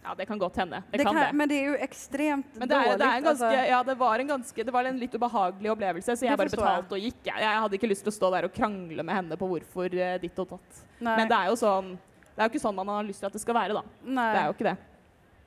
Ja, 0.03 0.15
det 0.17 0.27
kan 0.27 0.39
godt 0.39 0.57
hende. 0.57 0.83
Det, 0.91 0.99
Det 0.99 1.05
kan 1.05 1.15
kan, 1.15 1.23
det. 1.23 1.33
men 1.33 1.49
det 1.49 1.55
är 1.55 1.63
ju 1.71 1.77
extremt 1.77 2.47
Men 2.53 2.69
det, 2.69 2.75
er, 2.75 2.93
jo 2.93 2.99
det, 2.99 3.05
er 3.05 3.17
en 3.17 3.23
ganske, 3.23 3.47
alltså. 3.47 3.71
ja, 3.71 3.83
det 3.85 3.95
var 3.95 4.19
en 4.19 4.27
ganske 4.27 4.65
Det 4.65 4.73
var 4.73 4.85
en 4.85 4.99
litt 4.99 5.15
ubehagelig 5.15 5.71
opplevelse, 5.71 6.17
så 6.17 6.27
jeg 6.27 6.39
bare 6.39 6.49
betalte 6.49 6.95
og 6.95 7.01
gikk. 7.01 7.21
Jeg, 7.25 7.41
jeg 7.41 7.61
hadde 7.61 7.75
ikke 7.75 7.89
lyst 7.91 8.05
til 8.07 8.13
å 8.13 8.17
stå 8.17 8.31
der 8.31 8.45
og 8.49 8.53
krangle 8.55 9.03
med 9.03 9.15
henne 9.15 9.37
på 9.37 9.49
hvorfor 9.51 9.95
eh, 9.95 10.21
ditt 10.23 10.39
og 10.39 10.49
tatt. 10.49 10.85
Nei. 11.01 11.17
Men 11.17 11.29
det 11.29 11.37
er 11.37 11.51
jo 11.53 11.57
sånn 11.57 11.99
Det 12.37 12.39
er 12.41 12.49
jo 12.49 12.55
ikke 12.55 12.65
sånn 12.65 12.77
man 12.77 12.89
har 12.89 13.03
lyst 13.05 13.21
til 13.21 13.27
at 13.27 13.33
det 13.33 13.41
skal 13.43 13.55
være, 13.55 13.75
da. 13.77 13.83
Nei. 14.05 14.33
Det 14.33 14.41
er 14.41 14.47
jo 14.47 14.57
ikke 14.57 14.69
det. 14.71 14.77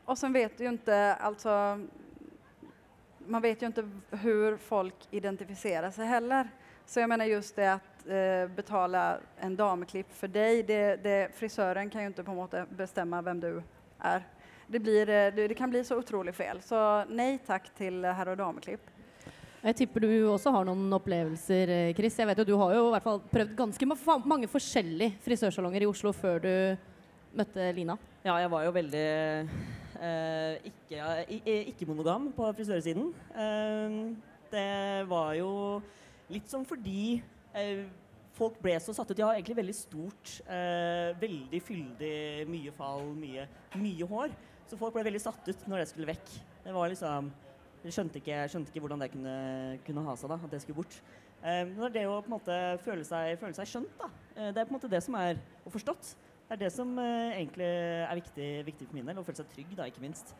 Och 0.09 0.17
sen 0.17 0.33
vet 0.33 0.57
du 0.57 0.63
ju 0.63 0.69
inte, 0.69 1.15
alltså, 1.15 1.79
man 3.27 3.41
vet 3.41 3.61
ju 3.61 3.65
inte 3.65 3.89
hur 4.11 4.57
folk 4.57 4.95
identifierar 5.11 5.91
sig 5.91 6.05
heller. 6.05 6.49
Så 6.85 6.99
jag 6.99 7.09
menar 7.09 7.25
just 7.25 7.55
det 7.55 7.73
att 7.73 8.07
eh, 8.07 8.55
betala 8.55 9.17
en 9.39 9.55
damklipp 9.55 10.13
för 10.13 10.27
dig, 10.27 10.63
det, 10.63 10.95
det, 10.95 11.29
frisören 11.35 11.89
kan 11.89 12.01
ju 12.01 12.07
inte 12.07 12.23
på 12.23 12.31
något 12.31 12.37
måte 12.37 12.65
bestämma 12.69 13.21
vem 13.21 13.39
du 13.39 13.61
är. 13.99 14.27
Det, 14.67 14.79
blir, 14.79 15.09
eh, 15.09 15.33
det, 15.35 15.47
det 15.47 15.53
kan 15.53 15.69
bli 15.69 15.83
så 15.83 15.99
utrolig 15.99 16.35
fel. 16.35 16.61
Så 16.61 17.05
nej 17.09 17.39
tack 17.45 17.75
till 17.77 18.05
herr 18.05 18.27
och 18.27 18.37
damklipp. 18.37 18.81
Jeg 19.61 19.75
tipper 19.75 19.99
du 19.99 20.25
også 20.25 20.49
har 20.49 20.65
noen 20.65 20.93
opplevelser, 20.93 21.69
eh, 21.69 21.93
Chris. 21.93 22.17
Jeg 22.19 22.27
vet 22.27 22.37
jo, 22.37 22.43
Du 22.43 22.55
har 22.55 22.73
jo 22.73 22.87
i 22.87 22.93
hvert 22.95 23.03
fall 23.03 23.21
prøvd 23.29 23.55
ganske 23.55 23.85
mange 24.25 24.47
forskjellige 24.47 25.19
frisørsalonger 25.21 25.85
i 25.85 25.89
Oslo 25.93 26.13
før 26.17 26.39
du 26.41 26.53
møtte 27.37 27.73
Lina. 27.75 27.97
Ja, 28.23 28.39
jeg 28.41 28.49
var 28.49 28.65
jo 28.65 28.71
veldig 28.71 29.09
eh, 29.99 30.57
ikke, 30.69 30.99
i- 31.29 31.41
i- 31.45 31.65
ikke 31.73 31.87
monogam 31.87 32.31
på 32.35 32.47
frisørsiden. 32.55 33.13
Eh, 33.35 34.15
det 34.51 35.07
var 35.09 35.33
jo 35.35 35.81
litt 36.29 36.47
sånn 36.49 36.65
fordi 36.65 37.21
eh, 37.53 37.83
folk 38.33 38.59
ble 38.61 38.75
så 38.79 38.93
satt 38.95 39.11
ut. 39.11 39.17
Jeg 39.17 39.25
har 39.25 39.35
egentlig 39.35 39.57
veldig 39.59 39.75
stort, 39.75 40.41
veldig 41.19 41.59
fyldig, 41.61 42.47
mye 42.47 42.71
fall, 42.71 43.01
mye, 43.19 43.47
mye 43.75 44.07
hår. 44.07 44.29
Så 44.69 44.77
folk 44.79 44.93
ble 44.93 45.03
veldig 45.03 45.21
satt 45.21 45.47
ut 45.49 45.67
når 45.67 45.81
det 45.83 45.87
skulle 45.89 46.07
vekk. 46.13 46.29
Det 46.63 46.73
var 46.73 46.89
liksom 46.89 47.31
Jeg 47.83 47.93
skjønte 47.95 48.19
ikke, 48.19 48.33
jeg 48.35 48.49
skjønte 48.51 48.71
ikke 48.73 48.81
hvordan 48.83 48.99
det 48.99 49.07
kunne, 49.13 49.33
kunne 49.87 50.01
ha 50.03 50.13
seg, 50.19 50.27
da, 50.29 50.35
at 50.43 50.51
det 50.51 50.59
skulle 50.61 50.75
bort. 50.81 50.97
Men 51.41 51.75
det 51.79 51.85
er 51.85 51.93
det 51.95 52.01
å 52.11 52.17
på 52.19 52.27
en 52.27 52.33
måte 52.35 52.55
føle 52.83 53.05
seg, 53.07 53.37
føle 53.39 53.55
seg 53.55 53.69
skjønt, 53.71 53.93
da. 54.01 54.09
Det 54.51 54.57
er 54.59 54.65
på 54.67 54.73
en 54.73 54.75
måte 54.75 54.89
det 54.91 54.99
som 55.05 55.15
er 55.15 55.37
og 55.65 55.71
forstått. 55.71 56.09
Det 56.49 56.55
er 56.55 56.61
det 56.63 56.71
som 56.73 56.95
eh, 56.97 57.35
egentlig 57.37 57.65
er 57.69 58.17
viktig, 58.17 58.45
viktig 58.65 58.87
for 58.87 58.97
min 58.97 59.05
del. 59.05 59.19
Å 59.21 59.25
føle 59.27 59.37
seg 59.37 59.51
trygg, 59.51 59.75
da, 59.77 59.85
ikke 59.85 60.01
minst. 60.01 60.31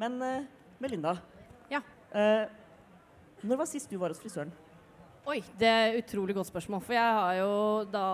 Men 0.00 0.14
eh, 0.24 0.46
Melinda. 0.80 1.12
Ja. 1.68 1.82
Eh, 2.16 2.46
når 3.44 3.60
var 3.60 3.68
sist 3.68 3.92
du 3.92 3.98
var 4.00 4.08
hos 4.08 4.22
frisøren? 4.22 4.54
Oi, 5.28 5.42
det 5.60 5.68
er 5.68 5.90
et 5.90 6.00
utrolig 6.00 6.38
godt 6.38 6.48
spørsmål. 6.48 6.80
For 6.86 6.96
jeg 6.96 7.18
har 7.18 7.34
jo 7.42 7.52
da 7.92 8.06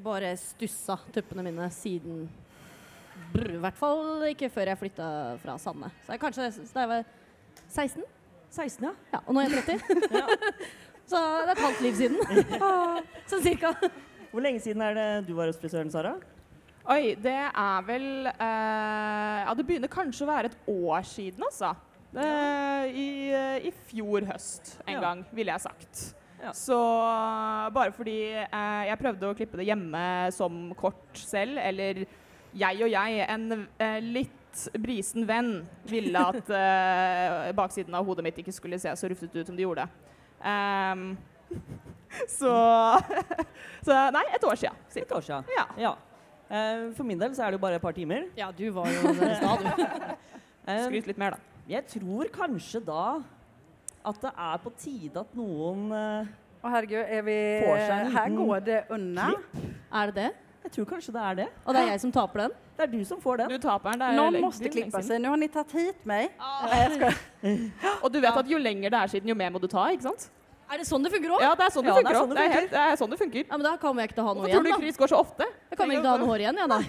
bare 0.00 0.32
stussa 0.40 0.96
tuppene 1.12 1.44
mine 1.44 1.68
siden 1.76 2.24
brr, 3.34 3.58
I 3.58 3.62
hvert 3.66 3.76
fall 3.76 4.24
ikke 4.30 4.48
før 4.54 4.72
jeg 4.72 4.80
flytta 4.80 5.12
fra 5.44 5.60
Sande. 5.60 5.92
Så 6.06 6.16
jeg 6.16 6.24
kanskje 6.24 6.48
da 6.56 6.86
jeg 6.86 6.92
var 6.94 7.08
16? 7.68 8.08
16, 8.48 8.88
ja. 8.88 8.96
Ja, 9.12 9.20
og 9.26 9.36
nå 9.36 9.44
er 9.44 9.60
jeg 9.60 9.76
30. 9.76 10.56
Så 11.10 11.20
det 11.20 11.52
er 11.52 11.52
et 11.58 11.66
halvt 11.68 11.84
liv 11.84 12.00
siden. 12.00 12.20
Sånn 13.30 13.44
cirka. 13.44 13.76
Hvor 14.30 14.44
lenge 14.44 14.62
siden 14.62 14.82
er 14.88 14.94
det 14.94 15.08
du 15.28 15.34
var 15.36 15.50
hos 15.50 15.58
frisøren, 15.58 15.90
Sara? 15.92 16.14
Oi, 16.88 17.14
det 17.20 17.36
er 17.36 17.82
vel 17.86 18.06
eh, 18.30 19.40
Ja, 19.44 19.52
det 19.54 19.66
begynner 19.68 19.90
kanskje 19.92 20.24
å 20.24 20.30
være 20.30 20.50
et 20.50 20.56
år 20.72 21.04
siden, 21.06 21.44
altså. 21.44 21.74
Det, 22.10 22.24
i, 22.98 23.08
eh, 23.36 23.68
I 23.68 23.72
fjor 23.90 24.24
høst 24.26 24.78
en 24.86 24.96
Ja. 24.96 25.00
gang, 25.04 25.20
ville 25.36 25.52
jeg 25.52 25.60
sagt. 25.60 26.00
Ja. 26.40 26.54
Så 26.56 26.78
bare 27.76 27.92
fordi 27.92 28.16
eh, 28.32 28.82
jeg 28.88 28.98
prøvde 28.98 29.28
å 29.28 29.36
klippe 29.36 29.60
det 29.60 29.68
hjemme 29.68 30.32
som 30.32 30.70
kort 30.74 31.20
selv, 31.20 31.60
eller 31.60 32.06
jeg 32.56 32.82
og 32.82 32.90
jeg, 32.90 33.20
en 33.28 33.68
eh, 33.78 34.00
litt 34.00 34.64
brisen 34.80 35.28
venn, 35.28 35.52
ville 35.86 36.18
at 36.32 36.48
eh, 36.64 37.52
baksiden 37.54 37.94
av 37.94 38.08
hodet 38.08 38.24
mitt 38.26 38.40
ikke 38.42 38.56
skulle 38.56 38.80
se 38.82 38.96
så 38.98 39.12
ruftet 39.12 39.36
ut 39.36 39.46
som 39.46 39.54
det 39.58 39.68
gjorde. 39.68 39.84
Um, 40.40 41.12
så 42.40 42.56
Så 43.86 43.96
nei, 44.16 44.24
et 44.34 44.44
år 44.48 44.56
siden. 44.58 44.76
Et 44.96 45.12
år 45.12 45.22
siden. 45.28 45.44
Ja. 45.78 45.92
Eh, 46.50 46.90
for 46.96 47.04
min 47.06 47.18
del 47.20 47.30
så 47.36 47.44
er 47.46 47.52
det 47.54 47.60
jo 47.60 47.62
bare 47.62 47.78
et 47.78 47.82
par 47.82 47.92
timer. 47.94 48.24
Ja, 48.36 48.50
du 48.50 48.64
var 48.74 48.88
jo 48.90 49.12
der 49.14 49.30
i 49.30 49.36
stad, 49.38 49.64
du. 49.64 49.84
Eh, 50.70 50.82
Skryt 50.84 51.06
litt 51.08 51.18
mer, 51.18 51.30
da. 51.30 51.38
jeg 51.72 51.86
tror 51.88 52.28
kanskje 52.34 52.80
da 52.84 53.04
at 54.06 54.18
det 54.22 54.30
er 54.36 54.58
på 54.62 54.70
tide 54.78 55.16
at 55.22 55.32
noen 55.34 55.86
Å 56.60 56.68
herregud, 56.74 57.00
er 57.08 57.22
vi, 57.24 57.36
Får 57.64 57.76
sig 57.80 57.94
en 57.94 58.12
här 58.12 58.28
liten 58.28 58.36
går 58.46 58.60
det 58.66 58.84
unna 58.92 59.30
Er 59.90 60.06
det 60.12 60.14
det? 60.14 60.28
Jeg 60.62 60.72
tror 60.72 60.84
kanskje 60.90 61.12
det 61.16 61.22
er 61.30 61.34
det. 61.40 61.46
Og 61.64 61.74
det 61.74 61.80
er 61.80 61.88
jeg 61.94 62.00
som 62.04 62.12
taper 62.12 62.42
den? 62.44 62.50
Det 62.76 62.82
er 62.84 62.90
du 62.92 63.04
som 63.08 63.20
får 63.20 63.36
den. 63.40 63.48
Du 63.48 63.58
taperen. 63.58 63.98
Det 63.98 64.06
er 64.10 64.16
Någon 64.16 64.32
lenge- 64.34 64.44
måste 64.44 64.62
det 64.62 64.68
er 64.70 64.74
lenge 64.74 64.90
klippa 64.90 65.00
siden. 65.02 65.08
sig. 65.08 65.18
Nu 65.24 65.28
har 65.32 65.36
ni 65.40 65.48
tatt 65.48 65.72
hit 65.72 66.04
meg. 66.06 66.28
Skojar. 66.36 67.16
Og 68.04 68.12
du 68.12 68.20
vet 68.20 68.36
at 68.36 68.50
jo 68.52 68.58
lenger 68.60 68.90
det 68.92 68.98
er 69.00 69.06
siden, 69.06 69.28
jo 69.28 69.34
mer 69.34 69.50
må 69.50 69.58
du 69.58 69.66
ta, 69.66 69.86
ikke 69.90 70.02
sant? 70.10 70.28
Er 70.70 70.78
det 70.78 70.86
sånn 70.86 71.02
det 71.02 71.10
funker 71.10 71.32
òg? 71.34 71.40
Ja, 71.42 71.50
det 71.58 71.64
er 71.66 71.72
sånn 71.74 71.84
det 71.84 71.90
Ja, 71.90 72.00
det 72.00 72.10
er 72.10 72.18
sånn 72.20 72.30
det 72.30 72.36
Det 72.36 72.42
er, 72.42 72.48
funker. 72.48 72.60
helt, 72.60 72.70
det 72.70 72.80
er 72.86 72.96
sånn 73.00 73.10
det 73.10 73.18
funker. 73.18 73.44
Ja, 73.50 73.56
men 73.58 73.64
da 73.66 73.72
kommer 73.82 74.02
jeg 74.04 74.10
ikke 74.10 74.18
til 74.20 74.24
å 74.24 74.28
ha 74.28 74.34
noe 74.34 74.42
Hvorfor 74.44 74.54
tror 74.60 74.68
igjen, 74.70 74.80
du. 74.80 74.84
Chris 74.86 74.96
går 75.02 75.08
så 75.10 75.18
ofte? 75.24 75.46
Jeg 75.70 75.78
kommer 75.80 75.94
ikke 75.96 76.04
til 76.04 76.10
å 76.10 76.14
ha 76.14 76.20
noe 76.22 76.30
hår 76.30 76.44
igjen, 76.46 76.60
jeg, 76.62 76.68
da. 76.70 76.80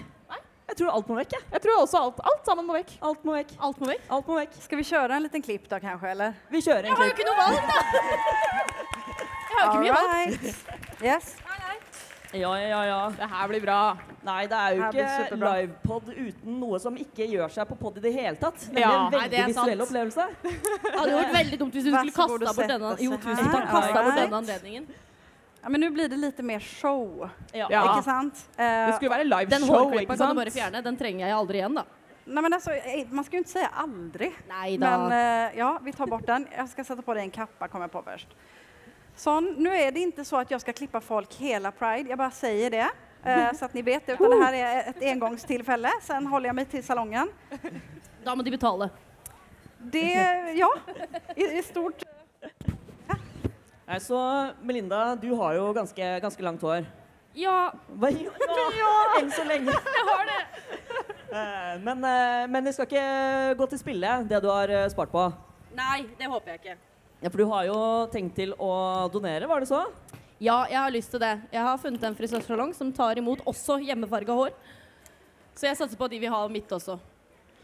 Jeg 0.72 0.76
tror 0.78 0.88
alt 0.94 1.08
må 1.10 1.16
vekk. 1.18 1.32
Jeg. 1.36 1.42
Jeg 1.52 1.60
tror 1.66 1.74
også 1.82 1.98
alt, 2.00 2.20
alt 2.30 2.46
sammen 2.48 2.64
må 2.64 2.72
vekk. 2.78 2.92
Alt 3.02 3.24
må 3.28 3.34
vekk. 3.36 3.50
Alt 3.66 3.80
må 3.82 3.86
vekk. 3.90 4.04
Alt 4.16 4.26
må 4.30 4.38
vekk. 4.38 4.54
Skal 4.62 4.78
vi 4.80 4.84
kjøre 4.88 5.18
en 5.18 5.26
liten 5.26 5.42
klipp 5.44 5.66
da, 5.68 5.80
kanskje? 5.82 6.12
eller? 6.14 6.38
Vi 6.54 6.62
kjører 6.64 6.86
en 6.88 6.96
klipp. 6.96 7.02
Jeg 7.02 7.02
har 7.02 7.06
jo 7.10 7.12
ikke 7.12 7.26
noe 7.28 7.38
valg, 7.42 7.58
da! 7.68 7.80
Jeg 9.52 9.58
har 9.58 9.66
jo 9.66 9.68
ikke 9.68 9.82
mye 9.82 9.96
valg. 9.98 10.08
right. 10.14 10.42
Yes. 11.02 11.34
Ja, 11.42 11.52
ja, 12.32 12.52
ja, 12.58 12.80
ja. 12.86 12.98
Det 13.16 13.28
her 13.28 13.48
blir 13.48 13.60
bra. 13.60 13.78
Nei, 14.24 14.46
det 14.46 14.56
er 14.56 14.74
jo 14.76 14.82
Det 14.82 14.90
blir 14.94 15.02
ikke 15.04 15.24
superbra. 15.28 15.52
livepod 15.60 16.08
uten 16.14 16.58
noe 16.60 16.78
som 16.80 16.96
ikke 16.96 17.26
gjør 17.28 17.50
seg 17.52 17.68
på 17.68 17.76
pod 17.78 17.96
i 17.98 18.00
det 18.00 18.12
hele 18.14 18.36
tatt. 18.36 18.58
Nemlig 18.68 18.80
Ja. 18.80 18.90
en 19.06 19.10
Nei, 19.10 19.18
veldig 19.18 19.30
det 19.30 19.38
er 19.40 19.46
visuell 19.52 19.80
opplevelse. 19.86 20.26
Det 20.42 20.98
hadde 20.98 21.16
vært 21.18 21.34
veldig 21.38 21.58
dumt 21.58 21.72
hvis 21.74 21.84
du 21.84 21.90
skulle 21.92 22.12
kasta 22.12 22.26
bort 22.38 22.54
sett 22.56 22.68
denne 22.68 22.92
oss 22.92 23.00
Jo, 23.02 23.10
her. 23.10 23.18
tusen 23.18 23.50
takk. 23.52 23.66
Kasta 23.70 24.02
bort 24.02 24.16
denne 24.22 24.36
anledningen. 24.42 24.86
Ja, 25.62 25.68
men 25.70 25.80
nå 25.80 25.90
blir 25.94 26.08
det 26.10 26.18
litt 26.18 26.38
mer 26.42 26.58
show. 26.58 27.28
Ja. 27.54 27.68
Ja. 27.70 27.82
Ikke 27.92 28.02
sant? 28.04 28.34
Det 28.56 28.64
Eh, 28.66 28.94
skulle 28.96 29.10
være 29.14 29.24
live 29.28 29.46
Den 29.50 29.62
show, 29.66 29.76
hårklippa 29.76 30.02
ikke 30.02 30.08
kan 30.08 30.18
du 30.18 30.24
sant? 30.24 30.38
bare 30.40 30.50
fjerne. 30.50 30.82
Den 30.82 30.96
trenger 30.96 31.26
jeg 31.28 31.36
aldri 31.36 31.58
igjen, 31.60 31.74
da. 31.74 31.84
nej, 32.26 32.42
men 32.42 32.52
alltså, 32.52 32.70
eh, 32.72 33.06
man 33.10 33.24
ska 33.24 33.36
ju 33.36 33.38
inte 33.38 33.50
säga 33.50 33.68
aldrig. 33.74 34.32
Nei 34.48 34.76
da. 34.76 34.90
Men 35.08 35.12
eh, 35.12 35.58
ja, 35.58 35.78
vi 35.82 35.92
tar 35.92 36.06
bort 36.06 36.26
den. 36.26 36.46
Jag 36.56 36.68
ska 36.68 36.84
sätta 36.84 37.02
på 37.02 37.14
dig 37.14 37.22
en 37.24 37.30
kappa 37.30 37.68
kommer 37.68 37.84
jag 37.84 37.92
på 37.92 38.02
först. 38.02 38.28
Sån, 39.16 39.54
nu 39.58 39.76
är 39.76 39.92
det 39.92 40.00
inte 40.00 40.24
så 40.24 40.36
att 40.36 40.50
jag 40.50 40.60
ska 40.60 40.72
klippa 40.72 41.00
folk 41.00 41.34
hela 41.34 41.72
Pride, 41.72 42.08
jag 42.08 42.18
bara 42.18 42.30
säger 42.30 42.70
det. 42.70 42.88
eh, 43.24 43.52
så 43.58 43.64
att 43.64 43.74
ni 43.74 43.82
vet 43.82 44.06
det, 44.06 44.12
utan 44.12 44.30
det 44.30 44.44
här 44.44 44.52
är 44.52 44.90
ett 44.90 45.02
engångstillfälle. 45.02 45.90
Sen 46.02 46.26
håller 46.26 46.46
jag 46.48 46.54
mig 46.54 46.64
till 46.64 46.84
salongen. 46.84 47.28
Da 48.24 48.34
må 48.34 48.42
de 48.42 48.50
betale. 48.50 48.88
Det, 49.78 50.12
ja, 50.56 50.74
i, 51.36 51.44
i 51.44 51.62
stort. 51.62 52.02
Nei, 53.86 54.00
så 54.00 54.48
Melinda, 54.62 55.16
du 55.16 55.30
har 55.34 55.54
jo 55.54 55.72
ganske, 55.72 56.20
ganske 56.20 56.42
langt 56.42 56.62
hår. 56.62 56.84
Ja, 57.34 57.72
Hva? 57.98 58.10
Ja, 58.12 58.92
enn 59.20 59.30
så 59.32 59.44
lenge. 59.44 59.72
Jeg 59.96 60.04
har 60.08 60.24
det. 60.30 60.40
Men, 61.82 62.04
eh, 62.04 62.46
men 62.48 62.64
det 62.64 62.72
skal 62.76 62.86
ikke 62.86 63.54
gå 63.58 63.66
til 63.72 63.80
spille, 63.80 64.14
det 64.28 64.40
du 64.44 64.48
har 64.52 64.68
eh, 64.68 64.88
spart 64.92 65.10
på. 65.12 65.26
Nei, 65.74 66.02
det 66.18 66.28
håper 66.28 66.52
jeg 66.52 66.60
ikke. 66.60 66.76
Ja, 67.22 67.30
For 67.30 67.38
du 67.38 67.44
har 67.52 67.64
jo 67.68 67.76
tenkt 68.10 68.34
til 68.36 68.52
å 68.58 68.72
donere, 69.12 69.46
var 69.46 69.62
det 69.62 69.68
så? 69.70 69.84
Ja, 70.42 70.64
jeg 70.66 70.78
har 70.80 70.90
lyst 70.90 71.12
til 71.14 71.20
det. 71.22 71.36
Jeg 71.52 71.62
har 71.62 71.78
funnet 71.78 72.02
en 72.08 72.16
frisørsalong 72.18 72.72
som 72.74 72.90
tar 72.92 73.18
imot 73.20 73.44
også 73.46 73.76
hjemmefarga 73.78 74.34
hår. 74.34 74.50
Så 75.54 75.68
jeg 75.68 75.78
satser 75.78 75.96
på 76.00 76.08
at 76.08 76.10
de 76.10 76.18
vil 76.18 76.32
ha 76.34 76.40
mitt 76.50 76.72
også. 76.74 76.96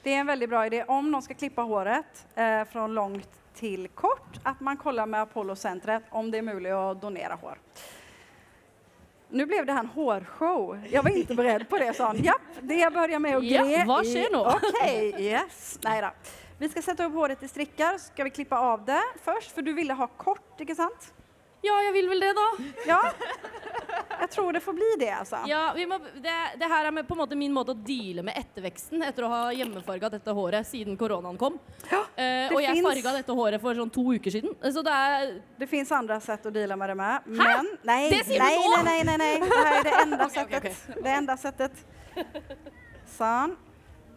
Det 0.04 0.12
er 0.14 0.20
en 0.22 0.30
veldig 0.30 0.48
bra 0.52 0.62
idé 0.68 0.84
om 0.86 1.08
noen 1.10 1.24
skal 1.24 1.36
klippe 1.40 1.64
håret 1.66 2.20
eh, 2.38 2.62
fra 2.70 2.86
langt 2.86 3.26
til 3.58 3.88
kort, 3.98 4.38
at 4.46 4.60
man 4.62 4.78
kollar 4.78 5.08
med 5.10 5.24
Apollo-centret 5.26 6.06
om 6.14 6.28
det 6.30 6.38
er 6.38 6.46
mulig 6.46 6.70
å 6.76 6.92
donere 6.94 7.34
hår. 7.40 7.58
Nå 9.34 9.44
ble 9.50 9.64
det 9.66 9.72
här 9.74 9.80
en 9.82 9.90
hårshow. 9.92 10.78
Jeg 10.88 11.02
var 11.04 11.10
ikke 11.18 11.34
beredd 11.36 11.66
på 11.68 11.78
det, 11.82 11.90
sa 11.98 12.12
han. 12.12 12.22
Japp, 12.24 12.46
det 12.62 12.78
börjar 12.94 13.18
med 13.18 13.42
Ja, 13.44 13.64
gre 13.66 13.82
vad 13.90 14.06
i- 14.06 14.12
sker 14.14 14.30
nu? 14.32 14.38
Okej, 14.54 15.14
yes. 15.18 15.78
Nej 15.84 16.00
då. 16.06 16.10
Vi 16.58 16.68
skal 16.68 16.82
sette 16.82 17.06
opp 17.06 17.14
håret 17.14 17.42
i 17.42 17.48
så 17.48 17.92
skal 18.08 18.24
vi 18.26 18.30
klippe 18.34 18.56
av 18.56 18.84
det 18.86 19.02
først. 19.22 19.54
For 19.54 19.62
du 19.62 19.72
ville 19.76 19.94
ha 19.94 20.06
kort, 20.18 20.58
ikke 20.58 20.74
sant? 20.74 21.12
Ja, 21.62 21.74
jeg 21.88 21.92
vil 21.96 22.08
vel 22.10 22.20
det, 22.22 22.32
da. 22.38 22.46
Ja. 22.86 22.98
Jeg 24.18 24.30
tror 24.30 24.52
det 24.54 24.60
får 24.62 24.74
bli 24.76 24.88
det, 25.00 25.10
altså. 25.14 25.40
Ja, 25.50 25.72
vi 25.74 25.84
må, 25.90 25.98
det, 26.22 26.34
det 26.58 26.68
her 26.70 26.86
er 26.88 27.02
på 27.06 27.16
en 27.16 27.20
måte 27.20 27.38
min 27.38 27.54
måte 27.54 27.74
å 27.74 27.78
deale 27.86 28.22
med 28.26 28.38
etterveksten 28.38 29.02
etter 29.06 29.26
å 29.26 29.30
ha 29.32 29.40
hjemmefarga 29.54 30.10
dette 30.12 30.34
håret 30.34 30.66
siden 30.66 30.98
koronaen 30.98 31.38
kom. 31.38 31.58
Eh, 31.88 32.50
og 32.52 32.60
jeg 32.62 32.78
finns- 32.78 32.86
farga 32.88 33.14
dette 33.18 33.36
håret 33.40 33.62
for 33.62 33.78
sånn 33.78 33.92
to 33.94 34.04
uker 34.14 34.34
siden. 34.34 34.54
Så 34.62 34.82
det 34.86 34.94
er 34.94 35.34
Det 35.58 35.68
fins 35.70 35.90
andre 35.94 36.20
sett 36.22 36.46
å 36.46 36.52
deale 36.54 36.76
med 36.78 36.90
det 36.90 36.96
med. 36.98 37.26
Men 37.26 37.70
nei, 37.86 38.00
Det 38.10 38.24
sier 38.26 38.42
nei, 38.42 38.54
du 38.54 38.68
nå! 38.68 38.82
Nei, 38.82 38.98
nei, 39.02 39.16
nei, 39.16 39.16
nei. 39.16 39.48
Det 39.48 39.62
er 39.62 39.78
är 39.78 39.84
det 39.84 39.96
enda 40.02 40.24
okay, 40.26 40.34
settet. 40.34 40.58
Okay, 40.58 40.76
okay. 40.90 41.02
Det 41.02 41.16
enda 41.18 41.36
settet. 41.36 41.72
Sånn. 43.18 43.56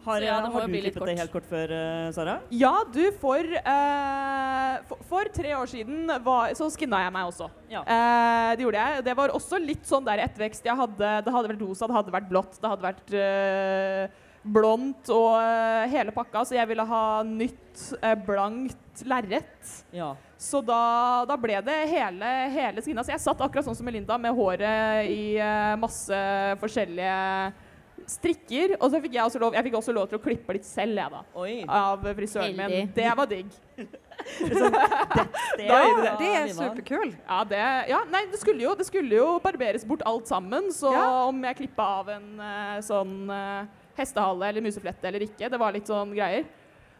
Har, 0.02 0.18
ja, 0.24 0.40
har 0.50 0.64
du 0.66 0.72
klippet 0.74 1.04
det 1.06 1.14
helt 1.20 1.30
kort 1.30 1.44
før, 1.46 1.70
eh, 1.76 2.08
Sara? 2.14 2.40
Ja, 2.50 2.72
du, 2.90 3.04
for, 3.22 3.38
eh, 3.38 4.80
for, 4.88 5.04
for 5.06 5.30
tre 5.30 5.52
år 5.54 5.70
siden 5.70 6.10
var, 6.24 6.50
så 6.58 6.66
skinna 6.74 7.04
jeg 7.04 7.14
meg 7.14 7.28
også. 7.30 7.46
Ja. 7.70 7.84
Eh, 7.86 8.48
det 8.58 8.66
gjorde 8.66 8.82
jeg. 8.82 9.04
Det 9.06 9.14
var 9.20 9.36
også 9.36 9.62
litt 9.62 9.86
sånn 9.86 10.08
der 10.08 10.24
ettervekst. 10.24 10.66
Jeg 10.66 10.74
hadde, 10.80 11.14
det 11.22 11.36
hadde 11.36 11.54
vært 11.54 11.62
rosa, 11.62 11.86
det 11.86 11.98
hadde 12.00 12.16
vært 12.18 12.28
blått, 12.34 12.58
det 12.58 12.74
hadde 12.74 12.88
vært 12.88 13.16
eh, 13.22 14.20
blondt 14.42 15.14
og 15.14 15.38
eh, 15.38 15.86
hele 15.94 16.18
pakka. 16.18 16.42
Så 16.50 16.58
jeg 16.58 16.66
ville 16.74 16.90
ha 16.90 17.06
nytt, 17.22 17.88
eh, 18.02 18.18
blankt 18.26 19.06
lerret. 19.06 19.74
Ja. 19.94 20.16
Så 20.34 20.66
da, 20.66 20.82
da 21.30 21.38
ble 21.38 21.62
det 21.62 21.82
hele, 21.94 22.36
hele 22.50 22.82
skinna. 22.82 23.06
Så 23.06 23.14
jeg 23.14 23.22
satt 23.22 23.46
akkurat 23.46 23.70
sånn 23.70 23.78
som 23.78 23.86
Melinda, 23.86 24.18
med 24.18 24.34
håret 24.34 25.06
i 25.06 25.36
masse 25.78 26.24
forskjellige 26.58 27.20
strikker. 28.10 28.76
Og 28.80 28.90
så 28.92 29.00
fikk 29.02 29.14
jeg 29.14 29.24
også 29.24 29.38
lov, 29.42 29.54
jeg 29.54 29.64
fikk 29.68 29.74
også 29.78 29.92
lov 29.96 30.08
til 30.10 30.18
å 30.18 30.22
klippe 30.22 30.56
litt 30.56 30.64
selv, 30.68 30.96
jeg, 30.98 31.10
da. 31.10 31.22
Oi. 31.38 31.64
Av 31.68 32.02
frisøren 32.16 32.56
min. 32.56 32.90
Det 32.94 33.10
var 33.16 33.26
digg. 33.30 33.52
Det, 35.56 35.66
Da 35.68 35.78
vi 35.82 36.02
det. 36.02 36.16
Det 36.18 36.34
är 36.34 36.46
Nina. 36.46 36.54
superkul. 36.68 37.14
Ja, 37.26 37.44
det, 37.44 37.62
ja, 37.88 38.00
nei, 38.10 38.20
det 38.30 38.38
skulle, 38.38 38.62
jo, 38.62 38.74
det 38.78 38.86
skulle 38.86 39.16
jo 39.16 39.38
barberes 39.42 39.84
bort 39.88 40.02
alt 40.06 40.28
sammen, 40.30 40.68
så 40.72 40.92
Ja. 40.92 41.24
om 41.26 41.42
jeg 41.44 41.56
klippa 41.56 41.82
av 42.00 42.08
en 42.08 42.28
eh, 42.40 42.78
sånn 42.86 43.30
eh, 43.30 43.64
hestehale 43.98 44.48
eller 44.48 44.62
museflette 44.64 45.04
eller 45.10 45.20
ikke, 45.26 45.50
det 45.50 45.58
var 45.60 45.72
litt 45.74 45.86
sånn 45.90 46.14
greier. 46.14 46.44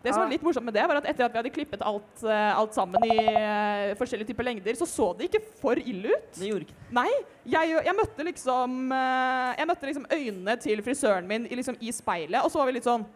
Det 0.03 0.11
som 0.11 0.25
var 0.25 0.33
litt 0.33 0.43
morsomt 0.43 0.67
med 0.67 0.75
det, 0.75 0.83
var 0.91 0.99
at 0.99 1.07
etter 1.07 1.27
at 1.27 1.35
vi 1.35 1.39
hadde 1.39 1.53
klippet 1.55 1.83
alt, 1.87 2.25
eh, 2.27 2.51
alt 2.59 2.75
sammen 2.75 3.05
i 3.07 3.17
eh, 3.23 3.93
forskjellige 3.99 4.33
typer 4.33 4.49
lengder, 4.49 4.75
så 4.79 4.89
så 4.89 5.13
det 5.19 5.29
ikke 5.29 5.43
for 5.61 5.79
ille 5.79 6.17
ut. 6.17 6.29
Det 6.39 6.51
gjorde 6.51 6.67
ikke 6.67 6.87
Nei, 6.99 7.09
jeg, 7.55 7.73
jeg 7.87 7.97
møtte 7.97 8.27
liksom 8.27 8.93
eh, 8.93 9.51
Jeg 9.61 9.69
møtte 9.71 9.91
liksom 9.91 10.07
øynene 10.11 10.57
til 10.63 10.83
frisøren 10.85 11.29
min 11.31 11.47
i, 11.47 11.59
liksom, 11.59 11.79
i 11.79 11.95
speilet, 11.95 12.41
og 12.43 12.51
så 12.51 12.61
var 12.61 12.71
vi 12.71 12.79
litt 12.79 12.89
sånn 12.89 13.07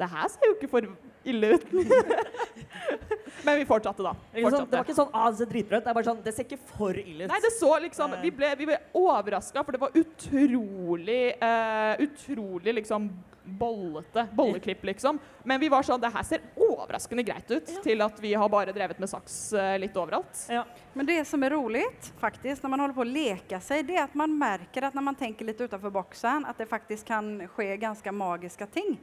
Det 0.00 0.08
her 0.10 0.30
ser 0.32 0.50
jo 0.50 0.56
ikke 0.58 0.70
for 0.72 0.88
ille 1.24 1.54
ut. 1.54 1.62
Men 3.46 3.58
vi 3.60 3.66
fortsatte, 3.68 4.04
da. 4.04 4.12
Fortsatte. 4.14 4.66
Det 4.70 4.76
var 4.76 4.84
ikke 4.84 4.96
sånn 4.96 5.12
ah, 5.14 5.28
det 5.30 5.40
ser 5.40 5.50
dritbra 5.52 5.78
ut. 5.78 5.84
Det 5.84 5.92
er 5.92 5.96
bare 5.96 6.08
sånn, 6.08 6.18
det 6.24 6.34
ser 6.36 6.48
ikke 6.48 6.58
for 6.74 6.98
ille 6.98 7.24
ut. 7.24 7.30
Nei, 7.30 7.38
det 7.44 7.52
så 7.54 7.70
liksom 7.84 8.16
Vi 8.24 8.32
ble, 8.34 8.50
vi 8.58 8.68
ble 8.68 8.80
overraska, 8.98 9.62
for 9.62 9.76
det 9.76 9.80
var 9.84 9.96
utrolig 10.02 11.22
uh, 11.40 11.94
Utrolig 12.04 12.76
liksom 12.82 13.08
bollete. 13.44 14.26
Bolleklipp, 14.32 14.84
liksom. 14.84 15.18
Men 15.42 15.60
vi 15.60 15.68
var 15.68 15.84
sånn 15.84 16.00
Det 16.00 16.10
her 16.14 16.24
ser 16.26 16.44
overraskende 16.56 17.24
greit 17.26 17.50
ut 17.50 17.72
til 17.84 18.04
at 18.04 18.20
vi 18.20 18.34
har 18.34 18.48
bare 18.48 18.72
drevet 18.72 19.00
med 19.02 19.10
saks 19.10 19.36
uh, 19.52 19.74
litt 19.80 19.96
overalt. 19.96 20.46
Ja. 20.52 20.64
Men 20.94 21.08
det 21.08 21.20
som 21.28 21.42
er 21.44 21.54
rolig, 21.54 21.84
faktisk, 22.20 22.62
når 22.64 22.74
man 22.74 22.84
holder 22.84 22.96
på 22.96 23.04
å 23.04 23.10
leke 23.10 23.60
seg, 23.64 23.84
det 23.88 23.98
er 23.98 24.06
at 24.06 24.16
man 24.18 24.32
merker 24.38 24.88
at 24.88 24.96
når 24.96 25.08
man 25.10 25.18
tenker 25.18 25.48
litt 25.48 25.60
utenfor 25.60 25.92
boksen, 25.94 26.48
at 26.48 26.60
det 26.60 26.70
faktisk 26.70 27.08
kan 27.12 27.36
skje 27.56 27.76
ganske 27.82 28.14
magiske 28.14 28.68
ting. 28.72 28.96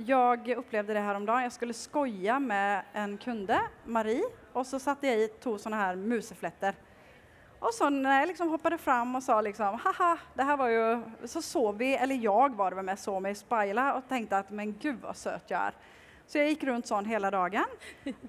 Jeg 0.00 0.54
opplevde 0.56 0.94
det 0.94 1.02
her 1.02 1.18
om 1.18 1.26
dagen. 1.26 1.44
Jeg 1.44 1.56
skulle 1.56 1.76
skoja 1.76 2.38
med 2.40 2.94
en 2.96 3.16
kunde, 3.20 3.58
Marie, 3.84 4.28
og 4.54 4.64
så 4.66 4.78
satte 4.80 5.08
jeg 5.08 5.26
i 5.26 5.32
to 5.42 5.56
sånne 5.60 5.80
her 5.80 5.98
museflätter. 5.98 6.78
Och 7.60 7.74
så 7.74 7.90
när 7.90 8.20
jag 8.20 8.28
liksom 8.28 8.48
hoppade 8.48 8.78
fram 8.78 9.16
och 9.16 9.22
sa 9.22 9.40
liksom, 9.40 9.78
haha, 9.84 10.18
det 10.34 10.42
här 10.42 10.56
var 10.56 10.68
ju, 10.68 11.02
så 11.24 11.42
såg 11.42 11.76
vi, 11.76 11.94
eller 11.94 12.14
jag 12.14 12.54
var 12.56 12.70
det 12.70 12.76
väl 12.76 12.84
med, 12.84 12.98
såg 12.98 13.22
mig 13.22 13.34
spajla 13.34 13.94
och 13.94 14.08
tänkte 14.08 14.38
att 14.38 14.50
men 14.50 14.78
gud 14.78 14.96
vad 15.02 15.16
söt 15.16 15.44
jag 15.46 15.60
är. 15.60 15.72
Så 16.26 16.38
jag 16.38 16.48
gick 16.48 16.64
runt 16.64 16.86
sån 16.86 17.04
hela 17.04 17.30
dagen. 17.30 17.64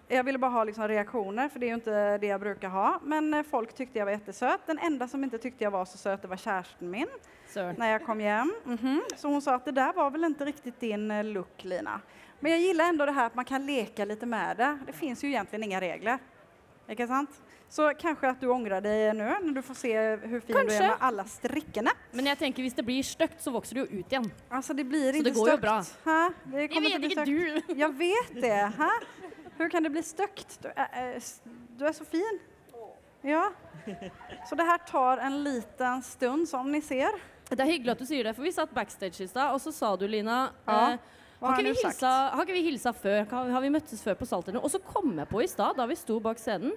Jag 0.07 0.23
ville 0.23 0.37
bara 0.37 0.51
ha 0.51 0.63
liksom 0.63 0.87
reaktioner, 0.87 1.49
för 1.49 1.59
det 1.59 1.65
är 1.65 1.67
ju 1.67 1.73
inte 1.73 2.17
det 2.17 2.27
jag 2.27 2.39
brukar 2.39 2.69
ha. 2.69 2.99
Men 3.03 3.33
eh, 3.33 3.43
folk 3.43 3.73
tyckte 3.73 3.99
jag 3.99 4.05
var 4.05 4.11
jättesöt. 4.11 4.59
Den 4.65 4.79
enda 4.79 5.07
som 5.07 5.23
inte 5.23 5.37
tyckte 5.37 5.63
jag 5.63 5.71
var 5.71 5.85
så 5.85 5.97
söt, 5.97 6.21
det 6.21 6.27
var 6.27 6.37
kärsten 6.37 6.91
min, 6.91 7.07
Søren. 7.47 7.75
när 7.77 7.91
jag 7.91 8.05
kom 8.05 8.19
hem. 8.19 8.53
-hmm. 8.65 8.99
Så 9.15 9.27
hon 9.27 9.41
sa 9.41 9.55
att 9.55 9.65
det 9.65 9.71
där 9.71 9.93
var 9.93 10.11
väl 10.11 10.23
inte 10.23 10.45
riktigt 10.45 10.79
din 10.79 11.11
eh, 11.11 11.23
look, 11.23 11.63
Lina. 11.63 12.01
Men 12.39 12.51
jag 12.51 12.61
gillar 12.61 12.85
ändå 12.85 13.05
det 13.05 13.11
här 13.11 13.25
att 13.25 13.35
man 13.35 13.45
kan 13.45 13.65
leka 13.65 14.05
lite 14.05 14.25
med 14.25 14.57
det. 14.57 14.77
Det 14.85 14.93
finns 14.93 15.23
ju 15.23 15.27
egentligen 15.27 15.63
inga 15.63 15.81
regler. 15.81 16.19
Inte 16.87 17.07
sant? 17.07 17.41
Så 17.71 17.85
kanskje 17.95 18.27
at 18.33 18.41
du 18.43 18.49
angrer 18.51 18.83
deg 18.83 19.13
nå, 19.15 19.27
når 19.45 19.53
du 19.55 19.61
får 19.63 19.77
se 19.79 19.91
hvor 20.25 20.41
fin 20.43 20.57
du 20.57 20.59
er 20.59 20.67
med 20.67 21.03
alle 21.07 21.23
strikkene. 21.31 21.93
Men 22.11 22.27
jeg 22.33 22.39
tenker 22.41 22.65
hvis 22.65 22.75
det 22.75 22.83
blir 22.83 23.05
stygt, 23.07 23.39
så 23.39 23.53
vokser 23.55 23.77
det 23.79 23.85
jo 23.85 24.01
ut 24.01 24.11
igjen. 24.11 24.27
Altså, 24.51 24.75
det 24.75 24.83
blir 24.89 25.15
Så 25.15 25.23
det 25.23 25.33
går 25.37 25.47
støkt. 25.47 25.55
jo 25.55 25.61
bra. 25.63 25.77
Hæ? 26.03 26.17
Det 26.51 26.65
Jeg 26.67 26.83
vet 26.83 27.07
ikke 27.07 27.25
du. 27.29 27.75
Jeg 27.79 27.97
vet 28.01 28.33
det. 28.43 28.59
Hæ? 28.75 28.89
Hvordan 29.55 29.71
kan 29.71 29.87
det 29.87 29.91
bli 29.93 30.03
stygt? 30.03 30.57
Du 30.63 30.67
är, 30.75 31.15
eh, 31.15 31.21
du 31.79 31.85
er 31.87 31.95
så 31.95 32.03
fin. 32.05 32.39
Ja. 33.23 33.51
Så 34.49 34.55
det 34.55 34.65
her 34.67 34.77
tar 34.77 35.17
en 35.17 35.43
liten 35.43 36.03
stund 36.03 36.47
som 36.49 36.71
ni 36.71 36.81
ser. 36.81 37.15
Det 37.49 37.59
er 37.59 37.71
hyggelig 37.71 37.91
at 37.91 37.99
du 37.99 38.05
sier 38.05 38.23
det, 38.23 38.35
for 38.35 38.43
vi 38.43 38.51
satt 38.51 38.71
backstage 38.73 39.23
i 39.23 39.27
stad, 39.27 39.53
og 39.53 39.59
så 39.61 39.71
sa 39.71 39.95
du, 39.95 40.07
Lina 40.07 40.51
Ja, 40.67 40.93
eh, 40.93 40.97
har, 41.41 41.57
ikke 41.57 41.71
vi 41.71 41.81
hilsa, 41.81 42.11
har 42.35 42.43
ikke 42.43 42.53
vi 42.53 42.67
hilsa 42.67 42.91
før? 42.93 43.25
Har, 43.31 43.49
har 43.49 43.61
vi 43.61 43.69
møttes 43.73 44.03
før 44.03 44.15
på 44.19 44.27
Salterne? 44.27 44.59
Og 44.59 44.71
så 44.71 44.79
kom 44.79 45.15
jeg 45.17 45.27
på 45.31 45.41
i 45.41 45.47
stad, 45.47 45.75
da 45.77 45.85
vi 45.89 45.95
sto 45.95 46.19
bak 46.19 46.39
scenen 46.39 46.75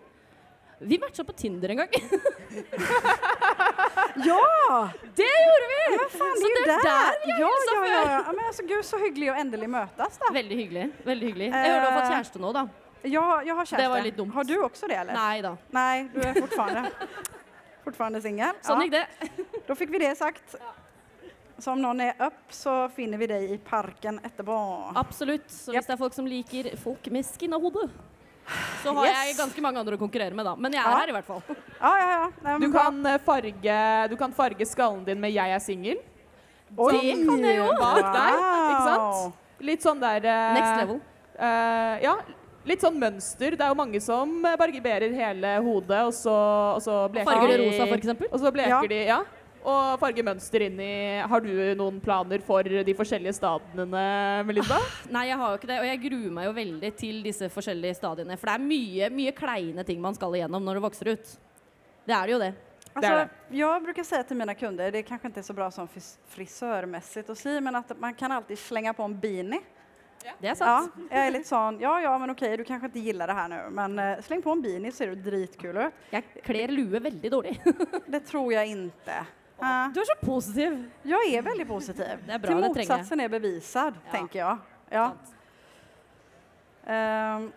Vi 0.78 0.98
matcha 0.98 1.24
på 1.24 1.32
Tinder 1.32 1.68
en 1.74 1.76
gang. 1.76 1.88
Ja! 4.16 4.90
det 5.14 5.22
gjorde 5.26 5.66
vi! 5.70 5.96
Ja, 5.96 6.04
faen, 6.10 6.36
Så 6.38 6.48
det 6.54 6.60
er 6.62 6.82
der, 6.84 7.16
vi 7.24 7.32
har 7.32 7.40
ja, 7.40 7.74
før. 7.74 7.86
ja, 7.88 8.02
ja. 8.12 8.32
Men 8.32 8.44
alltså 8.46 8.62
gud 8.66 8.84
så 8.86 8.98
hyggelig 9.02 9.30
å 9.32 9.34
endelig 9.40 9.68
møtes 9.70 10.18
da. 10.22 10.30
Veldig 10.34 10.58
hyggelig. 10.60 10.84
veldig 11.06 11.30
hyggelig. 11.30 11.48
Jeg 11.50 11.72
hører 11.72 11.80
du 11.80 11.86
har 11.86 11.96
fått 11.98 12.04
Eh, 12.04 12.12
kjæreste 12.14 12.42
nå, 12.42 12.52
da. 12.54 12.64
Ja, 13.04 13.24
jeg 13.44 13.56
har 13.58 13.64
kjæreste. 13.64 13.82
Det 13.82 13.88
var 13.90 14.06
litt 14.06 14.16
dumt. 14.16 14.34
Har 14.34 14.46
du 14.48 14.54
også 14.62 14.88
det 14.90 14.98
eller? 15.00 15.18
Nei 15.18 15.40
da. 15.44 15.52
Nei, 15.74 15.96
du 16.14 16.20
er 16.22 16.38
fortfarande, 16.38 17.10
fortfarande 17.88 18.22
singel. 18.24 18.54
Sånn 18.64 18.84
gikk 18.86 18.94
det. 18.94 19.04
da 19.68 19.78
fikk 19.78 19.92
vi 19.94 20.02
det 20.04 20.14
sagt. 20.20 20.56
Så 21.58 21.70
om 21.74 21.82
noen 21.82 22.00
er 22.08 22.16
up, 22.22 22.40
så 22.54 22.88
finner 22.94 23.20
vi 23.20 23.28
deg 23.30 23.50
i 23.54 23.58
parken 23.62 24.18
etterpå. 24.26 24.56
Absolutt. 24.98 25.46
Så 25.50 25.70
hvis 25.74 25.80
hvis 25.80 25.90
det 25.90 25.94
er 25.96 26.00
folk 26.00 26.16
som 26.16 26.26
liker 26.26 26.72
folk 26.82 27.10
med 27.14 27.26
skinna 27.28 27.60
hode, 27.62 27.86
så 28.82 28.92
har 28.94 29.06
jeg 29.06 29.36
ganske 29.38 29.62
mange 29.64 29.78
andre 29.80 29.96
å 29.96 29.98
konkurrere 30.00 30.34
med, 30.36 30.44
da. 30.44 30.54
Men 30.56 30.72
jeg 30.72 30.82
er 30.84 30.90
Ja. 30.90 30.98
her 31.00 31.08
i 31.08 31.12
hvert 31.16 31.24
fall. 31.24 31.42
Ja, 31.80 31.92
ja, 31.98 32.08
ja. 32.10 32.30
Nej, 32.44 32.60
Du 32.60 32.72
kan, 32.72 33.06
eh, 33.06 33.18
farge, 33.18 34.08
du 34.10 34.16
kan 34.16 34.32
farge 34.32 34.66
skallen 34.66 35.04
din 35.04 35.20
med 35.20 35.32
'jeg 35.32 35.50
er 35.50 35.58
singel' 35.60 36.02
Det 36.74 37.26
kan 37.26 37.38
jeg 37.44 37.56
jo. 37.56 37.66
bak 37.78 38.02
der. 38.14 38.34
Ikke 38.70 38.84
sant? 38.88 39.34
Litt 39.60 39.82
sånn 39.82 40.00
der 40.00 40.18
uh, 40.26 40.54
Next 40.54 40.76
level. 40.80 41.00
Uh, 41.38 42.02
ja, 42.02 42.14
litt 42.66 42.80
sånn 42.80 42.98
mønster. 42.98 43.50
Det 43.56 43.60
er 43.60 43.68
jo 43.68 43.74
mange 43.74 44.00
som 44.02 44.42
barberer 44.42 45.14
hele 45.14 45.62
hodet, 45.62 46.00
og 46.08 46.12
så, 46.12 46.34
og 46.76 46.82
så 46.82 47.08
bleker 47.12 47.24
Farger 47.30 47.48
det 47.48 47.58
de 47.58 47.70
rosa, 47.70 47.86
for 47.86 47.96
eksempel? 47.96 48.26
Og 48.32 48.40
så 48.40 48.52
bleker 48.52 48.68
Ja. 48.68 48.80
de, 48.88 49.04
ja. 49.06 49.20
Og 49.64 49.96
farge 50.00 50.20
mønster 50.26 50.66
inn 50.66 50.80
i 50.84 50.94
Har 51.24 51.40
du 51.40 51.52
noen 51.78 51.96
planer 52.04 52.42
for 52.44 52.62
de 52.68 52.94
forskjellige 52.96 53.32
stadiene, 53.38 54.02
Melinda? 54.44 54.76
Nei, 55.14 55.28
jeg 55.30 55.40
har 55.40 55.54
jo 55.54 55.60
ikke 55.60 55.70
det. 55.70 55.78
Og 55.80 55.88
jeg 55.88 56.02
gruer 56.02 56.34
meg 56.36 56.48
jo 56.50 56.52
veldig 56.58 56.90
til 57.00 57.22
disse 57.24 57.48
forskjellige 57.52 57.96
stadiene. 57.96 58.36
For 58.36 58.50
det 58.50 58.58
er 58.58 58.66
mye, 58.68 59.08
mye 59.22 59.32
kleine 59.36 59.86
ting 59.88 60.02
man 60.04 60.16
skal 60.18 60.36
igjennom 60.36 60.68
når 60.68 60.80
du 60.80 60.84
vokser 60.84 61.14
ut. 61.14 61.34
Det 62.04 62.12
er 62.12 62.28
det 62.28 62.36
jo 62.36 62.42
det. 62.44 62.52
Alltså, 62.94 63.10
Det 63.10 63.18
är 63.18 63.28
jag 63.50 63.82
brukar 63.82 64.02
säga 64.04 64.22
till 64.22 64.36
mina 64.36 64.54
kunder, 64.54 64.92
det 64.92 65.02
kanske 65.02 65.26
inte 65.26 65.40
är 65.40 65.42
så 65.42 65.52
bra 65.52 65.70
som 65.70 65.88
frisørmessig 65.88 66.28
frisörmässigt 66.28 67.30
att 67.30 67.38
säga, 67.38 67.60
men 67.60 67.76
att 67.76 68.00
man 68.00 68.14
kan 68.14 68.32
alltid 68.32 68.58
slänga 68.58 68.94
på 68.94 69.02
en 69.02 69.20
beanie. 69.20 69.60
Det 70.40 70.46
er 70.46 70.48
Ja, 70.48 70.54
sant. 70.54 70.92
jag 71.10 71.26
är 71.26 71.30
lite 71.30 71.48
sån, 71.48 71.80
ja 71.80 72.00
ja 72.00 72.18
men 72.18 72.30
okej 72.30 72.56
du 72.56 72.64
kanske 72.64 72.86
inte 72.86 72.98
gillar 72.98 73.26
det 73.26 73.32
här 73.32 73.48
nu, 73.48 73.70
men 73.70 73.98
uh, 73.98 74.20
släng 74.22 74.42
på 74.42 74.50
en 74.50 74.62
beanie 74.62 74.90
så 74.90 74.96
ser 74.96 75.06
du 75.08 75.14
dritkul 75.14 75.76
ut. 75.76 75.92
Jeg 76.10 76.22
kler 76.42 76.68
lue 76.68 77.00
veldig 77.00 77.30
dårlig. 77.30 77.62
Det 78.06 78.20
tror 78.20 78.52
jag 78.52 78.66
inte. 78.66 79.26
Ja. 79.68 79.90
Du 79.94 80.00
er 80.00 80.04
så 80.04 80.26
positiv. 80.26 80.90
Jag 81.02 81.26
är 81.26 81.42
väldigt 81.42 81.68
positiv. 81.68 82.18
Det 82.26 82.32
är 82.32 82.38
bra, 82.38 82.48
Till 82.48 82.56
det 82.60 82.62
trenger 82.74 82.90
jag. 82.90 82.98
motsatsen 82.98 83.20
är 83.20 83.28
bevisad, 83.28 83.94
Ja. 84.06 84.10
tänker 84.12 84.38
jag. 84.38 84.58
Ja. 84.90 85.12
Ehm, 86.86 87.52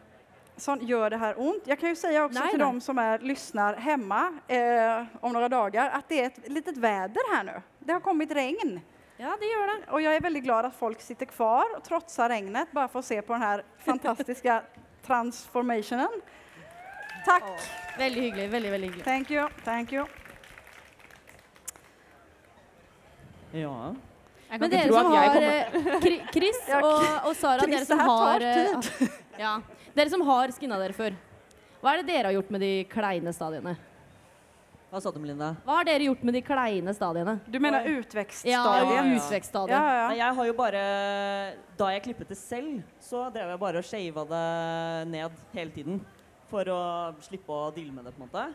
sån, 0.57 0.87
gör 0.87 1.09
det 1.09 1.17
här 1.17 1.39
ont? 1.39 1.63
Jag 1.65 1.79
kan 1.79 1.89
ju 1.89 1.95
säga 1.95 2.25
också 2.25 2.39
Nej, 2.39 2.49
till 2.49 2.59
nej. 2.59 2.67
de 2.67 2.81
som 2.81 2.97
är, 2.97 3.19
lyssnar 3.19 3.75
hemma 3.75 4.39
eh, 4.47 5.03
om 5.19 5.33
några 5.33 5.49
dagar 5.49 5.89
att 5.89 6.09
det 6.09 6.21
är 6.21 6.27
ett 6.27 6.49
litet 6.51 6.77
väder 6.77 7.35
här 7.35 7.43
nu. 7.43 7.61
Det 7.79 7.93
har 7.93 7.99
kommit 7.99 8.31
regn. 8.31 8.81
Ja, 9.17 9.37
det 9.39 9.45
gjør 9.45 9.67
det. 9.85 9.91
Och 9.91 10.01
jag 10.01 10.15
är 10.15 10.21
väldigt 10.21 10.43
glad 10.43 10.65
att 10.65 10.75
folk 10.75 11.01
sitter 11.01 11.25
kvar 11.25 11.65
och 11.77 11.83
trotsar 11.83 12.29
regnet 12.29 12.71
bara 12.71 12.87
för 12.87 12.99
att 12.99 13.05
se 13.05 13.21
på 13.21 13.33
den 13.33 13.41
här 13.41 13.63
fantastiska 13.77 14.61
transformationen. 15.05 16.09
Tack! 17.25 17.43
Veldig 17.97 18.21
hyggelig. 18.21 18.49
Veldig, 18.49 18.71
veldig 18.71 18.87
hyggelig. 18.87 19.05
Thank 19.05 19.31
you, 19.31 19.49
thank 19.63 19.93
you. 19.93 20.05
Ja. 23.55 23.95
Jeg 24.47 24.59
kan 24.59 24.63
Men 24.63 24.71
ikke 24.71 24.77
dere 24.77 24.87
tro 24.87 24.97
som 24.97 25.07
at 25.07 25.17
jeg 25.17 25.27
har 25.27 25.35
kommer 25.73 26.13
eh, 26.13 26.27
Chris 26.31 26.59
og, 26.77 27.01
og 27.27 27.33
Sara, 27.35 27.65
Chris, 27.65 27.73
dere 27.73 27.87
som 27.89 27.99
har 27.99 28.45
eh, 28.47 29.09
ja, 29.43 29.53
Dere 29.97 30.11
som 30.13 30.23
har 30.29 30.53
skinna 30.55 30.77
dere 30.79 30.95
før. 30.95 31.17
Hva 31.81 31.93
er 31.93 32.01
det 32.01 32.07
dere 32.13 32.29
har 32.29 32.37
gjort 32.37 32.51
med 32.55 32.63
de 32.63 32.71
kleine 32.89 33.33
stadiene? 33.35 33.73
Hva 34.87 35.01
sa 35.03 35.11
du, 35.11 35.17
Melinda? 35.19 35.49
Hva 35.65 35.81
har 35.81 35.87
dere 35.89 36.05
gjort 36.07 36.21
med 36.23 36.37
de 36.37 36.41
kleine 36.47 36.93
stadiene? 36.95 37.33
Du 37.43 37.57
mener 37.59 37.89
utvekststadiet? 37.91 38.93
Ja, 38.95 39.01
utvekststadiet. 39.17 39.75
Ja, 39.75 39.97
ja. 39.97 40.05
Nei, 40.07 40.19
jeg 40.21 40.37
har 40.37 40.47
jo 40.47 40.53
bare 40.55 40.83
Da 41.81 41.89
jeg 41.91 42.05
klippet 42.05 42.31
det 42.31 42.37
selv, 42.39 42.77
så 43.03 43.25
drev 43.35 43.51
jeg 43.51 43.61
bare 43.65 43.83
og 43.83 43.89
shava 43.89 44.23
det 44.31 44.45
ned 45.11 45.43
hele 45.57 45.75
tiden. 45.75 45.99
For 46.47 46.71
å 46.71 46.79
slippe 47.25 47.51
å 47.51 47.67
deale 47.75 47.91
med 47.91 48.07
det, 48.07 48.15
på 48.15 48.23
en 48.23 48.29
måte. 48.29 48.45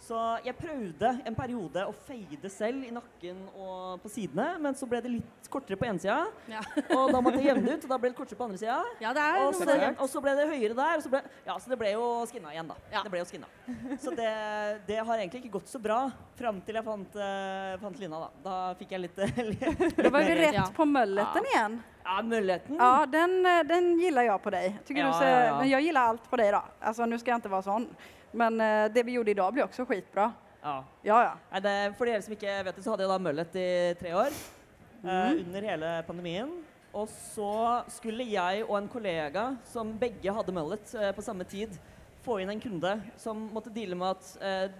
Så 0.00 0.16
jeg 0.46 0.56
prøvde 0.56 1.10
en 1.28 1.36
periode 1.36 1.82
å 1.84 1.92
fade 2.06 2.50
selv 2.52 2.86
i 2.86 2.92
nakken 2.94 3.42
og 3.52 4.00
på 4.00 4.10
sidene, 4.12 4.54
men 4.62 4.76
så 4.76 4.88
ble 4.88 5.02
det 5.04 5.12
litt 5.12 5.50
kortere 5.52 5.76
på 5.76 5.86
ene 5.88 6.00
sida. 6.00 6.22
Ja. 6.48 6.62
Og 6.96 7.12
da 7.12 7.20
måtte 7.20 7.40
jeg 7.40 7.50
jevne 7.50 7.74
ut, 7.74 7.84
og 7.84 7.90
da 7.90 7.98
ble 7.98 8.10
det 8.12 8.16
kortere 8.16 8.38
på 8.38 8.46
andre 8.46 8.58
sida. 8.60 8.78
Ja, 9.02 9.10
Og, 9.42 9.60
og 9.98 10.08
så 10.10 10.22
ble 10.22 10.34
det 10.38 10.46
høyere 10.46 10.76
der, 10.78 11.02
ble, 11.10 11.20
ja, 11.46 11.56
så 11.58 11.72
det 11.72 11.78
ble 11.80 11.90
jo 11.92 12.04
skinna 12.30 12.52
igjen, 12.54 12.70
da. 12.70 12.76
Ja. 12.92 13.02
Det 13.04 13.12
ble 13.12 13.22
jo 13.22 13.26
skinna. 13.28 13.50
Så 14.00 14.14
det, 14.16 14.30
det 14.86 15.00
har 15.02 15.18
egentlig 15.18 15.42
ikke 15.42 15.56
gått 15.58 15.72
så 15.72 15.80
bra 15.82 16.04
fram 16.38 16.60
til 16.64 16.78
jeg 16.78 16.86
fant, 16.86 17.18
uh, 17.18 17.74
fant 17.82 17.98
Lina, 18.00 18.22
da. 18.22 18.30
Da 18.46 18.58
fikk 18.78 18.94
jeg 18.94 19.04
litt, 19.08 19.18
litt 19.50 19.98
Då 19.98 20.12
var 20.14 20.28
du 20.28 20.34
rett 20.38 20.76
på 20.76 20.86
mølleten 20.88 21.50
igjen. 21.52 21.80
Ja, 22.04 22.22
muligheten. 22.22 22.78
Ja, 22.80 23.06
den, 23.06 23.46
eh, 23.46 23.64
den 23.68 23.98
gillar 24.00 24.22
jag 24.22 24.42
på 24.42 24.50
dig. 24.50 24.78
Ja, 24.88 24.94
du 24.94 25.12
ser, 25.18 25.30
ja, 25.30 25.44
ja. 25.44 25.58
Men 25.58 25.68
jag 25.68 25.80
gillar 25.80 26.00
allt 26.00 26.30
på 26.30 26.36
dig 26.36 26.52
då. 26.52 26.62
Alltså 26.80 27.06
nu 27.06 27.18
ska 27.18 27.30
jag 27.30 27.38
inte 27.38 27.48
vara 27.48 27.62
sån. 27.62 27.88
Men 28.32 28.60
eh, 28.60 28.86
det 28.92 29.04
vi 29.06 29.16
gjorde 29.18 29.34
idag 29.34 29.52
blir 29.54 29.66
også 29.66 29.86
skitbra. 29.88 30.30
Ja. 30.62 30.78
Ja, 31.02 31.20
ja. 31.24 31.36
Nei, 31.52 31.60
det, 31.64 31.76
for 31.98 32.08
dere 32.08 32.22
som 32.24 32.34
ikke 32.36 32.58
vet 32.66 32.76
det, 32.76 32.84
så 32.84 32.92
hadde 32.92 33.06
jeg 33.06 33.12
da 33.12 33.20
møllet 33.22 33.56
i 33.60 33.68
tre 34.00 34.16
år. 34.26 34.40
Mm. 35.02 35.08
eh, 35.08 35.30
under 35.46 35.62
hele 35.70 35.94
pandemien. 36.06 36.50
Og 36.92 37.08
så 37.08 37.52
skulle 37.92 38.26
jeg 38.26 38.64
og 38.66 38.74
en 38.76 38.90
kollega 38.90 39.44
som 39.70 39.92
begge 39.98 40.34
hadde 40.34 40.54
møllet 40.54 40.94
eh, 40.98 41.12
på 41.16 41.24
samme 41.24 41.46
tid, 41.48 41.76
få 42.24 42.40
inn 42.42 42.50
en 42.52 42.60
kunde 42.60 42.96
som 43.20 43.46
måtte 43.54 43.72
deale 43.72 43.96
med 43.96 44.18
at 44.18 44.32
eh, 44.44 44.78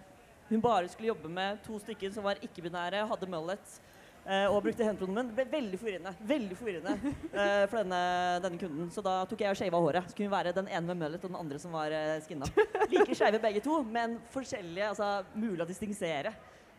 hun 0.51 0.61
bare 0.61 0.91
skulle 0.91 1.13
jobbe 1.13 1.31
med 1.31 1.63
to 1.65 1.79
stykker 1.79 2.11
som 2.13 2.27
var 2.27 2.41
ikke-binære, 2.43 3.07
hadde 3.07 3.31
møllet. 3.31 3.77
Eh, 4.27 4.47
og 4.51 4.63
brukte 4.65 4.87
hendpronomen. 4.87 5.31
Det 5.31 5.37
ble 5.37 5.47
veldig 5.53 5.81
forvirrende 5.81 6.13
veldig 6.31 6.59
forvirrende 6.59 6.95
uh, 7.35 7.65
for 7.71 7.81
denne, 7.81 8.01
denne 8.47 8.61
kunden. 8.61 8.89
Så 8.95 9.05
da 9.05 9.21
tok 9.31 9.45
jeg 9.45 9.55
og 9.55 9.61
shava 9.61 9.83
håret. 9.87 10.09
Så 10.11 10.17
kunne 10.17 10.31
vi 10.31 10.37
være 10.37 10.55
den 10.57 10.71
ene 10.71 10.87
med 10.93 11.03
møllet 11.05 11.25
og 11.25 11.33
den 11.33 11.41
andre 11.41 11.61
som 11.63 11.75
var 11.77 11.95
uh, 11.95 12.17
skinna. 12.25 12.49
Like 12.93 13.15
skeive 13.15 13.43
begge 13.43 13.65
to, 13.65 13.83
men 13.87 14.19
forskjellige. 14.35 14.93
Altså 14.93 15.13
mulig 15.35 15.65
å 15.65 15.69
distingsere. 15.69 16.35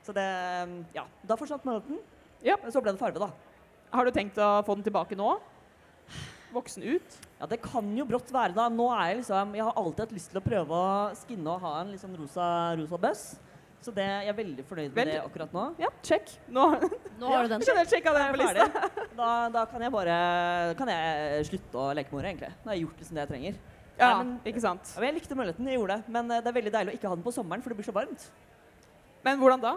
Så 0.05 0.15
det 0.17 0.27
Ja. 0.97 1.05
Da 1.27 1.37
forsvant 1.39 1.65
mulleten. 1.67 2.01
Ja. 2.45 2.57
Men 2.61 2.73
så 2.73 2.81
ble 2.83 2.95
det 2.95 3.01
farve, 3.01 3.21
da. 3.21 3.31
Har 3.91 4.07
du 4.07 4.15
tenkt 4.15 4.37
å 4.39 4.53
få 4.65 4.77
den 4.77 4.87
tilbake 4.87 5.17
nå? 5.19 5.35
voksen 6.53 6.83
ut? 6.83 7.17
Ja, 7.39 7.47
det 7.49 7.61
kan 7.63 7.87
jo 7.97 8.05
brått 8.07 8.31
være 8.33 8.55
da. 8.55 8.67
Nå 8.71 8.89
er 8.93 9.11
jeg 9.11 9.21
liksom 9.21 9.55
Jeg 9.57 9.67
har 9.67 9.79
alltid 9.79 10.03
hatt 10.05 10.15
lyst 10.15 10.31
til 10.33 10.41
å 10.41 10.45
prøve 10.45 10.77
å 10.77 10.91
skinne 11.23 11.55
og 11.55 11.63
ha 11.65 11.73
en 11.81 11.95
sånn 11.99 12.17
rosa, 12.19 12.47
rosa 12.79 12.99
bøss. 13.01 13.23
Så 13.81 13.89
det, 13.95 14.03
jeg 14.05 14.29
er 14.29 14.35
veldig 14.37 14.63
fornøyd 14.69 14.89
med 14.91 14.97
Vel, 14.99 15.09
det 15.09 15.21
akkurat 15.25 15.53
nå. 15.55 15.61
Ja, 15.81 15.87
check. 16.05 16.27
Nå 16.53 16.65
Nå 17.17 17.29
har 17.33 17.47
du 17.47 17.49
den. 17.55 17.61
skjønner 17.65 17.87
sjekka 17.89 18.13
det 18.13 18.25
på 18.33 18.41
lista. 18.43 18.89
Da, 19.21 19.29
da 19.53 19.63
kan 19.69 19.81
jeg 19.81 19.91
bare 19.93 20.17
kan 20.77 20.87
jeg 20.93 21.45
slutte 21.49 21.77
å 21.81 21.87
leke 21.97 22.13
med 22.13 22.19
ordet, 22.21 22.29
egentlig. 22.31 22.51
Da 22.63 22.69
har 22.69 22.77
jeg 22.77 22.83
gjort 22.85 23.01
liksom 23.01 23.17
det 23.17 23.23
jeg 23.25 23.31
trenger. 23.33 23.57
Ja, 23.97 24.09
Nei, 24.11 24.23
men- 24.23 24.37
ikke 24.53 24.61
sant. 24.63 24.91
Ja, 24.95 25.01
men 25.01 25.09
jeg 25.11 25.15
likte 25.19 25.35
muligheten, 25.37 25.67
jeg 25.69 25.77
gjorde 25.81 25.97
det. 25.97 26.13
Men 26.15 26.31
eh, 26.31 26.41
det 26.45 26.47
er 26.53 26.57
veldig 26.59 26.73
deilig 26.77 26.93
å 26.93 26.97
ikke 26.99 27.09
ha 27.11 27.15
den 27.17 27.25
på 27.25 27.33
sommeren, 27.35 27.61
for 27.65 27.73
det 27.73 27.77
blir 27.81 27.89
så 27.89 27.93
varmt. 27.97 28.27
Men 29.25 29.41
hvordan 29.41 29.61
da? 29.65 29.73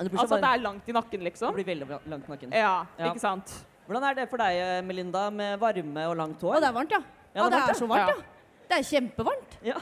Det 0.00 0.08
Altså 0.16 0.38
at 0.38 0.42
det 0.46 0.50
er 0.54 0.62
langt 0.64 0.88
i 0.88 0.94
nakken, 0.96 1.22
liksom? 1.26 1.52
Det 1.54 1.60
blir 1.60 1.68
veldig 1.74 2.00
langt 2.08 2.26
i 2.30 2.32
nakken. 2.32 2.54
Ja, 2.56 2.72
Ja. 2.98 3.10
ikke 3.10 3.20
sant. 3.20 3.52
Hvordan 3.86 4.06
er 4.10 4.14
det 4.14 4.28
for 4.30 4.38
deg, 4.38 4.56
eh, 4.62 4.80
Melinda, 4.86 5.26
med 5.34 5.58
varme 5.60 6.06
og 6.08 6.16
langt 6.16 6.40
hår? 6.40 6.56
Å, 6.56 6.60
det 6.62 6.68
er 6.70 6.76
varmt, 6.78 6.90
ja. 6.94 7.02
Ja, 7.34 7.42
det, 7.42 7.50
det 7.50 7.58
det 7.58 7.62
er 7.66 7.74
er 7.74 7.80
så 7.82 7.88
varmt, 7.90 8.08
Ja. 8.08 8.14
ja. 8.14 8.38
Det 8.70 8.78
er 8.78 8.86
kjempevarmt. 8.86 9.56
Ja. 9.66 9.78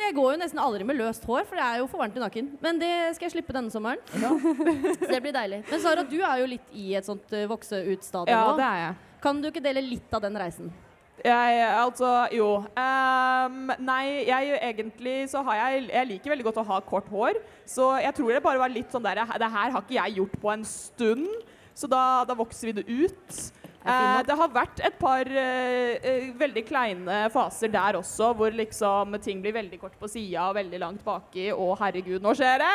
Jeg 0.00 0.14
går 0.16 0.34
jo 0.34 0.38
nesten 0.40 0.60
aldri 0.62 0.86
med 0.88 0.96
løst 0.98 1.24
hår, 1.28 1.44
for 1.48 1.58
det 1.58 1.64
er 1.64 1.80
jo 1.82 1.88
for 1.90 2.02
varmt 2.02 2.16
i 2.16 2.22
nakken. 2.22 2.48
Men 2.64 2.78
det 2.80 2.92
skal 3.16 3.28
jeg 3.28 3.34
slippe 3.36 3.54
denne 3.54 3.72
sommeren. 3.72 4.00
Så 5.00 5.10
det 5.10 5.20
blir 5.24 5.34
deilig. 5.36 5.62
Men 5.70 5.82
Sara, 5.84 6.04
du 6.06 6.16
er 6.18 6.40
jo 6.42 6.48
litt 6.54 6.72
i 6.72 6.94
et 6.98 7.06
sånt 7.06 7.34
uh, 7.34 7.44
vokse 7.50 7.78
ut-stadium 7.92 8.32
Ja, 8.32 8.48
nå. 8.50 8.56
det 8.60 8.66
er 8.68 8.80
jeg. 8.86 8.96
Kan 9.22 9.42
du 9.42 9.50
ikke 9.52 9.62
dele 9.64 9.84
litt 9.84 10.16
av 10.16 10.24
den 10.24 10.38
reisen? 10.40 10.72
Jeg, 11.22 11.58
altså, 11.78 12.08
jo. 12.34 12.48
Um, 12.74 13.70
nei, 13.84 14.24
jeg 14.26 14.56
egentlig 14.58 15.16
så 15.30 15.42
har 15.46 15.58
jeg 15.60 15.84
Jeg 15.92 16.08
liker 16.08 16.32
veldig 16.32 16.46
godt 16.48 16.62
å 16.64 16.68
ha 16.72 16.80
kort 16.82 17.10
hår. 17.12 17.38
Så 17.68 17.92
jeg 18.02 18.16
tror 18.16 18.32
det 18.32 18.42
bare 18.42 18.62
var 18.64 18.72
litt 18.72 18.90
sånn 18.90 19.04
der 19.04 19.22
Det 19.22 19.50
her 19.54 19.74
har 19.76 19.84
ikke 19.84 19.98
jeg 20.00 20.16
gjort 20.18 20.38
på 20.42 20.54
en 20.54 20.64
stund. 20.66 21.28
Så 21.78 21.88
da, 21.88 22.24
da 22.28 22.36
vokser 22.36 22.72
vi 22.72 22.80
det 22.80 22.86
ut. 22.88 23.42
Eh, 23.82 24.18
det 24.26 24.34
har 24.38 24.50
vært 24.54 24.80
et 24.86 24.98
par 24.98 25.26
eh, 25.26 25.98
eh, 25.98 26.28
veldig 26.38 26.62
kleine 26.68 27.22
faser 27.34 27.72
der 27.72 27.98
også, 27.98 28.30
hvor 28.38 28.54
liksom 28.54 29.16
ting 29.24 29.42
blir 29.42 29.56
veldig 29.56 29.80
kort 29.80 29.96
på 29.98 30.10
sida 30.10 30.48
og 30.48 30.58
veldig 30.60 30.78
langt 30.82 31.02
baki. 31.06 31.50
Å, 31.50 31.72
herregud, 31.82 32.22
nå 32.22 32.34
skjer 32.38 32.62
det! 32.62 32.74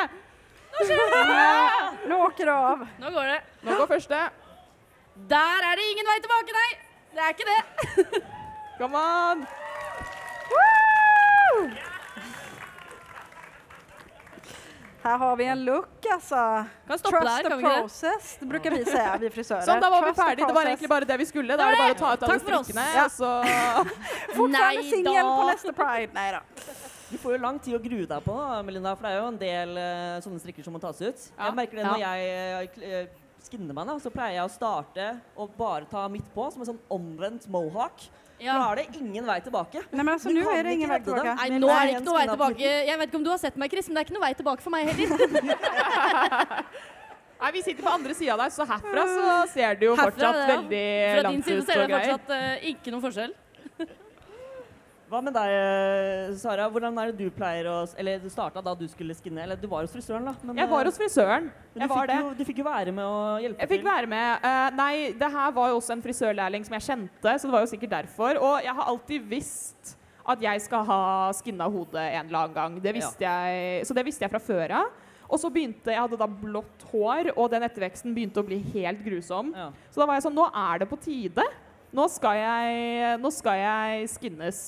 Nå 2.10 2.20
åker 2.28 2.46
det 2.46 2.54
av. 2.54 2.84
Nå 3.02 3.10
går 3.16 3.32
det. 3.32 3.40
Nå 3.66 3.80
går 3.80 3.88
første. 3.96 4.20
Der 5.32 5.66
er 5.72 5.80
det 5.80 5.88
ingen 5.94 6.12
vei 6.12 6.20
tilbake, 6.22 6.52
nei! 6.60 6.72
Det 7.16 7.22
er 7.24 7.30
ikke 7.34 7.50
det. 7.50 7.62
Come 8.78 8.98
on! 9.02 9.48
Här 15.08 15.18
har 15.18 15.36
vi 15.36 15.46
en 15.46 15.66
look 15.66 16.06
altså. 16.14 16.36
Kan 16.88 17.00
Trust 17.00 17.12
der, 17.12 17.50
the 17.50 17.62
process, 17.62 18.38
det 18.40 18.46
bruker 18.46 18.72
vi 18.72 18.86
säga, 18.86 19.18
vi 19.22 19.30
frisører. 19.30 19.62
Sånn, 19.64 19.80
da 19.80 19.90
var 19.94 20.02
vi 20.04 20.10
Trust 20.10 20.20
vi 20.20 20.24
ferdig. 20.24 20.48
Det 20.48 20.56
var 20.58 20.68
egentlig 20.68 20.90
bare 20.92 21.08
det 21.08 21.18
vi 21.22 21.28
skulle. 21.30 21.56
Da 21.56 21.68
er 21.68 21.76
det 21.76 21.80
bare 21.80 21.94
å 21.96 22.00
ta 22.02 22.10
ut 22.14 22.26
alle 22.28 22.40
strikkene. 22.42 22.84
Ja. 22.96 23.06
Og 23.06 23.14
så 23.16 23.30
Fortfarande 24.40 24.84
singel 24.90 25.30
på 25.30 25.46
neste 25.48 25.74
Pride. 25.78 26.12
Nei 26.18 26.26
da. 26.36 26.42
Du 27.08 27.16
får 27.22 27.38
jo 27.38 27.40
lang 27.46 27.62
tid 27.64 27.78
å 27.78 27.80
grue 27.86 28.10
deg 28.10 28.26
på, 28.28 28.36
Melinda, 28.68 28.98
for 29.00 29.08
det 29.08 29.14
er 29.14 29.22
jo 29.22 29.30
en 29.32 29.40
del 29.40 29.72
uh, 29.80 30.18
sånne 30.26 30.44
strikker 30.44 30.68
som 30.68 30.76
må 30.76 30.84
tas 30.84 31.00
ut. 31.00 31.24
Ja. 31.38 31.46
Jeg 31.46 31.58
merker 31.62 31.80
det 31.80 31.86
Ja. 31.86 31.94
når 31.94 32.04
jeg 32.04 32.92
eh, 32.92 33.24
skinner 33.48 33.74
meg, 33.74 33.88
da, 33.90 33.98
så 34.04 34.12
pleier 34.14 34.38
jeg 34.38 34.46
å 34.46 34.54
starte 34.54 35.10
og 35.40 35.58
bare 35.58 35.88
ta 35.90 36.06
midt 36.12 36.28
på, 36.36 36.48
som 36.54 36.64
en 36.64 36.72
sånn 36.74 36.82
omvendt 36.94 37.48
mohawk. 37.52 38.08
Da 38.38 38.46
Ja. 38.46 38.72
er 38.72 38.76
det 38.76 39.00
ingen 39.00 39.26
vei 39.26 39.40
tilbake. 39.42 39.82
Nei, 39.92 40.04
men 40.04 40.14
altså, 40.14 40.30
nå 40.30 40.46
er 40.54 40.64
det 40.64 40.74
ingen 40.78 40.90
vei 40.92 41.00
tilbake. 41.02 41.24
tillbaka. 41.24 41.50
Nei, 41.50 41.58
nå 41.58 41.72
er 41.74 41.88
det 41.88 41.94
ikke 41.96 42.06
noe 42.06 42.18
vei 42.20 42.28
tilbake. 42.28 42.60
Jeg 42.86 43.00
vet 43.00 43.10
ikke 43.10 43.18
om 43.18 43.24
du 43.26 43.32
har 43.32 43.40
sett 43.42 43.58
meg, 43.58 43.72
Chris, 43.72 43.88
men 43.88 43.96
det 43.96 44.04
er 44.04 44.06
ikke 44.06 44.18
noe 44.20 44.26
vei 44.28 44.34
tilbake 44.38 44.62
for 44.62 44.70
meg 44.70 44.86
heller. 44.92 45.08
Nei, 47.38 47.52
vi 47.54 47.62
sitter 47.62 47.86
på 47.86 47.92
andre 47.94 48.14
sida 48.18 48.38
der, 48.40 48.50
så 48.54 48.66
herfra 48.66 49.04
så 49.10 49.34
ser 49.54 49.76
det 49.78 49.86
jo 49.86 49.94
Herfra, 49.94 50.10
fortsatt 50.10 50.38
ja. 50.40 50.46
veldig 50.56 50.86
Fra 51.14 51.32
din 51.32 51.44
side 51.46 51.66
ser 51.68 51.82
og 51.84 51.92
det 51.92 52.00
fortsatt 52.00 52.32
uh, 52.34 52.70
ikke 52.72 52.94
noen 52.94 53.04
forskjell. 53.04 53.36
Hva 55.08 55.22
med 55.24 55.32
deg, 55.32 55.52
eh, 55.56 56.34
Sara? 56.36 56.66
Hvordan 56.68 56.98
er 57.00 57.12
det 57.12 57.22
du 57.24 57.32
pleier 57.32 57.70
å 57.72 57.76
Eller 57.96 58.20
du 58.20 58.28
starta 58.30 58.60
da 58.64 58.74
du 58.76 58.84
skulle 58.92 59.16
skinne, 59.16 59.40
eller 59.46 59.56
du 59.56 59.68
var 59.72 59.86
hos 59.86 59.94
frisøren, 59.96 60.26
da. 60.28 60.34
Men, 60.44 60.58
Jeg 60.60 60.68
var 60.68 60.82
eh, 60.82 60.90
hos 60.90 60.98
frisøren. 61.00 61.48
Jeg 61.48 61.82
du, 61.82 61.88
var 61.88 62.02
fikk 62.02 62.10
det. 62.12 62.18
jo, 62.20 62.34
du 62.36 62.44
fikk 62.50 62.58
jo 62.60 62.66
være 62.68 62.92
med 62.92 63.06
å 63.06 63.22
hjelpe 63.40 63.56
til. 63.56 63.64
Jeg 63.64 63.72
fikk 63.72 63.86
til. 63.86 63.88
være 63.88 64.10
med. 64.12 64.44
Uh, 64.44 64.68
nei, 64.76 64.94
det 65.16 65.30
her 65.38 65.54
var 65.56 65.70
jo 65.72 65.78
også 65.80 65.96
en 65.96 66.04
frisørlærling 66.04 66.68
som 66.68 66.76
jeg 66.76 66.86
kjente, 66.90 67.38
så 67.40 67.48
det 67.48 67.56
var 67.56 67.64
jo 67.64 67.72
sikkert 67.72 67.94
derfor. 67.96 68.42
Og 68.50 68.68
jeg 68.68 68.76
har 68.80 68.92
alltid 68.92 69.30
visst 69.32 69.94
at 70.28 70.44
jeg 70.44 70.64
skal 70.66 70.84
ha 70.90 71.02
skinna 71.38 71.70
hodet 71.72 72.04
en 72.04 72.26
eller 72.28 72.40
annen 72.42 72.58
gang. 72.58 72.76
Det 72.84 72.94
visste 72.98 73.24
jeg, 73.24 73.86
så 73.88 73.96
det 73.96 74.04
visste 74.10 74.28
jeg 74.28 74.34
fra 74.34 74.44
før 74.44 74.74
av. 74.82 74.92
Og 75.28 75.40
så 75.40 75.50
begynte 75.52 75.92
Jeg 75.92 76.00
hadde 76.00 76.20
da 76.20 76.28
blått 76.28 76.84
hår, 76.92 77.32
og 77.36 77.50
den 77.52 77.64
etterveksten 77.68 78.16
begynte 78.16 78.44
å 78.44 78.48
bli 78.48 78.60
helt 78.74 79.00
grusom. 79.04 79.54
Ja. 79.56 79.70
Så 79.92 80.02
da 80.02 80.08
var 80.08 80.20
jeg 80.20 80.28
sånn 80.28 80.36
Nå 80.36 80.50
er 80.52 80.84
det 80.84 80.90
på 80.92 81.00
tide. 81.00 81.48
Nå 81.96 82.10
skal 82.12 82.36
jeg, 82.42 83.16
nå 83.24 83.32
skal 83.32 83.60
jeg 83.62 84.12
skinnes. 84.12 84.60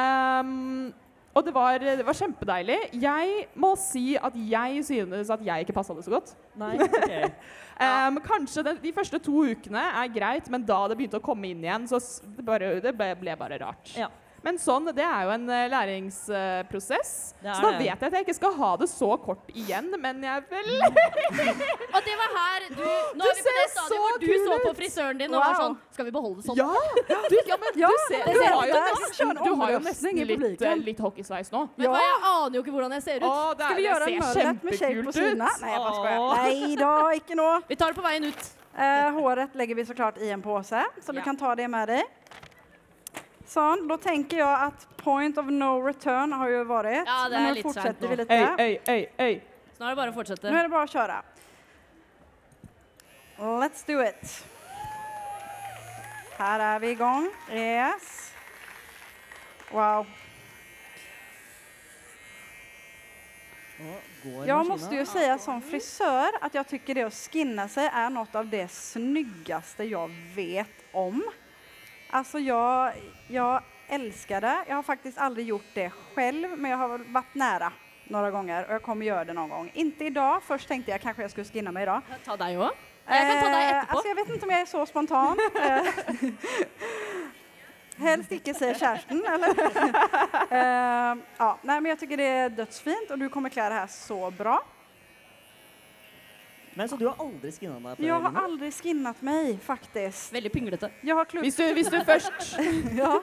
Ehm, 0.00 0.92
og 1.30 1.46
det 1.46 1.52
var, 1.54 1.78
det 1.78 2.04
var 2.06 2.16
kjempedeilig. 2.18 2.78
Jeg 3.00 3.44
må 3.54 3.72
si 3.78 4.16
at 4.18 4.34
jeg 4.34 4.84
synes 4.88 5.30
at 5.30 5.44
jeg 5.46 5.66
ikke 5.66 5.76
passa 5.76 5.94
det 5.94 6.04
så 6.06 6.14
godt. 6.16 6.32
Nei, 6.58 6.74
ok. 6.86 7.12
Ehm, 7.80 8.18
kanskje 8.26 8.64
den, 8.66 8.80
de 8.82 8.92
første 8.96 9.20
to 9.22 9.44
ukene 9.52 9.84
er 10.02 10.10
greit, 10.12 10.50
men 10.52 10.66
da 10.66 10.82
det 10.90 10.98
begynte 10.98 11.20
å 11.20 11.24
komme 11.24 11.52
inn 11.52 11.62
igjen, 11.64 11.86
så 11.88 12.02
det, 12.24 12.44
bare, 12.46 12.74
det 12.82 12.94
ble, 12.98 13.12
ble 13.22 13.36
bare 13.40 13.60
rart. 13.62 13.94
Ja. 13.96 14.10
Men 14.44 14.56
sånn, 14.60 14.88
det 14.96 15.04
er 15.04 15.26
jo 15.26 15.32
en 15.34 15.42
eh, 15.52 15.66
læringsprosess. 15.68 17.10
Er 17.40 17.54
så 17.56 17.64
da 17.64 17.70
det. 17.74 17.80
vet 17.82 17.90
jeg 17.90 18.08
at 18.08 18.14
jeg 18.16 18.24
ikke 18.26 18.36
skal 18.38 18.54
ha 18.56 18.70
det 18.80 18.88
så 18.88 19.08
kort 19.20 19.50
igjen, 19.52 19.90
men 20.00 20.22
jeg 20.24 20.44
vil 20.48 20.70
Og 21.94 22.00
det 22.06 22.14
var 22.20 22.34
her 22.36 22.66
du 22.68 22.84
Nå 23.16 23.26
er 23.28 23.36
vi 23.36 23.44
på 23.44 23.54
det 23.56 23.66
stadiet 23.72 24.00
hvor 24.00 24.18
du 24.20 24.26
så 24.44 24.58
på 24.64 24.72
frisøren 24.78 25.20
din 25.20 25.34
og 25.34 25.40
var 25.40 25.56
sånn 25.58 25.76
Skal 25.96 26.08
vi 26.08 26.14
beholde 26.14 26.40
det 26.40 26.46
sånn? 26.48 26.60
Ja! 26.60 26.68
Du, 27.32 27.36
ja, 27.48 27.58
men 27.60 27.78
Ja, 27.82 27.90
du, 27.90 28.04
ser, 28.06 28.24
du 28.28 28.38
ser 28.38 28.56
har 28.56 28.70
jo 28.70 28.78
nesten, 28.84 29.34
du 29.40 29.50
har 29.62 29.74
jo 29.74 29.80
nesten 29.84 30.22
litt, 30.30 30.64
eh, 30.68 30.76
litt 30.90 31.02
hockeysveis 31.04 31.52
nå. 31.54 31.66
Men 31.76 31.86
du 31.86 31.90
hva, 31.90 32.00
Ja. 32.00 32.06
Jeg 32.10 32.22
aner 32.30 32.56
jo 32.56 32.62
ikke 32.64 32.74
hvordan 32.74 32.94
jeg 32.96 33.04
ser 33.04 33.20
ut. 33.20 33.28
Å, 33.28 33.52
det, 33.56 33.66
skal 33.66 33.78
vi 33.78 33.84
gjøre 33.86 34.08
en 34.10 34.24
ser 34.30 34.48
med 34.54 34.78
shape 34.80 35.04
på 35.06 35.14
siden? 35.16 35.44
Nei. 35.44 35.74
Nej 36.40 36.78
då, 36.80 36.94
inte 37.16 37.36
nå. 37.38 37.50
Vi 37.68 37.78
tar 37.80 37.92
det 37.92 38.00
på 38.00 38.06
veien 38.06 38.30
ut. 38.30 38.48
Uh, 38.70 39.10
håret 39.18 39.54
legger 39.58 39.74
vi 39.74 39.84
så 39.84 39.94
klart 39.94 40.18
i 40.22 40.30
en 40.30 40.42
påse, 40.42 40.84
så 41.02 41.12
du 41.12 41.20
kan 41.22 41.36
ta 41.36 41.54
det 41.58 41.66
med 41.68 41.88
dig. 41.90 42.04
Sånn, 43.50 43.88
Da 43.88 43.96
tenker 43.98 44.38
jeg 44.38 44.46
at 44.46 44.86
point 45.00 45.38
of 45.38 45.48
no 45.50 45.80
return 45.82 46.32
har 46.32 46.50
jo 46.52 46.64
vært. 46.68 47.06
Ja, 47.06 47.28
det 47.28 47.36
er 47.36 47.40
men 47.40 47.48
nå 47.48 47.54
litt 47.56 47.66
fortsetter 47.66 47.90
sent 47.90 48.10
vi 48.10 48.16
litt. 48.16 48.28
lite. 48.28 48.54
Øy, 48.62 48.78
øy, 48.78 48.78
øy, 48.94 49.06
øy. 49.26 49.40
Så 49.74 49.82
nå 49.82 49.86
er 49.86 49.90
det 49.90 49.96
bare 49.96 50.12
å 50.12 50.14
fortsette. 50.14 50.50
Nå 50.50 50.56
er 50.58 50.62
det 50.68 50.70
bare 50.70 50.86
å 50.86 50.92
kjøre. 50.94 51.22
Let's 53.60 53.82
do 53.88 54.00
it. 54.04 54.44
Her 56.38 56.60
er 56.60 56.78
vi 56.80 56.90
igång. 56.94 57.28
Yes. 57.50 58.32
Wow. 59.72 60.06
Jeg 63.80 64.46
Jag 64.46 64.64
si 64.64 64.68
måste 64.68 64.94
ju 64.94 65.06
säga 65.06 65.38
som 65.38 65.62
frisør 65.62 66.36
at 66.40 66.54
jeg 66.54 66.66
tycker 66.68 66.94
det 66.94 67.04
å 67.08 67.12
skinne 67.12 67.64
seg 67.72 67.88
er 67.88 68.10
noe 68.12 68.28
av 68.34 68.48
det 68.50 68.66
snyggaste 68.70 69.86
jeg 69.88 70.10
vet 70.36 70.84
om. 70.92 71.22
Alltså 72.10 72.38
jag, 72.38 72.92
jag 73.28 73.62
älskar 73.88 74.40
det. 74.40 74.64
Jag 74.68 74.76
har 74.76 74.82
faktiskt 74.82 75.18
aldrig 75.18 75.46
gjort 75.46 75.64
det 75.74 75.90
själv, 76.14 76.58
men 76.58 76.70
jag 76.70 76.78
har 76.78 76.98
varit 76.98 77.34
nära 77.34 77.72
några 78.04 78.30
gånger 78.30 78.66
och 78.66 78.74
jag 78.74 78.82
kommer 78.82 79.06
göra 79.06 79.24
det 79.24 79.32
någon 79.32 79.48
gång. 79.48 79.70
Inte 79.74 80.04
idag. 80.04 80.42
Först 80.42 80.68
tänkte 80.68 80.90
jag 80.90 81.00
kanske 81.00 81.22
jag 81.22 81.30
skulle 81.30 81.44
skinna 81.44 81.72
mig 81.72 81.82
idag. 81.82 82.00
Ta 82.24 82.36
deg 82.36 82.60
också. 82.60 82.74
Jeg 83.06 83.20
kan 83.28 83.40
ta 83.40 83.48
deg 83.48 83.64
Eh, 83.64 83.70
etterpå. 83.78 83.92
Alltså 83.92 84.08
jag 84.08 84.14
vet 84.14 84.28
inte 84.28 84.46
om 84.46 84.50
jag 84.50 84.60
är 84.60 84.66
så 84.66 84.86
spontan. 84.86 85.38
Eh, 85.54 85.86
Helst 87.96 88.32
inte, 88.32 88.54
säger 88.54 88.74
kärsten. 88.74 89.24
Eller? 89.26 89.48
Eh, 90.52 91.16
ja, 91.36 91.58
nej, 91.62 91.80
men 91.80 91.88
jag 91.90 91.98
tycker 91.98 92.16
det 92.16 92.26
är 92.26 92.48
dödsfint 92.48 93.10
och 93.10 93.18
du 93.18 93.28
kommer 93.28 93.48
klä 93.48 93.68
det 93.68 93.74
här 93.74 93.86
så 93.86 94.30
bra. 94.30 94.62
Men 96.76 96.88
så 96.88 96.96
du 96.96 97.06
har 97.08 97.16
aldri 97.18 97.50
skinna 97.52 97.78
deg? 97.82 97.98
Jeg 97.98 98.06
Jag 98.08 98.20
har 98.20 98.30
øynene? 98.30 98.44
aldri 98.46 98.70
skinnat 98.72 99.22
meg, 99.26 99.58
faktisk. 99.64 100.32
Veldig 100.32 100.52
pinglete. 100.54 100.90
Jeg 101.04 101.14
har 101.18 101.24
klubb... 101.24 101.42
Hvis 101.44 101.56
du, 101.56 101.64
hvis, 101.74 101.88
du 101.90 101.98
først, 102.12 102.58
Ja, 102.96 103.18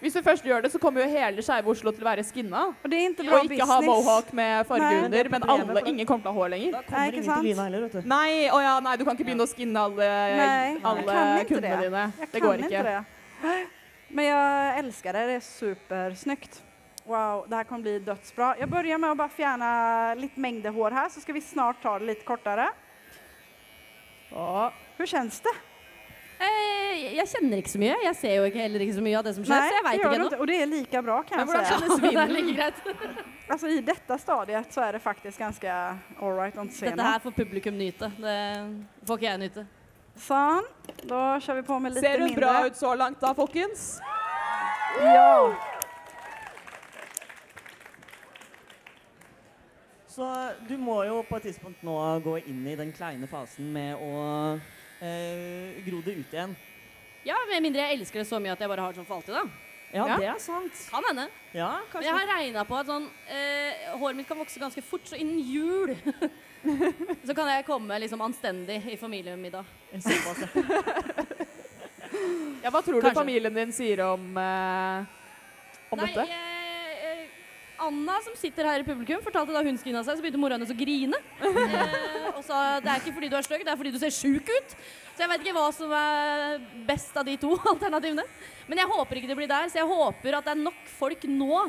hvis 0.00 0.12
du 0.14 0.20
først 0.22 0.44
gjør 0.44 0.62
det, 0.62 0.70
så 0.72 0.78
kommer 0.78 1.02
jo 1.02 1.08
hele 1.08 1.42
Skeive 1.42 1.66
Oslo 1.72 1.90
til 1.90 2.04
å 2.04 2.08
være 2.10 2.22
skinna. 2.28 2.66
og 2.84 2.90
det 2.92 2.98
er 3.00 3.08
ikke 3.10 3.24
bra 3.26 3.38
Og 3.40 3.44
ikke 3.50 3.66
ha 3.66 3.78
business. 3.80 3.88
mohawk 4.06 4.32
med 4.36 4.66
farge 4.68 4.82
Nei, 4.92 5.04
under, 5.06 5.18
er 5.24 5.28
men 5.32 5.42
alle, 5.50 5.82
ingen 5.90 6.06
kommer 6.06 6.22
til 6.22 6.30
å 6.30 6.34
ha 6.36 6.40
hår 6.42 6.52
lenger. 6.54 6.72
Da 6.72 6.78
Nei, 6.78 6.86
kommer 6.86 7.06
ikke 7.06 7.22
ingen 7.24 7.34
til 7.40 7.48
Lina 7.48 7.64
heller, 7.66 7.80
vet 7.88 7.92
du. 7.96 8.08
Nei, 8.12 8.30
å 8.52 8.60
ja, 8.62 8.74
nei, 8.84 8.94
du 9.00 9.04
kan 9.08 9.16
ikke 9.16 9.24
begynne 9.30 9.46
å 9.48 9.50
skinne 9.50 9.82
alle, 9.88 10.10
Nei, 10.36 10.68
jag 10.76 10.86
alle 10.92 11.02
kan 11.16 11.32
inte 11.40 11.48
kundene 11.54 11.80
det. 11.80 11.88
dine. 11.88 12.04
Jeg 12.20 12.30
Det 12.32 12.40
kan 12.40 12.48
går 12.48 12.54
inte 12.54 12.70
ikke. 12.70 12.84
det. 12.84 13.56
Men 14.16 14.24
jeg 14.30 14.78
elsker 14.84 15.12
det, 15.18 15.22
det 15.32 15.36
er 15.40 15.46
supersnyggt. 15.50 16.60
Wow, 17.06 17.44
det 17.48 17.56
här 17.56 17.64
kommer 17.64 17.82
bli 17.82 17.98
dödsbra. 17.98 18.54
Jag 18.60 18.68
börjar 18.68 18.98
med 18.98 19.10
att 19.10 19.16
bara 19.16 19.28
fjärna 19.28 20.14
lite 20.14 20.40
mängder 20.40 20.70
hår 20.70 20.90
här 20.90 21.08
så 21.08 21.20
ska 21.20 21.32
vi 21.32 21.40
snart 21.40 21.82
ta 21.82 21.98
det 21.98 22.04
lite 22.04 22.24
kortare. 22.24 22.68
Å, 24.32 24.70
Hur 24.96 25.06
känns 25.06 25.40
det? 25.40 25.52
Eh, 26.38 27.14
jeg 27.16 27.28
kjenner 27.28 27.60
ikke 27.62 27.70
så 27.72 27.78
mye. 27.80 27.94
Jeg 28.04 28.16
ser 28.18 28.34
jo 28.36 28.42
ikke 28.48 28.60
heller 28.60 28.82
ikke 28.84 28.96
så 28.98 29.04
mye 29.04 29.16
av 29.18 29.24
det 29.24 29.32
som 29.38 29.44
skjer, 29.46 29.62
så 29.70 29.76
jeg 29.76 29.84
gör 29.84 29.94
ikke 29.94 30.16
ennå. 30.16 30.24
inte. 30.24 30.36
Och 30.36 30.46
det 30.46 30.62
är 30.62 30.66
lika 30.66 31.02
bra 31.02 31.22
kan 31.22 31.38
Men 31.38 31.48
jag 31.48 31.54
hvordan 31.54 31.64
säga. 31.64 31.78
kjennes 31.78 32.00
Det 32.12 32.22
er 32.22 32.28
like 32.28 32.52
greit. 32.52 32.74
Alltså 33.48 33.68
i 33.76 33.80
detta 33.80 34.18
stadiet 34.18 34.72
så 34.72 34.80
är 34.80 34.92
det 34.92 34.98
faktiskt 34.98 35.38
ganska 35.38 35.96
all 36.20 36.36
right 36.36 36.58
on 36.58 36.68
scenen. 36.68 36.96
Dette 36.96 37.08
her 37.08 37.18
får 37.18 37.30
publikum 37.30 37.78
nyte. 37.78 38.10
Det 38.18 39.06
får 39.06 39.16
ikke 39.18 39.26
jeg 39.30 39.38
nyte. 39.46 39.66
Sånn. 40.16 40.64
Da 41.04 41.22
kjører 41.40 41.60
vi 41.62 41.66
på 41.70 41.78
med 41.78 41.92
litt 41.94 42.04
Ser 42.04 42.18
hun 42.18 42.28
mindre. 42.28 42.40
bra 42.46 42.66
ut 42.66 42.76
så 42.76 42.94
langt 42.94 43.20
da, 43.20 43.32
folkens? 43.34 44.00
Ja. 45.00 45.52
Så 50.16 50.26
du 50.68 50.76
må 50.80 51.02
jo 51.04 51.18
på 51.28 51.36
et 51.36 51.42
tidspunkt 51.50 51.82
nå 51.84 51.96
gå 52.24 52.38
inn 52.48 52.62
i 52.70 52.76
den 52.78 52.92
kleine 52.96 53.28
fasen 53.28 53.68
med 53.74 54.00
å 54.00 54.12
eh, 55.04 55.76
gro 55.84 56.00
det 56.06 56.14
ut 56.22 56.32
igjen. 56.32 56.54
Ja, 57.26 57.36
Med 57.50 57.62
mindre 57.66 57.82
jeg 57.84 57.98
elsker 58.00 58.22
det 58.22 58.28
så 58.30 58.38
mye 58.40 58.54
at 58.54 58.60
jeg 58.62 58.70
bare 58.70 58.80
har 58.86 58.94
det 58.94 59.00
sånn 59.02 59.08
for 59.08 59.18
alltid, 59.18 59.34
da. 59.34 59.44
Ja, 59.92 60.06
Ja. 60.08 60.16
det 60.18 60.28
er 60.32 60.38
sant. 60.42 60.78
Kan 60.90 61.04
hende. 61.10 61.26
Ja, 61.54 61.68
Men 61.82 61.90
kanskje. 61.92 62.06
jeg 62.08 62.16
har 62.16 62.26
regna 62.38 62.64
på 62.66 62.78
at 62.80 62.86
sånn 62.90 63.06
eh, 63.28 63.72
håret 64.00 64.16
mitt 64.18 64.28
kan 64.28 64.38
vokse 64.40 64.58
ganske 64.62 64.82
fort, 64.82 65.04
så 65.10 65.18
innen 65.20 65.38
jul 65.46 65.92
så 67.26 67.34
kan 67.36 67.46
jeg 67.52 67.66
komme 67.68 67.98
liksom 68.02 68.20
anstendig 68.24 68.80
i 68.88 68.96
familiemiddag. 68.98 69.64
Ja. 69.92 70.00
Ja, 72.64 72.70
hva 72.72 72.80
tror 72.82 72.98
Kanskje. 73.02 73.10
du 73.12 73.18
familien 73.20 73.54
din 73.54 73.72
sier 73.74 74.00
om, 74.06 74.22
eh, 74.40 75.04
om 75.92 75.98
Nei, 76.00 76.06
dette? 76.08 76.22
eh, 76.24 76.30
eh, 76.32 76.45
Anna 77.82 78.16
som 78.24 78.36
sitter 78.38 78.66
her 78.68 78.82
i 78.82 78.86
publikum, 78.86 79.20
fortalte 79.24 79.52
da 79.54 79.62
hun 79.64 79.78
skrinna 79.80 80.02
seg, 80.06 80.16
så 80.18 80.24
begynte 80.24 80.40
mora 80.40 80.56
hennes 80.56 80.72
å 80.72 80.78
grine. 80.78 81.18
Eh, 81.66 82.36
og 82.36 82.44
sa 82.44 82.78
det 82.84 82.90
er 82.92 83.00
ikke 83.00 83.14
fordi 83.16 83.28
du 83.32 83.34
er 83.38 83.44
stygg, 83.46 83.62
det 83.64 83.70
er 83.72 83.78
fordi 83.80 83.90
du 83.94 83.98
ser 84.00 84.12
sjuk 84.12 84.48
ut. 84.50 84.72
Så 85.16 85.22
jeg 85.24 85.30
vet 85.30 85.44
ikke 85.44 85.54
hva 85.56 85.66
som 85.72 85.92
er 85.96 86.58
best 86.88 87.16
av 87.16 87.24
de 87.24 87.36
to 87.40 87.54
alternativene. 87.72 88.24
Men 88.68 88.82
jeg 88.82 88.90
håper 88.90 89.20
ikke 89.20 89.30
det 89.30 89.36
blir 89.38 89.48
der, 89.50 89.70
så 89.72 89.80
jeg 89.80 89.88
håper 89.88 90.36
at 90.36 90.48
det 90.48 90.52
er 90.52 90.60
nok 90.66 90.82
folk 90.98 91.24
nå 91.30 91.62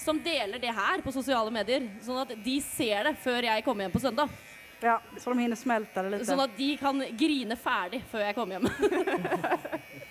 som 0.00 0.16
deler 0.24 0.62
det 0.62 0.72
her 0.72 1.02
på 1.04 1.12
sosiale 1.12 1.52
medier, 1.52 1.84
sånn 2.04 2.22
at 2.22 2.32
de 2.40 2.56
ser 2.64 3.10
det 3.10 3.14
før 3.20 3.50
jeg 3.50 3.66
kommer 3.66 3.84
hjem 3.84 3.92
på 3.98 4.00
søndag. 4.00 4.32
ja, 4.80 4.96
så 5.20 5.34
de 5.34 5.42
hinner 5.44 5.60
smelte 5.60 6.06
det 6.06 6.14
litt. 6.14 6.24
Sånn 6.28 6.40
at 6.40 6.56
de 6.56 6.70
kan 6.80 7.04
grine 7.20 7.56
ferdig 7.60 8.00
før 8.08 8.24
jeg 8.24 8.38
kommer 8.38 8.56
hjem. 8.56 8.70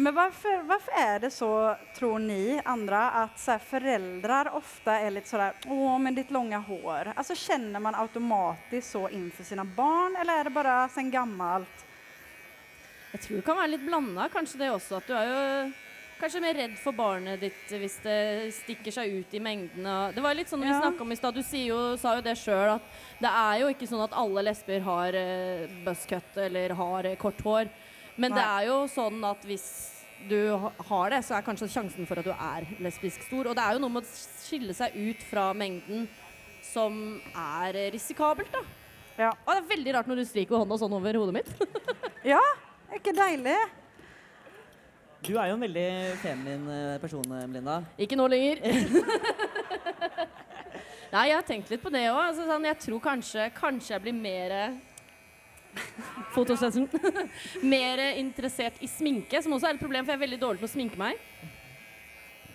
Men 0.00 0.14
varför, 0.14 0.62
varför 0.62 0.92
är 0.92 1.18
det 1.18 1.30
så, 1.30 1.76
tror 1.96 2.18
ni 2.18 2.60
andra, 2.64 3.10
att 3.10 3.38
så 3.38 3.50
här, 3.50 3.58
föräldrar 3.58 4.54
ofta 4.54 4.92
är 4.92 5.10
lite 5.10 5.28
sådär, 5.28 5.52
åh 5.66 5.98
men 5.98 6.14
ditt 6.14 6.30
långa 6.30 6.58
hår. 6.58 7.12
Alltså 7.16 7.34
känner 7.34 7.80
man 7.80 7.94
automatiskt 7.94 8.90
så 8.90 9.08
inför 9.08 9.44
sina 9.44 9.64
barn 9.64 10.16
eller 10.20 10.40
är 10.40 10.44
det 10.44 10.50
bara 10.50 10.88
sen 10.88 11.10
gammalt? 11.10 11.86
Jeg 13.12 13.20
tror 13.20 13.36
det 13.36 13.42
kan 13.42 13.56
være 13.56 13.72
litt 13.72 13.86
blanda, 13.86 14.28
kanskje 14.32 14.58
det 14.58 14.70
også. 14.70 15.00
At 15.00 15.06
du 15.08 15.14
er 15.16 15.28
jo 15.32 15.72
kanskje 16.20 16.42
mer 16.44 16.54
redd 16.54 16.78
for 16.78 16.92
barnet 16.92 17.40
ditt 17.40 17.74
hvis 17.80 17.98
det 18.04 18.18
stikker 18.54 18.94
seg 18.94 19.18
ut 19.18 19.34
i 19.34 19.40
mengden. 19.40 19.88
Det 20.14 20.22
var 20.22 20.36
litt 20.36 20.50
sånn 20.50 20.62
vi 20.62 20.68
Ja. 20.68 20.78
snakket 20.82 21.00
om 21.00 21.12
i 21.12 21.16
stad. 21.16 21.34
Du 21.34 21.42
jo, 21.64 21.96
sa 21.96 22.14
jo 22.16 22.22
det 22.22 22.36
sjøl, 22.38 22.76
at 22.76 22.82
det 23.18 23.30
er 23.32 23.60
jo 23.64 23.68
ikke 23.72 23.88
sånn 23.88 24.04
at 24.04 24.12
alle 24.14 24.42
lesber 24.46 24.80
har 24.80 25.16
uh, 25.16 25.66
buzzcut 25.84 26.36
eller 26.36 26.70
har 26.70 27.04
eh, 27.06 27.16
kort 27.16 27.40
hår. 27.42 27.68
Men 28.18 28.34
det 28.34 28.42
er 28.42 28.66
jo 28.68 28.80
sånn 28.90 29.22
at 29.28 29.44
hvis 29.46 29.68
du 30.28 30.38
har 30.58 31.12
det, 31.14 31.20
så 31.22 31.36
er 31.36 31.44
kanskje 31.46 31.68
sjansen 31.70 32.08
for 32.08 32.18
at 32.18 32.26
du 32.26 32.32
er 32.34 32.66
lesbisk 32.82 33.22
stor. 33.28 33.50
Og 33.50 33.54
det 33.56 33.62
er 33.62 33.76
jo 33.76 33.82
noe 33.84 33.94
med 33.94 34.06
å 34.06 34.16
skille 34.42 34.74
seg 34.74 34.96
ut 34.98 35.22
fra 35.30 35.52
mengden 35.56 36.08
som 36.66 36.98
er 37.30 37.78
risikabelt, 37.94 38.50
da. 38.52 38.64
Ja. 39.18 39.32
Og 39.32 39.50
det 39.50 39.60
er 39.60 39.70
veldig 39.72 39.94
rart 39.96 40.10
når 40.10 40.20
du 40.20 40.28
stryker 40.28 40.60
hånda 40.62 40.78
sånn 40.78 40.94
over 40.98 41.20
hodet 41.22 41.40
mitt. 41.40 41.52
Ja, 42.26 42.40
ikke 42.92 43.12
deilig? 43.14 43.54
Du 45.24 45.30
er 45.38 45.48
jo 45.48 45.54
en 45.54 45.62
veldig 45.62 45.84
feminin 46.20 46.64
eh, 46.74 46.96
person, 47.00 47.24
eh, 47.32 47.46
Melinda. 47.46 47.76
Ikke 47.96 48.18
nå 48.18 48.26
lenger. 48.28 48.58
Nei, 51.14 51.22
jeg 51.30 51.36
har 51.38 51.46
tenkt 51.46 51.70
litt 51.72 51.80
på 51.80 51.92
det 51.94 52.02
òg. 52.10 52.18
Altså, 52.20 52.44
sånn, 52.50 52.66
jeg 52.68 52.80
tror 52.82 53.00
kanskje, 53.06 53.46
kanskje 53.56 53.94
jeg 53.94 54.04
blir 54.04 54.18
mer 54.18 54.56
Fotosession. 56.34 56.88
mer 57.62 57.98
interessert 58.18 58.80
i 58.84 58.88
sminke, 58.90 59.40
som 59.42 59.52
også 59.56 59.70
er 59.70 59.76
et 59.78 59.82
problem, 59.82 60.04
for 60.04 60.12
jeg 60.14 60.20
er 60.20 60.24
veldig 60.26 60.40
dårlig 60.42 60.62
til 60.62 60.68
å 60.68 60.72
sminke 60.74 60.98
meg. 61.00 61.20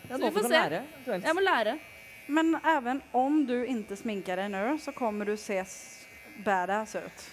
Ja, 0.10 0.18
Så 0.18 0.24
vi 0.26 0.32
får 0.36 0.48
se. 0.50 0.54
lære. 0.58 0.82
Jeg 1.24 1.36
må 1.38 1.44
lære. 1.46 1.78
Men 2.28 2.54
even 2.64 3.02
om 3.20 3.42
du 3.48 3.56
ikke 3.68 3.98
sminker 4.00 4.40
deg 4.40 4.52
nå, 4.54 4.78
så 4.80 4.94
kommer 4.96 5.28
du 5.28 5.36
se 5.40 5.58
s- 5.60 6.06
badass 6.44 6.96
ut. 6.96 7.24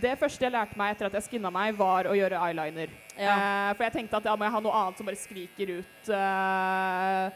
Det 0.00 0.16
første 0.18 0.42
jeg 0.42 0.50
lærte 0.50 0.76
meg 0.76 0.94
etter 0.96 1.06
at 1.06 1.14
jeg 1.20 1.22
skinna 1.28 1.50
meg, 1.54 1.76
var 1.78 2.08
å 2.10 2.14
gjøre 2.18 2.40
eyeliner. 2.42 2.90
Ja. 3.14 3.34
Eh, 3.70 3.74
for 3.78 3.84
jeg 3.86 3.92
tenkte 3.94 4.18
at 4.18 4.24
ja, 4.26 4.34
må 4.34 4.42
jeg 4.48 4.54
ha 4.56 4.60
noe 4.64 4.72
annet 4.80 4.98
som 4.98 5.06
bare 5.06 5.20
skriker 5.20 5.70
ut 5.78 6.10
eh, 6.10 7.30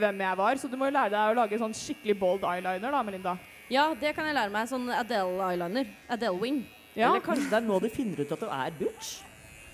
hvem 0.00 0.22
jeg 0.26 0.36
var. 0.40 0.58
Så 0.58 0.70
du 0.70 0.74
må 0.80 0.88
jo 0.90 0.96
lære 0.96 1.12
deg 1.14 1.34
å 1.34 1.36
lage 1.38 1.60
sånn 1.60 1.76
skikkelig 1.78 2.16
bold 2.18 2.42
eyeliner, 2.50 2.90
da, 2.90 3.02
Melinda. 3.06 3.36
ja, 3.70 3.84
det 3.94 4.10
kan 4.16 4.26
jeg 4.26 4.34
lære 4.34 4.50
meg. 4.50 4.66
Sånn 4.70 4.90
Adele-eyeliner. 4.90 5.86
Adele-wing. 6.10 6.64
Ja. 6.94 7.10
Eller 7.10 7.22
kanskje 7.26 7.50
det 7.50 7.58
er 7.58 7.66
nå 7.66 7.78
du 7.82 7.88
finner 7.90 8.22
ut 8.22 8.32
at 8.36 8.42
du 8.44 8.46
er 8.46 8.74
butch? 8.78 9.14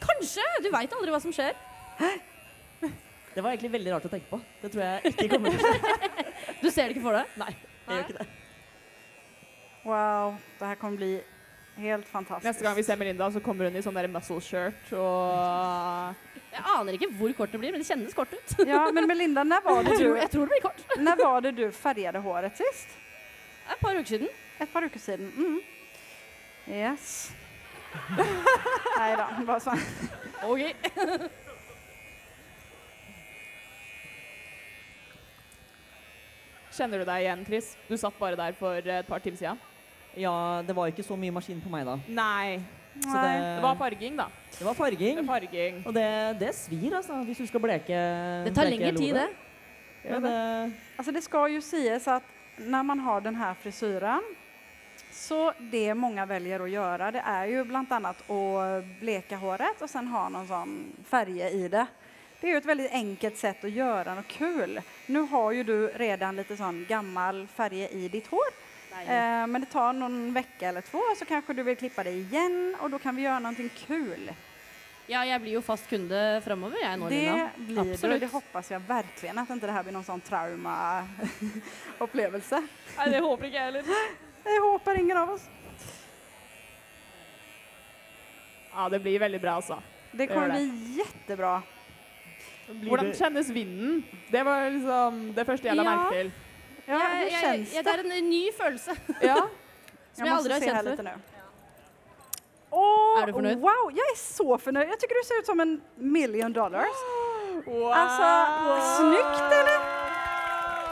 Kanskje! 0.01 0.45
Du 0.65 0.71
veit 0.73 0.93
aldri 0.97 1.13
hva 1.13 1.21
som 1.21 1.35
skjer. 1.37 1.57
Det 3.35 3.43
var 3.45 3.53
egentlig 3.53 3.71
veldig 3.77 3.93
rart 3.95 4.07
å 4.09 4.11
tenke 4.13 4.27
på. 4.31 4.41
Det 4.63 4.71
tror 4.73 4.83
jeg 4.87 5.13
ikke 5.13 5.29
kommer 5.37 5.55
til 5.55 5.61
å 5.61 5.75
skje. 5.75 6.07
Du 6.61 6.69
ser 6.73 6.89
det 6.89 6.97
ikke 6.97 7.05
for 7.05 7.15
deg. 7.17 7.35
Nei, 7.41 7.51
jeg 7.53 7.93
gjør 7.95 8.07
ikke 8.07 8.17
det. 8.19 8.27
Wow, 9.85 10.35
det 10.59 10.71
her 10.73 10.79
kan 10.81 10.97
bli 10.97 11.11
helt 11.81 12.09
fantastisk. 12.09 12.49
Neste 12.49 12.65
gang 12.67 12.75
vi 12.77 12.85
ser 12.85 12.99
Melinda, 13.01 13.29
så 13.33 13.41
kommer 13.45 13.69
hun 13.69 13.79
i 13.79 13.83
sånn 13.85 13.97
der 13.97 14.09
muscle 14.13 14.41
shirt 14.45 14.91
og 14.97 16.17
Jeg 16.51 16.65
aner 16.75 16.97
ikke 16.99 17.09
hvor 17.21 17.33
kort 17.39 17.55
det 17.55 17.61
blir, 17.63 17.73
men 17.73 17.85
det 17.85 17.89
kjennes 17.89 18.17
kort 18.17 18.33
ut. 18.35 18.57
Ja, 18.69 18.83
men 18.93 19.09
Melinda, 19.09 19.45
når 19.47 19.65
var 19.69 19.83
det 19.87 19.95
Jeg 19.95 20.01
tror, 20.01 20.17
du, 20.17 20.21
jeg 20.25 20.33
tror 20.35 20.45
det 20.49 20.55
blir 20.57 20.65
kort. 20.67 20.83
Når 21.01 21.23
var 21.23 21.45
det 21.47 21.55
du 21.61 21.65
farget 21.77 22.21
håret 22.25 22.61
sist? 22.61 22.97
Et 23.71 23.79
par 23.81 23.95
uker 23.95 24.11
siden. 24.17 24.33
Et 24.61 24.73
par 24.73 24.85
uker 24.89 25.01
siden. 25.01 25.31
Mm. 25.37 25.61
Yes. 26.71 27.33
Nei 29.01 29.13
da, 29.19 29.27
bare 29.43 29.59
sånn. 29.65 29.81
Ok. 30.47 30.63
Kjenner 36.71 37.03
du 37.03 37.09
deg 37.09 37.25
igjen, 37.25 37.43
Chris? 37.49 37.73
Du 37.89 37.97
satt 37.99 38.15
bare 38.21 38.39
der 38.39 38.55
for 38.57 38.79
et 38.79 39.09
par 39.09 39.23
timer 39.25 39.41
siden. 39.41 39.59
Ja, 40.19 40.35
det 40.67 40.75
var 40.75 40.91
ikke 40.91 41.05
så 41.07 41.17
mye 41.19 41.35
maskin 41.35 41.59
på 41.63 41.71
meg 41.73 41.87
da. 41.87 41.97
Nei. 42.07 42.61
Så 43.01 43.15
det, 43.15 43.35
Det 43.57 43.63
var 43.63 43.77
farging, 43.79 44.17
da. 44.19 44.27
det 44.57 44.67
var 44.67 44.75
farging. 44.75 45.19
Det 45.21 45.27
farging. 45.27 45.77
Og 45.87 45.95
det, 45.95 46.07
det 46.41 46.51
svir, 46.59 46.95
altså, 46.99 47.21
hvis 47.27 47.39
du 47.39 47.47
skal 47.47 47.63
bleke 47.63 48.01
Det 48.47 48.55
tar 48.55 48.71
lengre 48.71 48.91
tid, 48.97 49.15
det. 49.15 49.29
Ja, 50.05 50.19
det. 50.23 50.35
Altså, 50.99 51.15
det 51.15 51.23
skal 51.27 51.55
jo 51.55 51.61
sies 51.65 52.09
at 52.11 52.23
når 52.59 52.83
man 52.87 53.03
har 53.07 53.21
den 53.25 53.37
här 53.39 53.55
frisyren 53.63 54.27
så 55.21 55.53
det 55.71 55.95
mange 55.95 56.25
velger 56.27 56.63
å 56.65 56.69
gjøre, 56.71 57.11
det 57.13 57.21
er 57.29 57.51
jo 57.53 57.65
bl.a. 57.69 58.13
å 58.33 58.41
bleke 59.03 59.21
bleka 59.21 59.37
håret 59.37 59.83
og 59.85 59.91
sen 59.91 60.07
ha 60.09 60.29
noen 60.33 60.47
sånn 60.49 60.95
farge 61.05 61.51
i 61.53 61.69
det. 61.69 61.85
Det 62.41 62.49
er 62.49 62.53
jo 62.55 62.61
et 62.63 62.69
veldig 62.71 62.89
enkelt 62.97 63.37
sett 63.37 63.65
å 63.69 63.71
gjøre 63.71 64.15
noe 64.17 64.25
kul. 64.25 64.81
Nå 65.13 65.27
har 65.29 65.53
jo 65.59 65.63
du 65.69 65.93
redan 66.01 66.41
litt 66.41 66.49
sånn 66.57 66.87
gammel 66.89 67.45
farge 67.53 67.91
i 67.93 68.09
ditt 68.09 68.33
hår. 68.33 68.49
Eh, 69.03 69.47
men 69.47 69.61
det 69.61 69.69
tar 69.71 69.93
noen 69.93 70.33
uker 70.33 70.69
eller 70.71 70.81
två 70.89 71.03
så 71.19 71.25
kanskje 71.29 71.55
du 71.61 71.63
vil 71.69 71.77
klippe 71.77 72.03
det 72.09 72.15
igjen, 72.23 72.77
og 72.81 72.91
da 72.91 72.99
kan 72.99 73.17
vi 73.17 73.23
gjøre 73.27 73.41
noe 73.45 73.69
kul. 73.77 74.31
Ja, 75.11 75.25
jeg 75.27 75.41
blir 75.43 75.53
jo 75.59 75.63
fast 75.67 75.89
kunde 75.91 76.41
framover, 76.45 76.79
jeg 76.81 76.97
nå, 76.97 77.09
Lina. 77.13 77.35
Det 77.37 77.45
blir 77.67 77.77
du. 77.77 77.81
Absolutt. 77.93 78.21
Det 78.25 78.31
hoppas 78.31 78.71
jeg 78.71 78.81
verkligen 78.89 79.39
At 79.43 79.49
ikke 79.51 79.67
det 79.67 79.75
her 79.75 79.83
blir 79.85 79.95
noen 79.99 80.07
sånn 80.07 80.25
trauma-upplevelse. 80.25 82.59
Nei, 82.97 83.07
det 83.11 83.21
håper 83.29 83.45
ikke 83.51 83.59
jeg 83.59 83.67
heller. 83.73 83.85
Det 84.45 84.59
håper 84.63 85.01
ingen 85.01 85.17
av 85.17 85.31
oss. 85.31 85.49
Ja, 88.75 88.89
det 88.89 89.01
blir 89.01 89.19
veldig 89.19 89.41
bra, 89.41 89.51
altså. 89.51 89.83
Det 90.13 90.27
kommer 90.27 90.49
det. 90.49 90.55
bli 90.55 90.97
kjempebra. 91.03 91.63
Hvordan 92.71 93.13
kjennes 93.15 93.51
vinden? 93.51 94.05
Det 94.31 94.43
var 94.47 94.71
liksom 94.71 95.33
det 95.35 95.47
første 95.47 95.69
jeg 95.69 95.77
la 95.77 95.83
Ja. 95.83 95.97
merke 95.97 96.15
til. 96.15 96.33
Ja, 96.87 96.99
jeg, 96.99 97.33
jeg, 97.33 97.41
känns 97.41 97.75
jeg, 97.75 97.85
det? 97.85 97.93
det 97.93 98.13
er 98.13 98.19
en 98.19 98.31
ny 98.31 98.45
følelse. 98.53 98.97
Ja. 99.31 99.37
Som 100.13 100.27
jeg 100.27 100.35
måste 100.35 100.55
aldri 100.55 100.55
har 100.55 100.61
kjent 100.61 100.89
før. 100.89 101.05
lite 101.05 101.41
er 103.21 103.27
du 103.27 103.33
fornøyd? 103.33 103.57
Wow, 103.63 103.91
jeg 103.95 104.07
er 104.13 104.19
så 104.19 104.57
fornøyd. 104.59 104.87
Jeg 104.91 105.01
syns 105.01 105.13
du 105.13 105.27
ser 105.29 105.41
ut 105.43 105.47
som 105.47 105.61
en 105.61 105.83
million 105.97 106.53
dollars. 106.53 107.03
Wow. 107.67 107.93
Alltså, 107.93 108.31
snyggt 108.97 109.55
eller? 109.61 109.81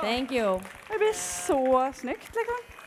Thank 0.01 0.33
you. 0.33 0.61
Det 0.89 0.99
blir 0.99 1.13
så 1.13 1.93
snyggt 1.95 2.35
liksom. 2.35 2.78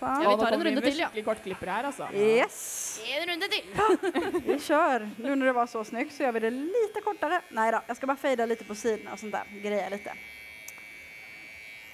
Så. 0.00 0.08
Ja, 0.08 0.30
vi 0.32 0.36
tar 0.40 0.54
en 0.56 0.62
runde 0.64 0.80
til, 0.80 0.96
ja. 0.96 1.10
Skikkelig 1.10 1.24
kortklipper 1.26 1.70
her, 1.74 1.88
altså. 1.90 2.06
Yes, 2.16 2.58
En 3.04 3.28
runde 3.28 3.48
til. 3.52 3.64
vi 4.48 4.56
kjør. 4.64 5.04
Nå 5.20 5.34
når 5.34 5.50
det 5.50 5.56
var 5.60 5.68
så 5.68 5.84
snyggt 5.84 6.16
så 6.16 6.24
gjør 6.24 6.38
vi 6.38 6.44
det 6.46 6.52
lite 6.56 7.04
kortere. 7.04 7.42
Nei 7.52 7.68
da, 7.74 7.84
jeg 7.90 8.00
skal 8.00 8.14
bare 8.14 8.22
fade 8.22 8.46
litt 8.48 8.64
på 8.64 8.76
siden 8.78 9.10
Og 9.12 9.20
sånt 9.20 9.36
der. 9.36 9.56
Greie 9.60 9.90
litt. 9.92 10.08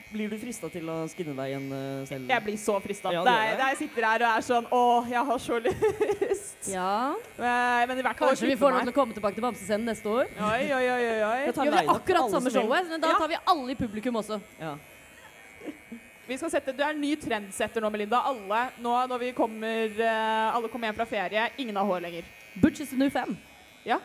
Blir 0.07 0.31
du 0.31 0.37
frista 0.39 0.69
til 0.71 0.87
å 0.87 1.01
skinne 1.11 1.35
deg 1.35 1.51
igjen 1.51 1.65
eh, 1.75 2.03
selv? 2.07 2.29
Jeg 2.31 2.45
blir 2.47 2.59
så 2.63 2.77
frista. 2.85 3.11
Ja, 3.11 3.25
jeg 3.27 3.79
sitter 3.81 4.07
her 4.07 4.23
og 4.23 4.29
er 4.31 4.45
sånn 4.47 4.69
Å, 4.71 4.83
jeg 5.11 5.23
har 5.31 5.41
så 5.43 5.59
lyst. 5.65 6.69
Ja. 6.71 7.15
Men, 7.35 7.91
men 7.91 7.99
i 7.99 8.05
hvert 8.07 8.21
fall 8.21 8.31
Kanskje 8.31 8.53
vi 8.53 8.59
får 8.61 8.77
lov 8.77 8.87
til 8.87 8.95
å 8.95 8.97
komme 9.01 9.17
tilbake 9.19 9.39
til 9.39 9.47
Bamsescenen 9.49 9.91
neste 9.91 10.13
år? 10.13 10.31
Oi, 10.31 10.63
oi, 10.79 10.85
oi, 10.95 11.01
oi, 11.27 11.41
Da 11.49 11.57
tar 11.59 11.73
vi 11.75 11.83
akkurat 11.97 12.37
samme 12.37 12.55
showet? 12.55 12.93
Men 12.93 13.03
da 13.03 13.17
tar 13.19 13.33
vi 13.35 13.41
alle 13.43 13.75
i 13.75 13.79
publikum 13.83 14.23
også. 14.23 14.39
Ja. 14.63 14.77
Vi 16.27 16.39
skal 16.39 16.51
sette, 16.51 16.73
Du 16.75 16.83
er 16.83 16.91
en 16.91 17.01
ny 17.01 17.15
trendsetter 17.17 17.83
nå, 17.83 17.91
Melinda. 17.95 18.19
Alle 18.27 18.71
nå 18.83 18.95
når 19.07 19.19
vi 19.23 19.33
kommer, 19.33 20.01
eh, 20.03 20.55
alle 20.57 20.69
kommer 20.69 20.89
hjem 20.89 20.99
fra 20.99 21.07
ferie, 21.07 21.51
ingen 21.59 21.77
har 21.77 21.87
hår 21.87 22.01
lenger. 22.03 22.25
Butch 22.63 22.81
is 22.81 22.91
the 22.91 22.97
new 22.97 23.11
fem. 23.11 23.37
Ja. 23.85 24.01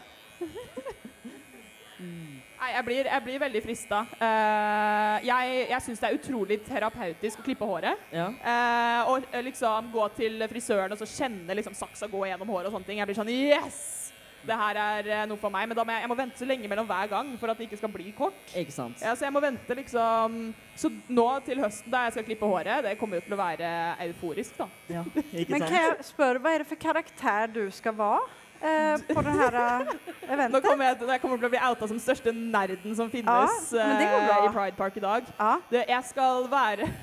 Nei, 2.61 2.75
jeg 2.75 2.85
blir, 2.85 3.07
jeg 3.09 3.23
blir 3.25 3.39
veldig 3.41 3.61
frista. 3.65 4.03
Uh, 4.19 5.17
jeg 5.25 5.63
jeg 5.71 5.81
syns 5.81 6.01
det 6.01 6.09
er 6.09 6.17
utrolig 6.19 6.59
terapeutisk 6.61 7.41
å 7.41 7.45
klippe 7.45 7.65
håret. 7.65 8.03
Ja. 8.13 8.27
Uh, 8.37 9.09
og 9.09 9.25
eh, 9.31 9.41
liksom 9.47 9.89
gå 9.93 10.05
til 10.19 10.45
frisøren 10.51 10.93
og 10.93 11.01
så 11.01 11.09
kjenne 11.09 11.57
liksom 11.57 11.73
saksa 11.73 12.09
gå 12.11 12.21
gjennom 12.29 12.53
håret 12.53 12.69
og 12.69 12.77
sånne 12.77 12.89
ting. 12.91 13.01
Jeg 13.01 13.09
blir 13.09 13.17
sånn 13.17 13.33
Yes! 13.33 14.00
Det 14.47 14.57
her 14.57 14.79
er 14.81 15.09
eh, 15.11 15.23
noe 15.29 15.39
for 15.41 15.53
meg. 15.53 15.67
Men 15.69 15.77
da 15.77 15.85
må 15.85 15.93
jeg, 15.95 16.03
jeg 16.05 16.11
må 16.11 16.17
vente 16.17 16.41
så 16.41 16.47
lenge 16.49 16.69
mellom 16.71 16.89
hver 16.89 17.11
gang 17.11 17.31
for 17.39 17.51
at 17.51 17.59
det 17.59 17.67
ikke 17.69 17.79
skal 17.81 17.93
bli 17.93 18.11
kort. 18.17 18.37
Ikke 18.57 18.73
sant. 18.73 19.01
Ja, 19.03 19.13
så 19.15 19.27
jeg 19.27 19.35
må 19.35 19.41
vente 19.43 19.77
liksom 19.77 20.37
Så 20.79 20.89
nå 21.11 21.27
til 21.45 21.61
høsten 21.61 21.93
da 21.93 22.05
jeg 22.07 22.17
skal 22.17 22.27
klippe 22.27 22.49
håret, 22.49 22.83
det 22.85 22.97
kommer 22.99 23.19
jo 23.19 23.25
til 23.25 23.35
å 23.35 23.41
være 23.41 23.71
euforisk, 24.07 24.57
da. 24.57 24.67
Ja, 24.89 25.03
ikke 25.43 25.51
Men 25.53 25.65
kan 25.67 25.77
jeg 25.77 26.05
spørre, 26.11 26.41
hva 26.41 26.55
er 26.55 26.63
det 26.63 26.69
for 26.71 26.81
karakter 26.81 27.51
du 27.53 27.63
skal 27.75 27.95
være 27.97 28.23
eh, 28.61 29.03
på 29.11 29.23
det 29.25 29.33
her 29.37 29.57
eh, 29.59 30.45
Nå 30.51 30.61
kommer 30.63 30.89
jeg, 30.89 31.01
jeg 31.09 31.21
kommer 31.23 31.41
til 31.41 31.49
å 31.49 31.53
bli 31.53 31.61
outa 31.69 31.89
som 31.91 31.99
største 32.01 32.33
nerden 32.33 32.95
som 32.97 33.11
finnes 33.11 33.71
Ja, 33.75 33.89
men 33.91 33.99
det 34.01 34.07
går 34.09 34.21
eh, 34.25 34.47
i 34.47 34.53
Pride 34.55 34.77
Park 34.79 34.97
i 34.97 35.03
dag. 35.03 35.29
Ja. 35.37 35.53
Det, 35.71 35.85
jeg 35.89 36.09
skal 36.13 36.49
være 36.51 36.89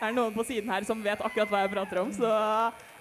Det 0.00 0.08
er 0.08 0.14
noen 0.16 0.32
på 0.32 0.44
siden 0.48 0.70
her 0.72 0.84
som 0.88 1.02
vet 1.04 1.20
akkurat 1.20 1.50
hva 1.50 1.58
jeg 1.60 1.72
prater 1.74 1.98
om, 2.00 2.12
så 2.14 2.28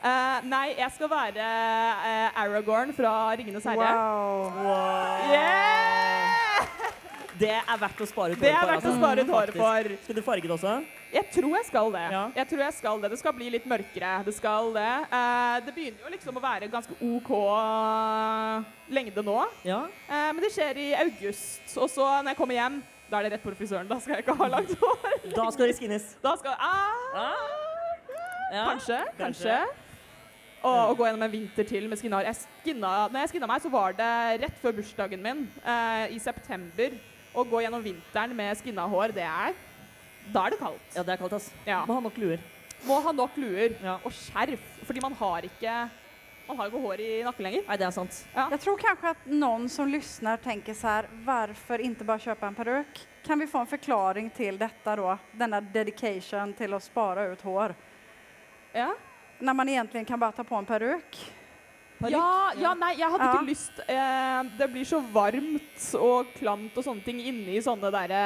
eh, 0.04 0.46
Nei, 0.50 0.68
jeg 0.78 0.92
skal 0.96 1.12
være 1.12 1.48
uh, 1.48 2.42
Aragorn 2.44 2.94
fra 2.96 3.14
Ringenes 3.40 3.68
herre. 3.68 3.90
Wow. 3.90 5.32
Yeah! 5.34 6.50
Det 7.40 7.54
er 7.56 7.78
verdt 7.80 8.02
å 8.04 8.08
spare 8.10 8.36
ut 8.36 8.42
Det 8.42 8.50
håret 8.52 8.60
er 8.60 8.66
for. 8.66 8.72
verdt 8.74 8.84
å 8.84 8.90
altså. 8.90 9.00
spare 9.00 9.24
ut 9.24 9.30
håret 9.32 9.60
for. 9.60 9.92
Skal 10.04 10.18
du 10.18 10.22
farge 10.26 10.48
det 10.50 10.56
også? 10.58 10.74
Jeg 11.10 11.26
tror 11.34 11.56
jeg 11.56 11.66
skal 11.70 11.92
det. 11.96 12.04
Ja. 12.14 12.24
Jeg 12.36 12.50
tror 12.52 12.62
jeg 12.66 12.76
skal 12.78 13.02
Det 13.02 13.10
Det 13.14 13.20
skal 13.22 13.34
bli 13.38 13.48
litt 13.54 13.66
mørkere. 13.70 14.12
Det 14.28 14.34
skal 14.36 14.74
det. 14.76 14.92
Uh, 15.14 15.56
det 15.66 15.76
begynner 15.78 16.04
jo 16.04 16.14
liksom 16.14 16.38
å 16.38 16.44
være 16.44 16.70
ganske 16.74 16.98
OK 17.00 17.32
lengde 18.92 19.24
nå. 19.24 19.40
Ja. 19.64 19.84
Eh, 20.10 20.30
men 20.34 20.44
det 20.44 20.52
skjer 20.54 20.80
i 20.82 20.88
august. 20.98 21.66
Og 21.78 21.90
så 21.94 22.06
når 22.20 22.34
jeg 22.34 22.40
kommer 22.42 22.58
hjem, 22.58 22.80
da 23.10 23.20
er 23.20 23.28
det 23.28 23.38
rett 23.38 23.46
på 23.46 23.54
frisøren. 23.58 23.90
Da 23.90 24.00
skal 24.02 24.18
jeg 24.18 24.26
ikke 24.26 24.38
ha 24.38 24.50
langt 24.58 24.74
hår. 24.82 25.20
Da 25.36 25.46
skal 25.54 25.70
det 25.70 25.78
skinnes. 25.80 26.16
Da 26.24 26.36
skal 26.42 26.58
ah, 26.58 27.30
Ja. 28.50 28.66
Kanskje. 28.72 28.98
Kanskje. 29.18 29.54
Kanskje. 29.54 29.89
Og, 30.60 30.90
og 30.92 30.98
gå 31.00 31.06
gjennom 31.08 31.24
en 31.24 31.32
vinter 31.32 31.68
til 31.70 31.86
med 31.88 32.00
skinna 32.02 32.20
hår. 32.20 32.26
Jeg 32.28 32.40
skinna, 32.66 32.92
når 33.08 33.22
jeg 33.24 33.32
skinna 33.34 33.48
meg, 33.48 33.62
så 33.64 33.72
var 33.72 33.94
det 33.96 34.10
rett 34.44 34.58
før 34.60 34.76
bursdagen 34.76 35.22
min 35.24 35.46
eh, 35.64 36.12
i 36.16 36.20
september. 36.20 36.98
Å 37.32 37.46
gå 37.48 37.62
gjennom 37.64 37.84
vinteren 37.86 38.34
med 38.36 38.58
skinna 38.60 38.88
hår, 38.90 39.14
det 39.16 39.24
er 39.28 39.56
Da 40.34 40.44
er 40.48 40.54
det 40.56 40.60
kaldt. 40.60 40.92
Ja, 40.98 41.04
det 41.06 41.14
er 41.16 41.22
kaldt, 41.22 41.38
ass. 41.38 41.48
Ja. 41.66 41.84
Må 41.88 41.96
ha 41.96 42.04
nok 42.04 42.18
luer. 42.20 42.42
Må 42.88 43.00
ha 43.06 43.12
nok 43.16 43.38
luer 43.40 43.74
Ja. 43.84 43.98
og 44.04 44.12
skjerf, 44.16 44.62
fordi 44.88 45.02
man 45.04 45.16
har 45.20 45.48
ikke 45.48 45.80
man 46.50 46.58
har 46.58 46.70
ikke 46.72 46.80
hår 46.82 47.02
i 47.06 47.10
nakken 47.22 47.46
lenger. 47.46 47.66
Nei, 47.68 47.76
det 47.78 47.86
er 47.86 47.92
sant. 47.94 48.16
Jeg 48.34 48.60
tror 48.64 48.80
kanskje 48.82 49.10
at 49.14 49.26
noen 49.30 49.68
som 49.70 49.86
lysner 49.86 50.40
tenker 50.42 50.74
sånn 50.74 51.06
Hvorfor 51.28 51.84
ikke 51.86 52.08
bare 52.08 52.24
kjøpe 52.24 52.48
en 52.48 52.58
peruk? 52.58 53.02
Kan 53.28 53.38
vi 53.38 53.46
få 53.52 53.62
en 53.62 53.70
forklaring 53.70 54.32
til 54.34 54.58
dette, 54.58 54.96
da? 54.98 55.18
Denne 55.38 55.60
dedication 55.74 56.56
til 56.58 56.74
å 56.74 56.80
spara 56.82 57.28
ut 57.30 57.44
hår. 57.46 57.76
Ja. 58.74 58.88
När 59.40 59.54
man 59.54 59.70
egentlig 59.70 60.08
kan 60.08 60.20
bare 60.20 60.32
ta 60.32 60.44
på 60.44 60.56
en 60.56 60.66
peruk. 60.66 61.18
Ja, 62.08 62.52
ja, 62.62 62.74
nei, 62.80 62.94
jeg 62.96 63.10
hadde 63.12 63.26
Ja. 63.26 63.34
ikke 63.34 63.50
lyst 63.50 63.80
eh, 63.88 64.44
Det 64.58 64.68
blir 64.72 64.86
så 64.88 65.02
varmt 65.12 65.96
og 66.00 66.30
klamt 66.38 66.78
og 66.80 66.84
sånne 66.86 67.04
ting 67.04 67.20
inne 67.20 67.58
i 67.58 67.62
sånne 67.62 67.92
derre 67.92 68.22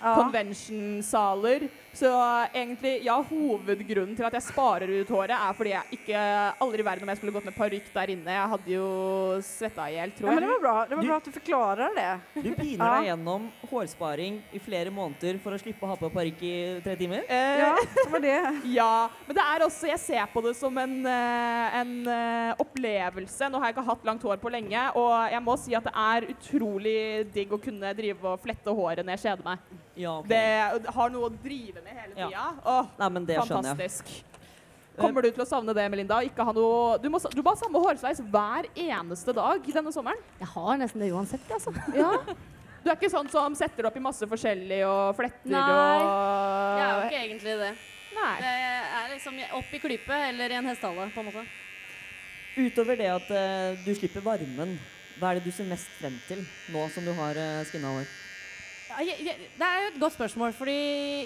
Ja. 0.00 0.14
convention-saler. 0.16 1.68
Så 1.94 2.08
egentlig, 2.52 3.04
ja, 3.06 3.14
hovedgrunnen 3.22 4.16
til 4.18 4.26
at 4.26 4.34
jeg 4.34 4.42
sparer 4.48 4.90
ut 5.00 5.10
håret, 5.14 5.30
er 5.36 5.52
fordi 5.54 5.70
jeg 5.70 5.98
ikke 5.98 6.22
aldri 6.64 6.82
i 6.82 6.86
verden 6.88 7.06
om 7.06 7.12
jeg 7.12 7.20
skulle 7.20 7.34
gått 7.36 7.44
med 7.46 7.54
parykk 7.54 7.92
der 7.94 8.10
inne. 8.16 8.34
Jeg 8.34 8.50
hadde 8.54 8.72
jo 8.74 8.88
svetta 9.46 9.86
i 9.88 9.94
hjel, 9.94 10.10
Ja, 10.10 10.16
tror 10.18 10.28
men 10.32 10.36
det 10.42 10.48
jeg. 10.48 10.50
var 10.54 10.60
bra, 10.64 10.74
det 10.90 10.96
var 10.98 11.02
Du- 11.02 11.08
bra 11.08 11.16
at 11.16 11.24
du 11.24 11.30
forklarer 11.30 11.94
det. 11.94 12.42
Du 12.42 12.50
piner 12.54 12.84
Ja. 12.84 13.00
deg 13.00 13.06
gjennom 13.10 13.46
hårsparing 13.70 14.40
i 14.52 14.58
flere 14.58 14.90
måneder 14.90 15.38
for 15.40 15.52
å 15.52 15.58
slippe 15.62 15.82
å 15.86 15.88
ha 15.88 15.96
på 15.96 16.10
parykk 16.10 16.42
i 16.42 16.80
tre 16.82 16.96
timer. 16.96 17.22
Eh, 17.28 17.58
Ja, 17.62 17.76
det 17.76 18.10
var 18.10 18.20
det. 18.20 18.40
Ja, 18.74 19.08
men 19.28 19.36
det 19.36 19.44
er 19.44 19.60
også, 19.66 19.86
jeg 19.88 19.98
ser 20.00 20.26
på 20.34 20.42
det 20.42 20.56
som 20.56 20.76
en, 20.78 21.06
eh, 21.06 21.80
en 21.80 22.06
eh, 22.08 22.54
opplevelse. 22.58 23.48
Nå 23.50 23.58
har 23.60 23.66
jeg 23.70 23.76
ikke 23.76 23.86
hatt 23.86 24.04
langt 24.04 24.22
hår 24.22 24.36
på 24.42 24.50
lenge, 24.50 24.90
og 24.96 25.30
jeg 25.30 25.42
må 25.42 25.56
si 25.58 25.74
at 25.74 25.84
det 25.84 25.92
er 25.94 26.26
utrolig 26.34 27.32
digg 27.32 27.50
å 27.52 27.62
kunne 27.62 27.94
drive 27.94 28.24
og 28.24 28.40
flette 28.42 28.66
håret 28.74 29.04
når 29.04 29.14
jeg 29.16 29.24
kjeder 29.30 29.44
meg. 29.44 29.58
Ja, 29.94 30.18
okay. 30.18 30.28
Det 30.34 30.94
har 30.96 31.10
noe 31.14 31.28
å 31.28 31.34
drive 31.42 31.82
med 31.84 31.92
hele 31.94 32.14
Ja. 32.18 32.28
tida. 32.28 32.46
Åh, 32.64 32.86
Nei, 32.98 33.08
men 33.14 33.26
det 33.28 33.36
skjønner 33.38 33.78
jeg. 33.78 34.24
Kommer 34.94 35.22
du 35.22 35.30
til 35.30 35.42
å 35.42 35.46
savne 35.46 35.74
det, 35.74 35.84
Melinda? 35.90 36.20
Ikke 36.22 36.44
ha 36.46 36.52
noe, 36.54 36.98
du, 37.02 37.08
må, 37.10 37.18
du 37.18 37.40
må 37.42 37.50
ha 37.50 37.58
samme 37.58 37.80
hårsveis 37.82 38.20
hver 38.30 38.68
eneste 38.78 39.34
dag 39.34 39.64
denne 39.66 39.92
sommeren. 39.94 40.20
Jeg 40.38 40.50
har 40.52 40.76
nesten 40.78 41.02
det 41.02 41.10
uansett, 41.14 41.46
altså. 41.50 41.74
Ja. 41.98 42.12
Du 42.84 42.90
er 42.92 42.98
ikke 42.98 43.08
sånn 43.08 43.30
som 43.32 43.54
setter 43.56 43.86
opp 43.88 43.94
i 43.96 44.02
masse 44.04 44.26
forskjellig 44.28 44.82
og 44.84 45.14
fletter 45.16 45.48
Nei, 45.48 45.60
og 45.64 46.76
Jeg 46.76 46.84
er 46.84 46.90
jo 46.92 47.04
ikke 47.06 47.20
egentlig 47.22 47.54
det. 47.62 47.70
Nei. 48.14 48.34
Det 48.44 48.50
er 49.00 49.06
liksom 49.14 49.38
opp 49.58 49.70
i 49.72 49.80
klype 49.80 50.18
eller 50.28 50.52
i 50.52 50.58
en 50.58 50.68
hestehale, 50.68 51.06
på 51.14 51.22
en 51.22 51.30
måte. 51.30 51.46
Utover 52.54 53.00
det 53.00 53.08
at 53.10 53.32
uh, 53.32 53.80
du 53.86 53.88
slipper 53.96 54.22
varmen, 54.22 54.76
hva 55.16 55.32
er 55.32 55.40
det 55.40 55.48
du 55.48 55.56
ser 55.56 55.66
mest 55.66 55.88
frem 55.96 56.20
til 56.28 56.44
nå 56.74 56.84
som 56.92 57.08
du 57.08 57.14
har 57.16 57.40
uh, 57.40 57.64
skinna 57.66 57.96
hår? 57.96 58.12
Jeg, 59.02 59.16
jeg, 59.26 59.48
det 59.58 59.66
er 59.66 59.80
jo 59.82 59.88
et 59.90 59.98
godt 60.00 60.14
spørsmål, 60.14 60.52
fordi 60.54 60.74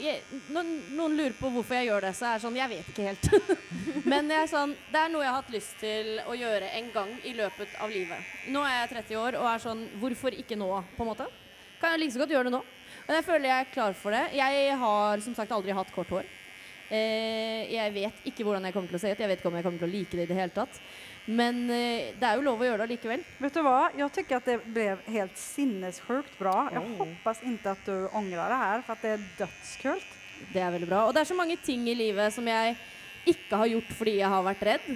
jeg, 0.04 0.22
noen, 0.54 0.70
noen 0.96 1.16
lurer 1.18 1.34
på 1.36 1.50
hvorfor 1.52 1.76
jeg 1.76 1.88
gjør 1.90 2.06
det, 2.06 2.12
så 2.16 2.28
er 2.30 2.38
det 2.38 2.44
sånn 2.46 2.56
Jeg 2.56 2.72
vet 2.72 2.88
ikke 2.92 3.08
helt. 3.08 3.28
Men 4.10 4.30
jeg 4.32 4.46
er 4.46 4.50
sånn, 4.50 4.72
det 4.92 5.02
er 5.02 5.12
noe 5.12 5.24
jeg 5.24 5.32
har 5.32 5.42
hatt 5.42 5.52
lyst 5.52 5.76
til 5.82 6.10
å 6.24 6.36
gjøre 6.38 6.70
en 6.78 6.88
gang 6.94 7.12
i 7.28 7.34
løpet 7.36 7.76
av 7.82 7.92
livet. 7.92 8.32
Nå 8.54 8.64
er 8.64 8.80
jeg 8.80 8.94
30 8.96 9.20
år 9.20 9.38
og 9.42 9.50
er 9.50 9.62
sånn 9.66 9.84
Hvorfor 10.00 10.36
ikke 10.36 10.58
nå, 10.58 10.70
på 10.96 11.04
en 11.04 11.10
måte? 11.10 11.28
Kan 11.78 11.94
jeg 11.94 12.02
like 12.04 12.16
så 12.16 12.24
godt 12.24 12.34
gjøre 12.34 12.48
det 12.48 12.56
nå? 12.56 12.64
Men 13.08 13.20
jeg 13.20 13.26
føler 13.28 13.50
jeg 13.50 13.64
er 13.66 13.72
klar 13.72 13.94
for 13.96 14.16
det. 14.16 14.24
Jeg 14.36 14.80
har 14.80 15.24
som 15.24 15.36
sagt 15.36 15.52
aldri 15.56 15.76
hatt 15.76 15.92
kort 15.94 16.10
hår. 16.12 16.26
Eh, 16.88 17.68
jeg 17.68 17.92
vet 17.92 18.28
ikke 18.30 18.46
hvordan 18.46 18.64
jeg 18.64 18.74
kommer 18.74 18.90
til 18.92 18.98
å 18.98 19.02
se 19.02 19.12
ut. 19.12 19.20
Jeg 19.20 19.30
vet 19.30 19.40
ikke 19.40 19.50
om 19.50 19.58
jeg 19.58 19.66
kommer 19.66 19.82
til 19.82 19.88
å 19.88 19.92
like 19.92 20.16
det 20.16 20.24
i 20.26 20.30
det 20.30 20.38
hele 20.38 20.54
tatt. 20.56 20.80
Men 21.28 21.66
eh, 21.68 22.14
det 22.16 22.24
er 22.24 22.38
jo 22.38 22.44
lov 22.46 22.62
å 22.62 22.68
gjøre 22.70 22.84
det 22.86 22.94
likevel. 22.94 23.24
Vet 23.42 23.56
du 23.58 23.60
hva? 23.66 23.90
Jeg 23.92 24.08
syns 24.16 24.36
at 24.38 24.46
det 24.48 24.56
ble 24.64 24.86
helt 25.12 25.36
sinnessjukt 25.40 26.38
bra. 26.40 26.54
Jeg 26.72 26.80
oh. 26.80 26.94
håper 27.02 27.42
ikke 27.50 27.74
at 27.74 27.90
du 27.90 28.08
angrer 28.16 28.54
det 28.54 28.60
her 28.62 28.86
for 28.86 28.96
at 28.96 29.04
det 29.04 29.12
er 29.16 29.26
dødskult. 29.42 30.14
Det 30.54 30.62
er 30.62 30.72
veldig 30.72 30.88
bra. 30.88 31.02
Og 31.04 31.12
det 31.12 31.22
er 31.22 31.28
så 31.28 31.36
mange 31.36 31.58
ting 31.60 31.84
i 31.90 31.96
livet 31.98 32.32
som 32.32 32.48
jeg 32.48 32.78
ikke 33.28 33.60
har 33.60 33.72
gjort 33.74 33.94
fordi 33.98 34.18
jeg 34.22 34.32
har 34.32 34.46
vært 34.46 34.66
redd. 34.70 34.88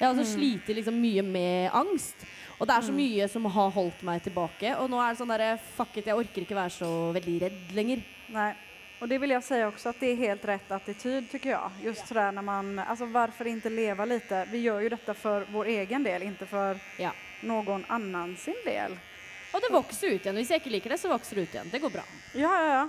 Jeg 0.00 0.04
har 0.04 0.12
også 0.12 0.34
slitt 0.34 0.68
liksom 0.76 0.96
mye 1.00 1.24
med 1.24 1.72
angst. 1.76 2.28
Og 2.60 2.68
det 2.68 2.76
er 2.76 2.84
så 2.84 2.92
mye 2.92 3.28
som 3.32 3.46
har 3.48 3.72
holdt 3.72 4.02
meg 4.04 4.20
tilbake. 4.24 4.74
Og 4.82 4.90
nå 4.92 5.00
er 5.00 5.14
det 5.14 5.20
sånn 5.20 5.32
derre 5.32 5.54
Fuck 5.78 5.96
it, 5.96 6.10
jeg 6.10 6.16
orker 6.16 6.44
ikke 6.44 6.58
være 6.58 6.76
så 6.76 6.90
veldig 7.16 7.36
redd 7.46 7.72
lenger. 7.76 8.02
Nej. 8.36 8.52
Och 9.00 9.08
det 9.08 9.18
vill 9.18 9.30
jag 9.30 9.44
säga 9.44 9.68
också 9.68 9.88
att 9.88 10.00
det 10.00 10.06
är 10.06 10.16
helt 10.16 10.44
rätt 10.44 10.70
attityd 10.70 11.30
tycker 11.30 11.50
jag. 11.50 11.70
Just 11.82 12.06
sådär 12.08 12.32
när 12.32 12.42
man, 12.42 12.78
alltså 12.78 13.04
varför 13.06 13.46
inte 13.46 13.70
leva 13.70 14.04
lite? 14.04 14.46
Vi 14.50 14.58
gör 14.58 14.80
ju 14.80 14.88
detta 14.88 15.14
för 15.14 15.46
vår 15.52 15.64
egen 15.64 16.02
del, 16.02 16.22
inte 16.22 16.46
för 16.46 16.78
Ja. 16.98 17.10
någon 17.42 17.84
annan 17.88 18.36
sin 18.36 18.54
del. 18.64 18.98
Og 19.52 19.60
det 19.60 19.72
vokser 19.74 20.06
ut 20.08 20.20
igjen. 20.24 20.36
Hvis 20.36 20.50
jeg 20.50 20.60
ikke 20.60 20.70
liker 20.70 20.90
det, 20.90 20.98
så 20.98 21.08
vokser 21.08 21.36
det 21.36 21.42
ut 21.42 21.54
igjen. 21.54 21.68
Det 21.72 21.78
går 21.78 21.90
bra. 21.90 22.02
Ja, 22.34 22.52
ja, 22.62 22.66
ja. 22.74 22.88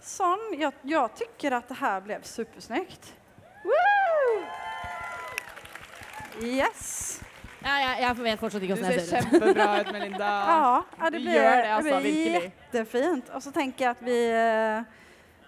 Sån, 0.00 0.38
jag, 0.58 0.72
jag 0.82 1.16
tycker 1.16 1.52
att 1.52 1.68
det 1.68 1.74
här 1.74 2.00
blev 2.00 2.22
supersnyggt. 2.22 3.14
Yes! 6.42 7.20
Ja, 7.62 7.74
jeg, 7.80 7.96
jeg 8.00 8.16
vet 8.24 8.40
fortsatt 8.40 8.62
ikke 8.64 8.76
Du 8.76 8.80
åssen 8.80 8.92
jeg 8.94 9.00
ser 9.00 9.08
ser 9.10 9.26
ut. 9.26 9.32
kjempebra 9.32 9.66
ut, 9.82 9.90
Melinda. 9.92 10.28
Ja, 10.48 10.84
ja 11.00 11.10
det 11.10 11.20
blir, 11.20 11.32
det, 11.32 11.50
det 11.50 11.76
det 11.76 11.82
blir 11.82 12.00
virkelig. 12.00 12.52
jättefint. 12.72 13.28
Och 13.28 13.42
så 13.42 13.52
tänker 13.52 13.84
jag 13.84 13.90
att 13.92 14.02
vi, 14.02 14.30
eh, 14.30 14.82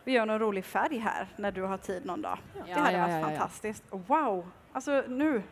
vi 0.05 0.13
gör 0.13 0.27
någon 0.27 0.39
rolig 0.39 0.65
färg 0.65 0.99
här 0.99 1.27
när 1.37 1.53
du 1.53 1.63
har 1.63 1.79
tid 1.79 2.07
någon 2.07 2.23
dag. 2.23 2.39
det 2.65 2.71
Ja, 2.71 2.79
hade 2.79 2.97
ja, 2.97 3.01
varit 3.03 3.13
ja, 3.13 3.21
ja. 3.21 3.29
fantastiskt. 3.29 3.85
Wow! 3.91 4.51
Alltså 4.73 5.03
nu 5.09 5.43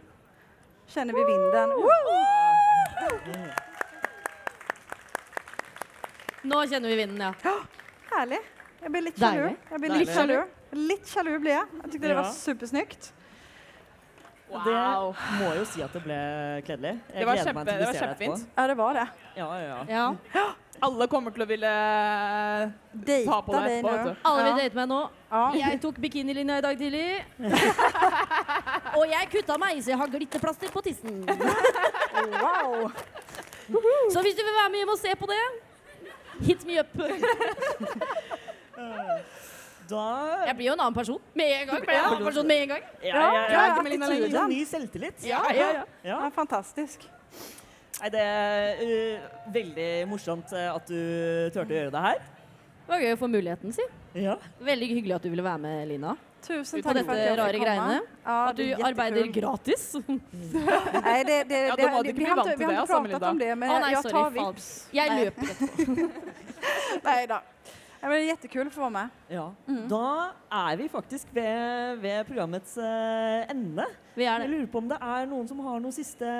känner 0.86 1.14
vi 1.14 1.24
vinden. 1.24 1.68
Woo! 1.70 1.88
Nå 6.42 6.66
kjenner 6.66 6.88
vi 6.88 6.96
vinden, 6.96 7.34
ja. 7.42 7.52
Härlig. 8.10 8.38
Jeg 8.80 8.90
blir 8.90 9.02
litt 9.02 9.18
jaloux. 9.18 9.56
Jag 9.70 9.80
blir 9.80 9.90
litt 9.90 10.14
sjalu. 10.14 10.42
Litt 10.70 11.08
sjalu 11.08 11.34
jaloux 11.38 11.50
jeg. 11.52 11.66
Jeg 11.82 11.92
syntes 11.92 12.08
det 12.08 12.14
var 12.14 12.30
supersnyggt. 12.32 13.12
Wow. 14.50 14.64
Det 14.64 15.44
må 15.44 15.50
jo 15.54 15.66
si 15.68 15.82
at 15.84 15.92
det 15.94 16.00
ble 16.02 16.16
kledelig. 16.66 16.94
Jeg 17.12 17.20
Det 17.20 17.26
var, 17.28 17.36
gleder 17.36 17.52
kjempe, 17.52 17.60
meg 17.60 17.68
til 17.68 17.76
det 17.76 17.84
å 17.84 17.90
var 17.90 17.94
se 17.94 18.00
deg 18.00 18.14
etterpå. 18.16 18.38
Ja, 18.56 18.66
det 18.66 18.76
var 18.80 18.98
det. 18.98 19.06
Ja, 19.36 19.48
ja, 19.60 19.76
ja. 20.34 20.46
Alle 20.82 21.06
kommer 21.12 21.34
til 21.34 21.42
å 21.44 21.46
ville 21.50 21.70
date 22.92 23.24
Ta 23.26 23.38
på 23.44 23.52
deg 23.54 23.64
etterpå, 23.68 23.90
nu. 23.90 23.96
vet 23.96 24.06
du. 24.06 24.22
Alle 24.30 24.44
vil 24.46 24.58
date 24.62 24.78
meg 24.78 24.88
nå. 24.90 25.00
Ja. 25.30 25.42
Jeg 25.60 25.80
tok 25.82 25.98
bikinilinja 26.02 26.58
i 26.60 26.64
dag 26.64 26.78
tidlig. 26.80 27.24
Og 28.98 29.04
jeg 29.12 29.30
kutta 29.34 29.58
meg, 29.60 29.82
så 29.84 29.92
jeg 29.92 30.00
har 30.00 30.12
glitterplaster 30.14 30.72
på 30.72 30.82
tissen. 30.88 31.20
Wow! 32.40 32.88
Så 34.10 34.22
hvis 34.24 34.34
du 34.38 34.42
vil 34.42 34.56
være 34.56 34.70
med 34.72 34.82
hjem 34.82 34.94
og 34.96 34.98
se 34.98 35.12
på 35.20 35.28
det, 35.30 35.42
hit 36.48 36.64
me 36.66 36.80
up. 36.82 36.96
Da 39.90 40.02
Jeg 40.46 40.56
blir 40.56 40.66
jo 40.68 40.74
en 40.76 40.82
annen 40.84 40.94
person 40.96 41.20
med 41.34 41.54
en 41.54 41.70
gang. 41.70 41.80
Blir 41.84 41.94
jeg 41.96 42.02
en 42.02 42.10
annen 42.10 42.26
person 42.26 42.46
med 42.46 42.64
en 42.64 42.68
gang. 42.74 42.84
Ja, 43.02 43.14
ja, 43.14 43.22
ja. 43.22 43.40
Ja, 43.50 44.26
ja, 44.26 44.44
ny 44.50 44.60
selvtillit. 44.68 45.24
Ja, 45.26 45.42
ja, 45.50 45.70
ja. 45.80 45.86
Ja. 46.04 46.18
Ja, 46.24 46.28
fantastisk. 46.34 47.08
Nei, 48.00 48.08
det 48.14 48.20
er 48.24 48.80
uh, 48.80 49.30
veldig 49.52 49.88
morsomt 50.08 50.52
eh, 50.56 50.68
at 50.72 50.88
du 50.88 51.00
turte 51.52 51.68
å 51.68 51.76
gjøre 51.76 51.92
det 51.92 52.00
her. 52.06 52.22
Det 52.80 52.94
var 52.94 53.02
gøy 53.04 53.12
å 53.14 53.18
få 53.20 53.28
muligheten, 53.30 53.74
si. 53.76 53.84
Ja. 54.18 54.38
Veldig 54.64 54.88
hyggelig 54.96 55.18
at 55.18 55.26
du 55.26 55.30
ville 55.30 55.44
være 55.44 55.60
med, 55.62 55.82
Lina. 55.92 56.14
Tusen 56.40 56.80
takk 56.80 56.88
for 56.88 56.96
dette 56.96 57.16
jeg 57.20 57.36
rare 57.38 57.60
greiene. 57.60 57.98
Ja, 58.24 58.36
At 58.48 58.56
du 58.56 58.64
arbeider 58.88 59.28
gratis. 59.34 59.84
nei, 60.00 61.18
det, 61.28 61.36
det, 61.50 61.60
Ja, 61.68 61.76
det, 61.76 61.90
var 61.92 62.00
det 62.00 62.14
det, 62.14 62.16
vi, 62.16 62.24
hadde, 62.30 62.54
vi 62.56 62.64
det, 62.64 62.72
pratat 62.72 63.04
Melinda. 63.04 63.30
om 63.30 63.42
det, 63.42 63.50
men 63.60 63.74
Å 63.74 63.78
nei, 63.84 63.92
jag 63.92 64.06
sorry. 64.08 64.16
tar 64.16 64.32
vips. 64.38 64.70
Jeg 64.96 65.18
løper 65.20 65.52
etterpå. 65.54 66.08
Nej 67.04 67.26
då. 67.30 67.38
Ja, 68.00 68.08
men 68.08 68.14
det 68.16 68.20
er 68.22 68.28
jättekul 68.30 68.64
å 68.64 68.72
få 68.72 68.88
med. 68.92 69.12
ja. 69.28 69.46
Mm. 69.68 69.84
Da 69.92 70.32
er 70.62 70.76
vi 70.80 70.88
faktisk 70.88 71.28
ved, 71.36 72.00
ved 72.00 72.24
programmets 72.28 72.78
uh, 72.80 73.44
ende. 73.52 73.84
Vi 74.16 74.24
er 74.24 74.46
Jeg 74.46 74.54
lurer 74.54 74.68
på 74.72 74.80
om 74.80 74.88
det 74.88 74.96
er 75.04 75.28
noen 75.28 75.48
som 75.48 75.60
har 75.66 75.82
noen 75.84 75.92
siste, 75.94 76.30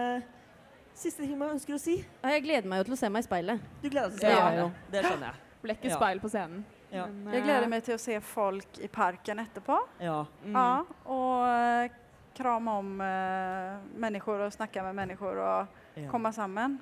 siste 1.01 1.24
ting 1.24 1.38
man 1.40 1.55
ønsker 1.55 1.76
å 1.76 1.80
si. 1.80 2.01
Jeg 2.05 2.42
gleder 2.44 2.68
meg 2.70 2.82
jo 2.82 2.90
til 2.90 2.96
å 2.96 3.01
se 3.01 3.09
meg 3.12 3.24
i 3.24 3.28
speilet. 3.28 3.70
Du 3.80 3.88
gleder 3.88 4.12
deg 4.12 4.18
til 4.18 4.20
å 4.20 4.26
se 4.26 4.34
ja, 4.34 4.51
det? 4.51 4.61
jeg. 4.61 4.84
Det 4.92 5.03
skjønner 5.07 5.26
jeg. 5.30 5.46
Blekke 5.64 5.90
Ja. 5.90 5.96
speil 5.96 6.20
på 6.22 6.30
scenen. 6.32 6.61
Ja. 6.90 7.07
Men, 7.07 7.34
jeg 7.36 7.44
gleder 7.46 7.68
meg 7.70 7.84
til 7.86 7.94
å 7.94 8.01
se 8.03 8.16
folk 8.24 8.80
i 8.82 8.88
parken 8.90 9.42
etterpå. 9.44 9.76
Ja. 10.03 10.20
mm. 10.42 10.57
Ja, 10.57 10.70
og 11.07 11.98
krame 12.34 12.38
krama 12.40 12.78
om 12.80 12.94
uh, 13.03 13.82
mennesker 14.01 14.46
og 14.46 14.55
snakke 14.55 14.82
med 14.86 14.96
mennesker 14.96 15.40
og 15.42 16.01
ja. 16.01 16.09
sammen. 16.11 16.32
samman. 16.32 16.78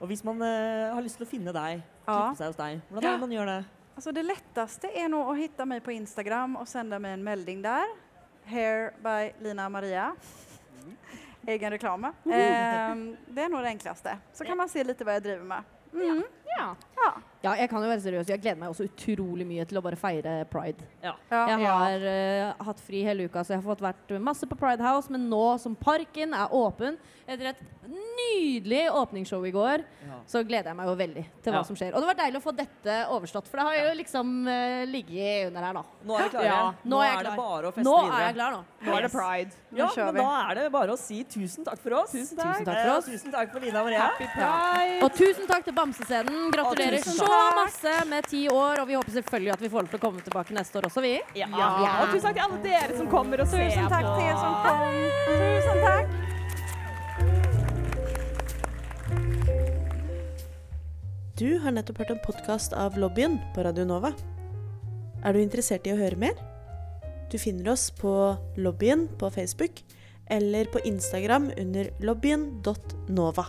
Og 0.00 0.10
hvis 0.10 0.24
man 0.26 0.42
uh, 0.42 0.94
har 0.94 1.04
lyst 1.04 1.20
til 1.20 1.26
å 1.26 1.30
finne 1.30 1.54
deg, 1.54 1.82
Ja. 2.04 2.16
klippe 2.18 2.36
seg 2.36 2.50
hos 2.52 2.58
deg, 2.58 2.80
hvordan 2.90 3.08
er 3.08 3.14
det 3.14 3.20
man 3.24 3.32
gjør 3.32 3.46
det? 3.48 3.60
Altså, 3.94 4.12
det 4.12 4.24
letteste 4.26 4.90
er 4.90 5.08
nå 5.08 5.20
å 5.22 5.36
finne 5.38 5.68
meg 5.70 5.84
på 5.86 5.94
Instagram 5.94 6.56
og 6.60 6.66
sende 6.68 6.98
meg 7.00 7.14
en 7.16 7.24
melding 7.24 7.62
der. 7.64 7.94
Hair 8.50 8.90
by 9.00 9.30
Lina 9.40 9.68
Maria. 9.72 10.10
Egen 11.46 11.70
reklame. 11.70 12.08
Eh, 12.24 12.94
det 13.26 13.42
er 13.42 13.48
nog 13.48 13.62
det 13.62 13.68
enklaste. 13.68 14.18
Så 14.32 14.44
kan 14.44 14.56
man 14.56 14.68
se 14.68 14.84
lite 14.84 15.04
vad 15.04 15.14
jag 15.14 15.22
driver 15.22 15.44
med. 15.44 15.62
Mm. 15.92 16.22
Ja. 16.58 16.76
Ja. 16.96 17.12
Ja, 17.44 17.52
jeg 17.60 17.68
kan 17.68 17.82
jo 17.84 17.88
være 17.92 18.00
seriøs. 18.00 18.28
Jeg 18.32 18.40
gleder 18.40 18.56
meg 18.62 18.70
også 18.72 18.86
utrolig 18.88 19.44
mye 19.46 19.66
til 19.68 19.76
å 19.78 19.82
bare 19.84 19.98
feire 20.00 20.38
pride. 20.48 20.86
Ja. 21.04 21.12
Jeg 21.30 21.60
har 21.68 22.06
uh, 22.08 22.64
hatt 22.70 22.80
fri 22.80 23.02
hele 23.04 23.26
uka, 23.28 23.42
så 23.44 23.52
jeg 23.54 23.60
har 23.62 23.66
fått 23.68 23.84
vært 23.84 24.14
masse 24.24 24.48
på 24.48 24.56
Pride 24.56 24.80
House. 24.82 25.12
Men 25.12 25.28
nå 25.28 25.42
som 25.60 25.76
parken 25.76 26.32
er 26.32 26.48
åpen, 26.56 26.96
etter 27.28 27.50
et 27.52 27.60
nydelig 27.88 28.86
åpningsshow 28.92 29.44
i 29.46 29.50
går, 29.52 29.84
Ja. 30.04 30.16
så 30.28 30.42
gleder 30.44 30.70
jeg 30.72 30.76
meg 30.76 30.86
jo 30.88 30.94
veldig 30.96 31.24
til 31.42 31.52
hva 31.52 31.60
Ja. 31.60 31.62
som 31.68 31.76
skjer. 31.76 31.92
Og 31.94 32.00
det 32.00 32.08
var 32.10 32.14
deilig 32.22 32.40
å 32.40 32.44
få 32.44 32.52
dette 32.56 32.96
overstått, 33.12 33.46
for 33.48 33.56
det 33.60 33.66
har 33.68 33.76
jo 33.88 33.94
liksom 34.00 34.32
uh, 34.48 34.84
ligget 34.88 35.46
under 35.48 35.60
her 35.68 35.72
nå. 35.76 35.84
Nå 36.04 36.16
er 36.18 36.22
vi 36.24 36.30
klare. 36.34 36.44
Ja, 36.48 36.74
nå 36.84 37.00
er 37.02 37.08
jeg 37.10 37.18
det 37.18 37.24
klar. 37.24 37.36
bare 37.36 37.66
å 37.68 37.72
feste 37.76 37.84
Nå 37.88 37.96
videre. 38.00 38.16
er 38.20 38.26
jeg 38.26 38.34
klar, 38.34 38.52
nå. 38.52 38.64
Nå 38.88 38.96
er 38.96 39.02
det 39.02 39.12
pride. 39.12 39.50
Nå 39.70 39.78
Ja, 39.78 39.88
men 39.96 40.14
vi. 40.14 40.20
da 40.20 40.50
er 40.50 40.54
det 40.54 40.72
bare 40.72 40.92
å 40.92 40.98
si 40.98 41.24
tusen 41.24 41.64
takk 41.64 41.78
for 41.78 41.92
oss. 42.00 42.12
Tusen 42.12 42.36
takk. 42.36 42.52
Tusen 42.56 42.64
takk 42.64 42.80
for 42.80 42.90
Eh, 42.90 42.96
oss. 42.96 43.04
Tusen 43.06 43.32
takk 43.32 43.52
for 43.52 43.60
Lina 43.60 43.82
Maria. 43.84 43.98
Happy 44.08 44.26
pride. 44.34 45.02
Og 45.04 45.12
tusen 45.12 45.46
takk 45.48 45.64
til 45.64 45.72
Bamsescenen. 45.74 46.50
Gratulerer 46.52 46.98
tusen 47.04 47.18
så 47.20 47.33
takk. 47.34 47.54
masse 47.58 47.92
med 48.10 48.26
ti 48.30 48.42
år. 48.48 48.80
Og 48.82 48.86
vi 48.88 48.94
håper 48.98 49.12
selvfølgelig 49.18 49.52
at 49.54 49.62
vi 49.64 49.70
får 49.72 49.78
lov 49.82 49.90
til 49.92 49.98
å 50.00 50.04
komme 50.06 50.20
tilbake 50.26 50.56
neste 50.56 50.78
år 50.80 50.84
også, 50.90 51.00
vi. 51.04 51.14
Ja. 51.38 51.48
Ja. 51.50 51.68
Og 52.02 52.06
tusen 52.14 52.28
takk 52.28 52.36
til 52.38 52.44
alle 52.46 52.60
dere 52.64 52.92
som 52.98 53.06
kommer 53.12 53.36
og 53.44 53.48
ser 53.52 53.68
Tusen 53.68 53.88
takk 53.92 54.06
på. 54.06 54.14
till 54.18 54.28
er 54.28 54.36
som 54.38 54.54
kom. 54.64 54.94
Tusen 55.28 55.78
takk. 55.88 56.06
Du 61.34 61.58
har 61.58 61.74
nettopp 61.74 61.98
hørt 61.98 62.12
en 62.14 62.22
podkast 62.22 62.72
av 62.78 62.94
Lobbyen 63.00 63.40
på 63.56 63.64
Radio 63.66 63.84
Nova. 63.88 64.12
Er 65.24 65.34
du 65.34 65.40
interessert 65.42 65.86
i 65.88 65.94
å 65.94 65.98
høre 65.98 66.20
mer? 66.20 66.36
Du 67.32 67.38
finner 67.42 67.72
oss 67.72 67.88
på 67.90 68.12
Lobbyen 68.60 69.08
på 69.18 69.30
Facebook 69.34 69.82
eller 70.30 70.64
på 70.70 70.78
Instagram 70.86 71.50
under 71.58 71.90
lobbyen.nova. 72.00 73.48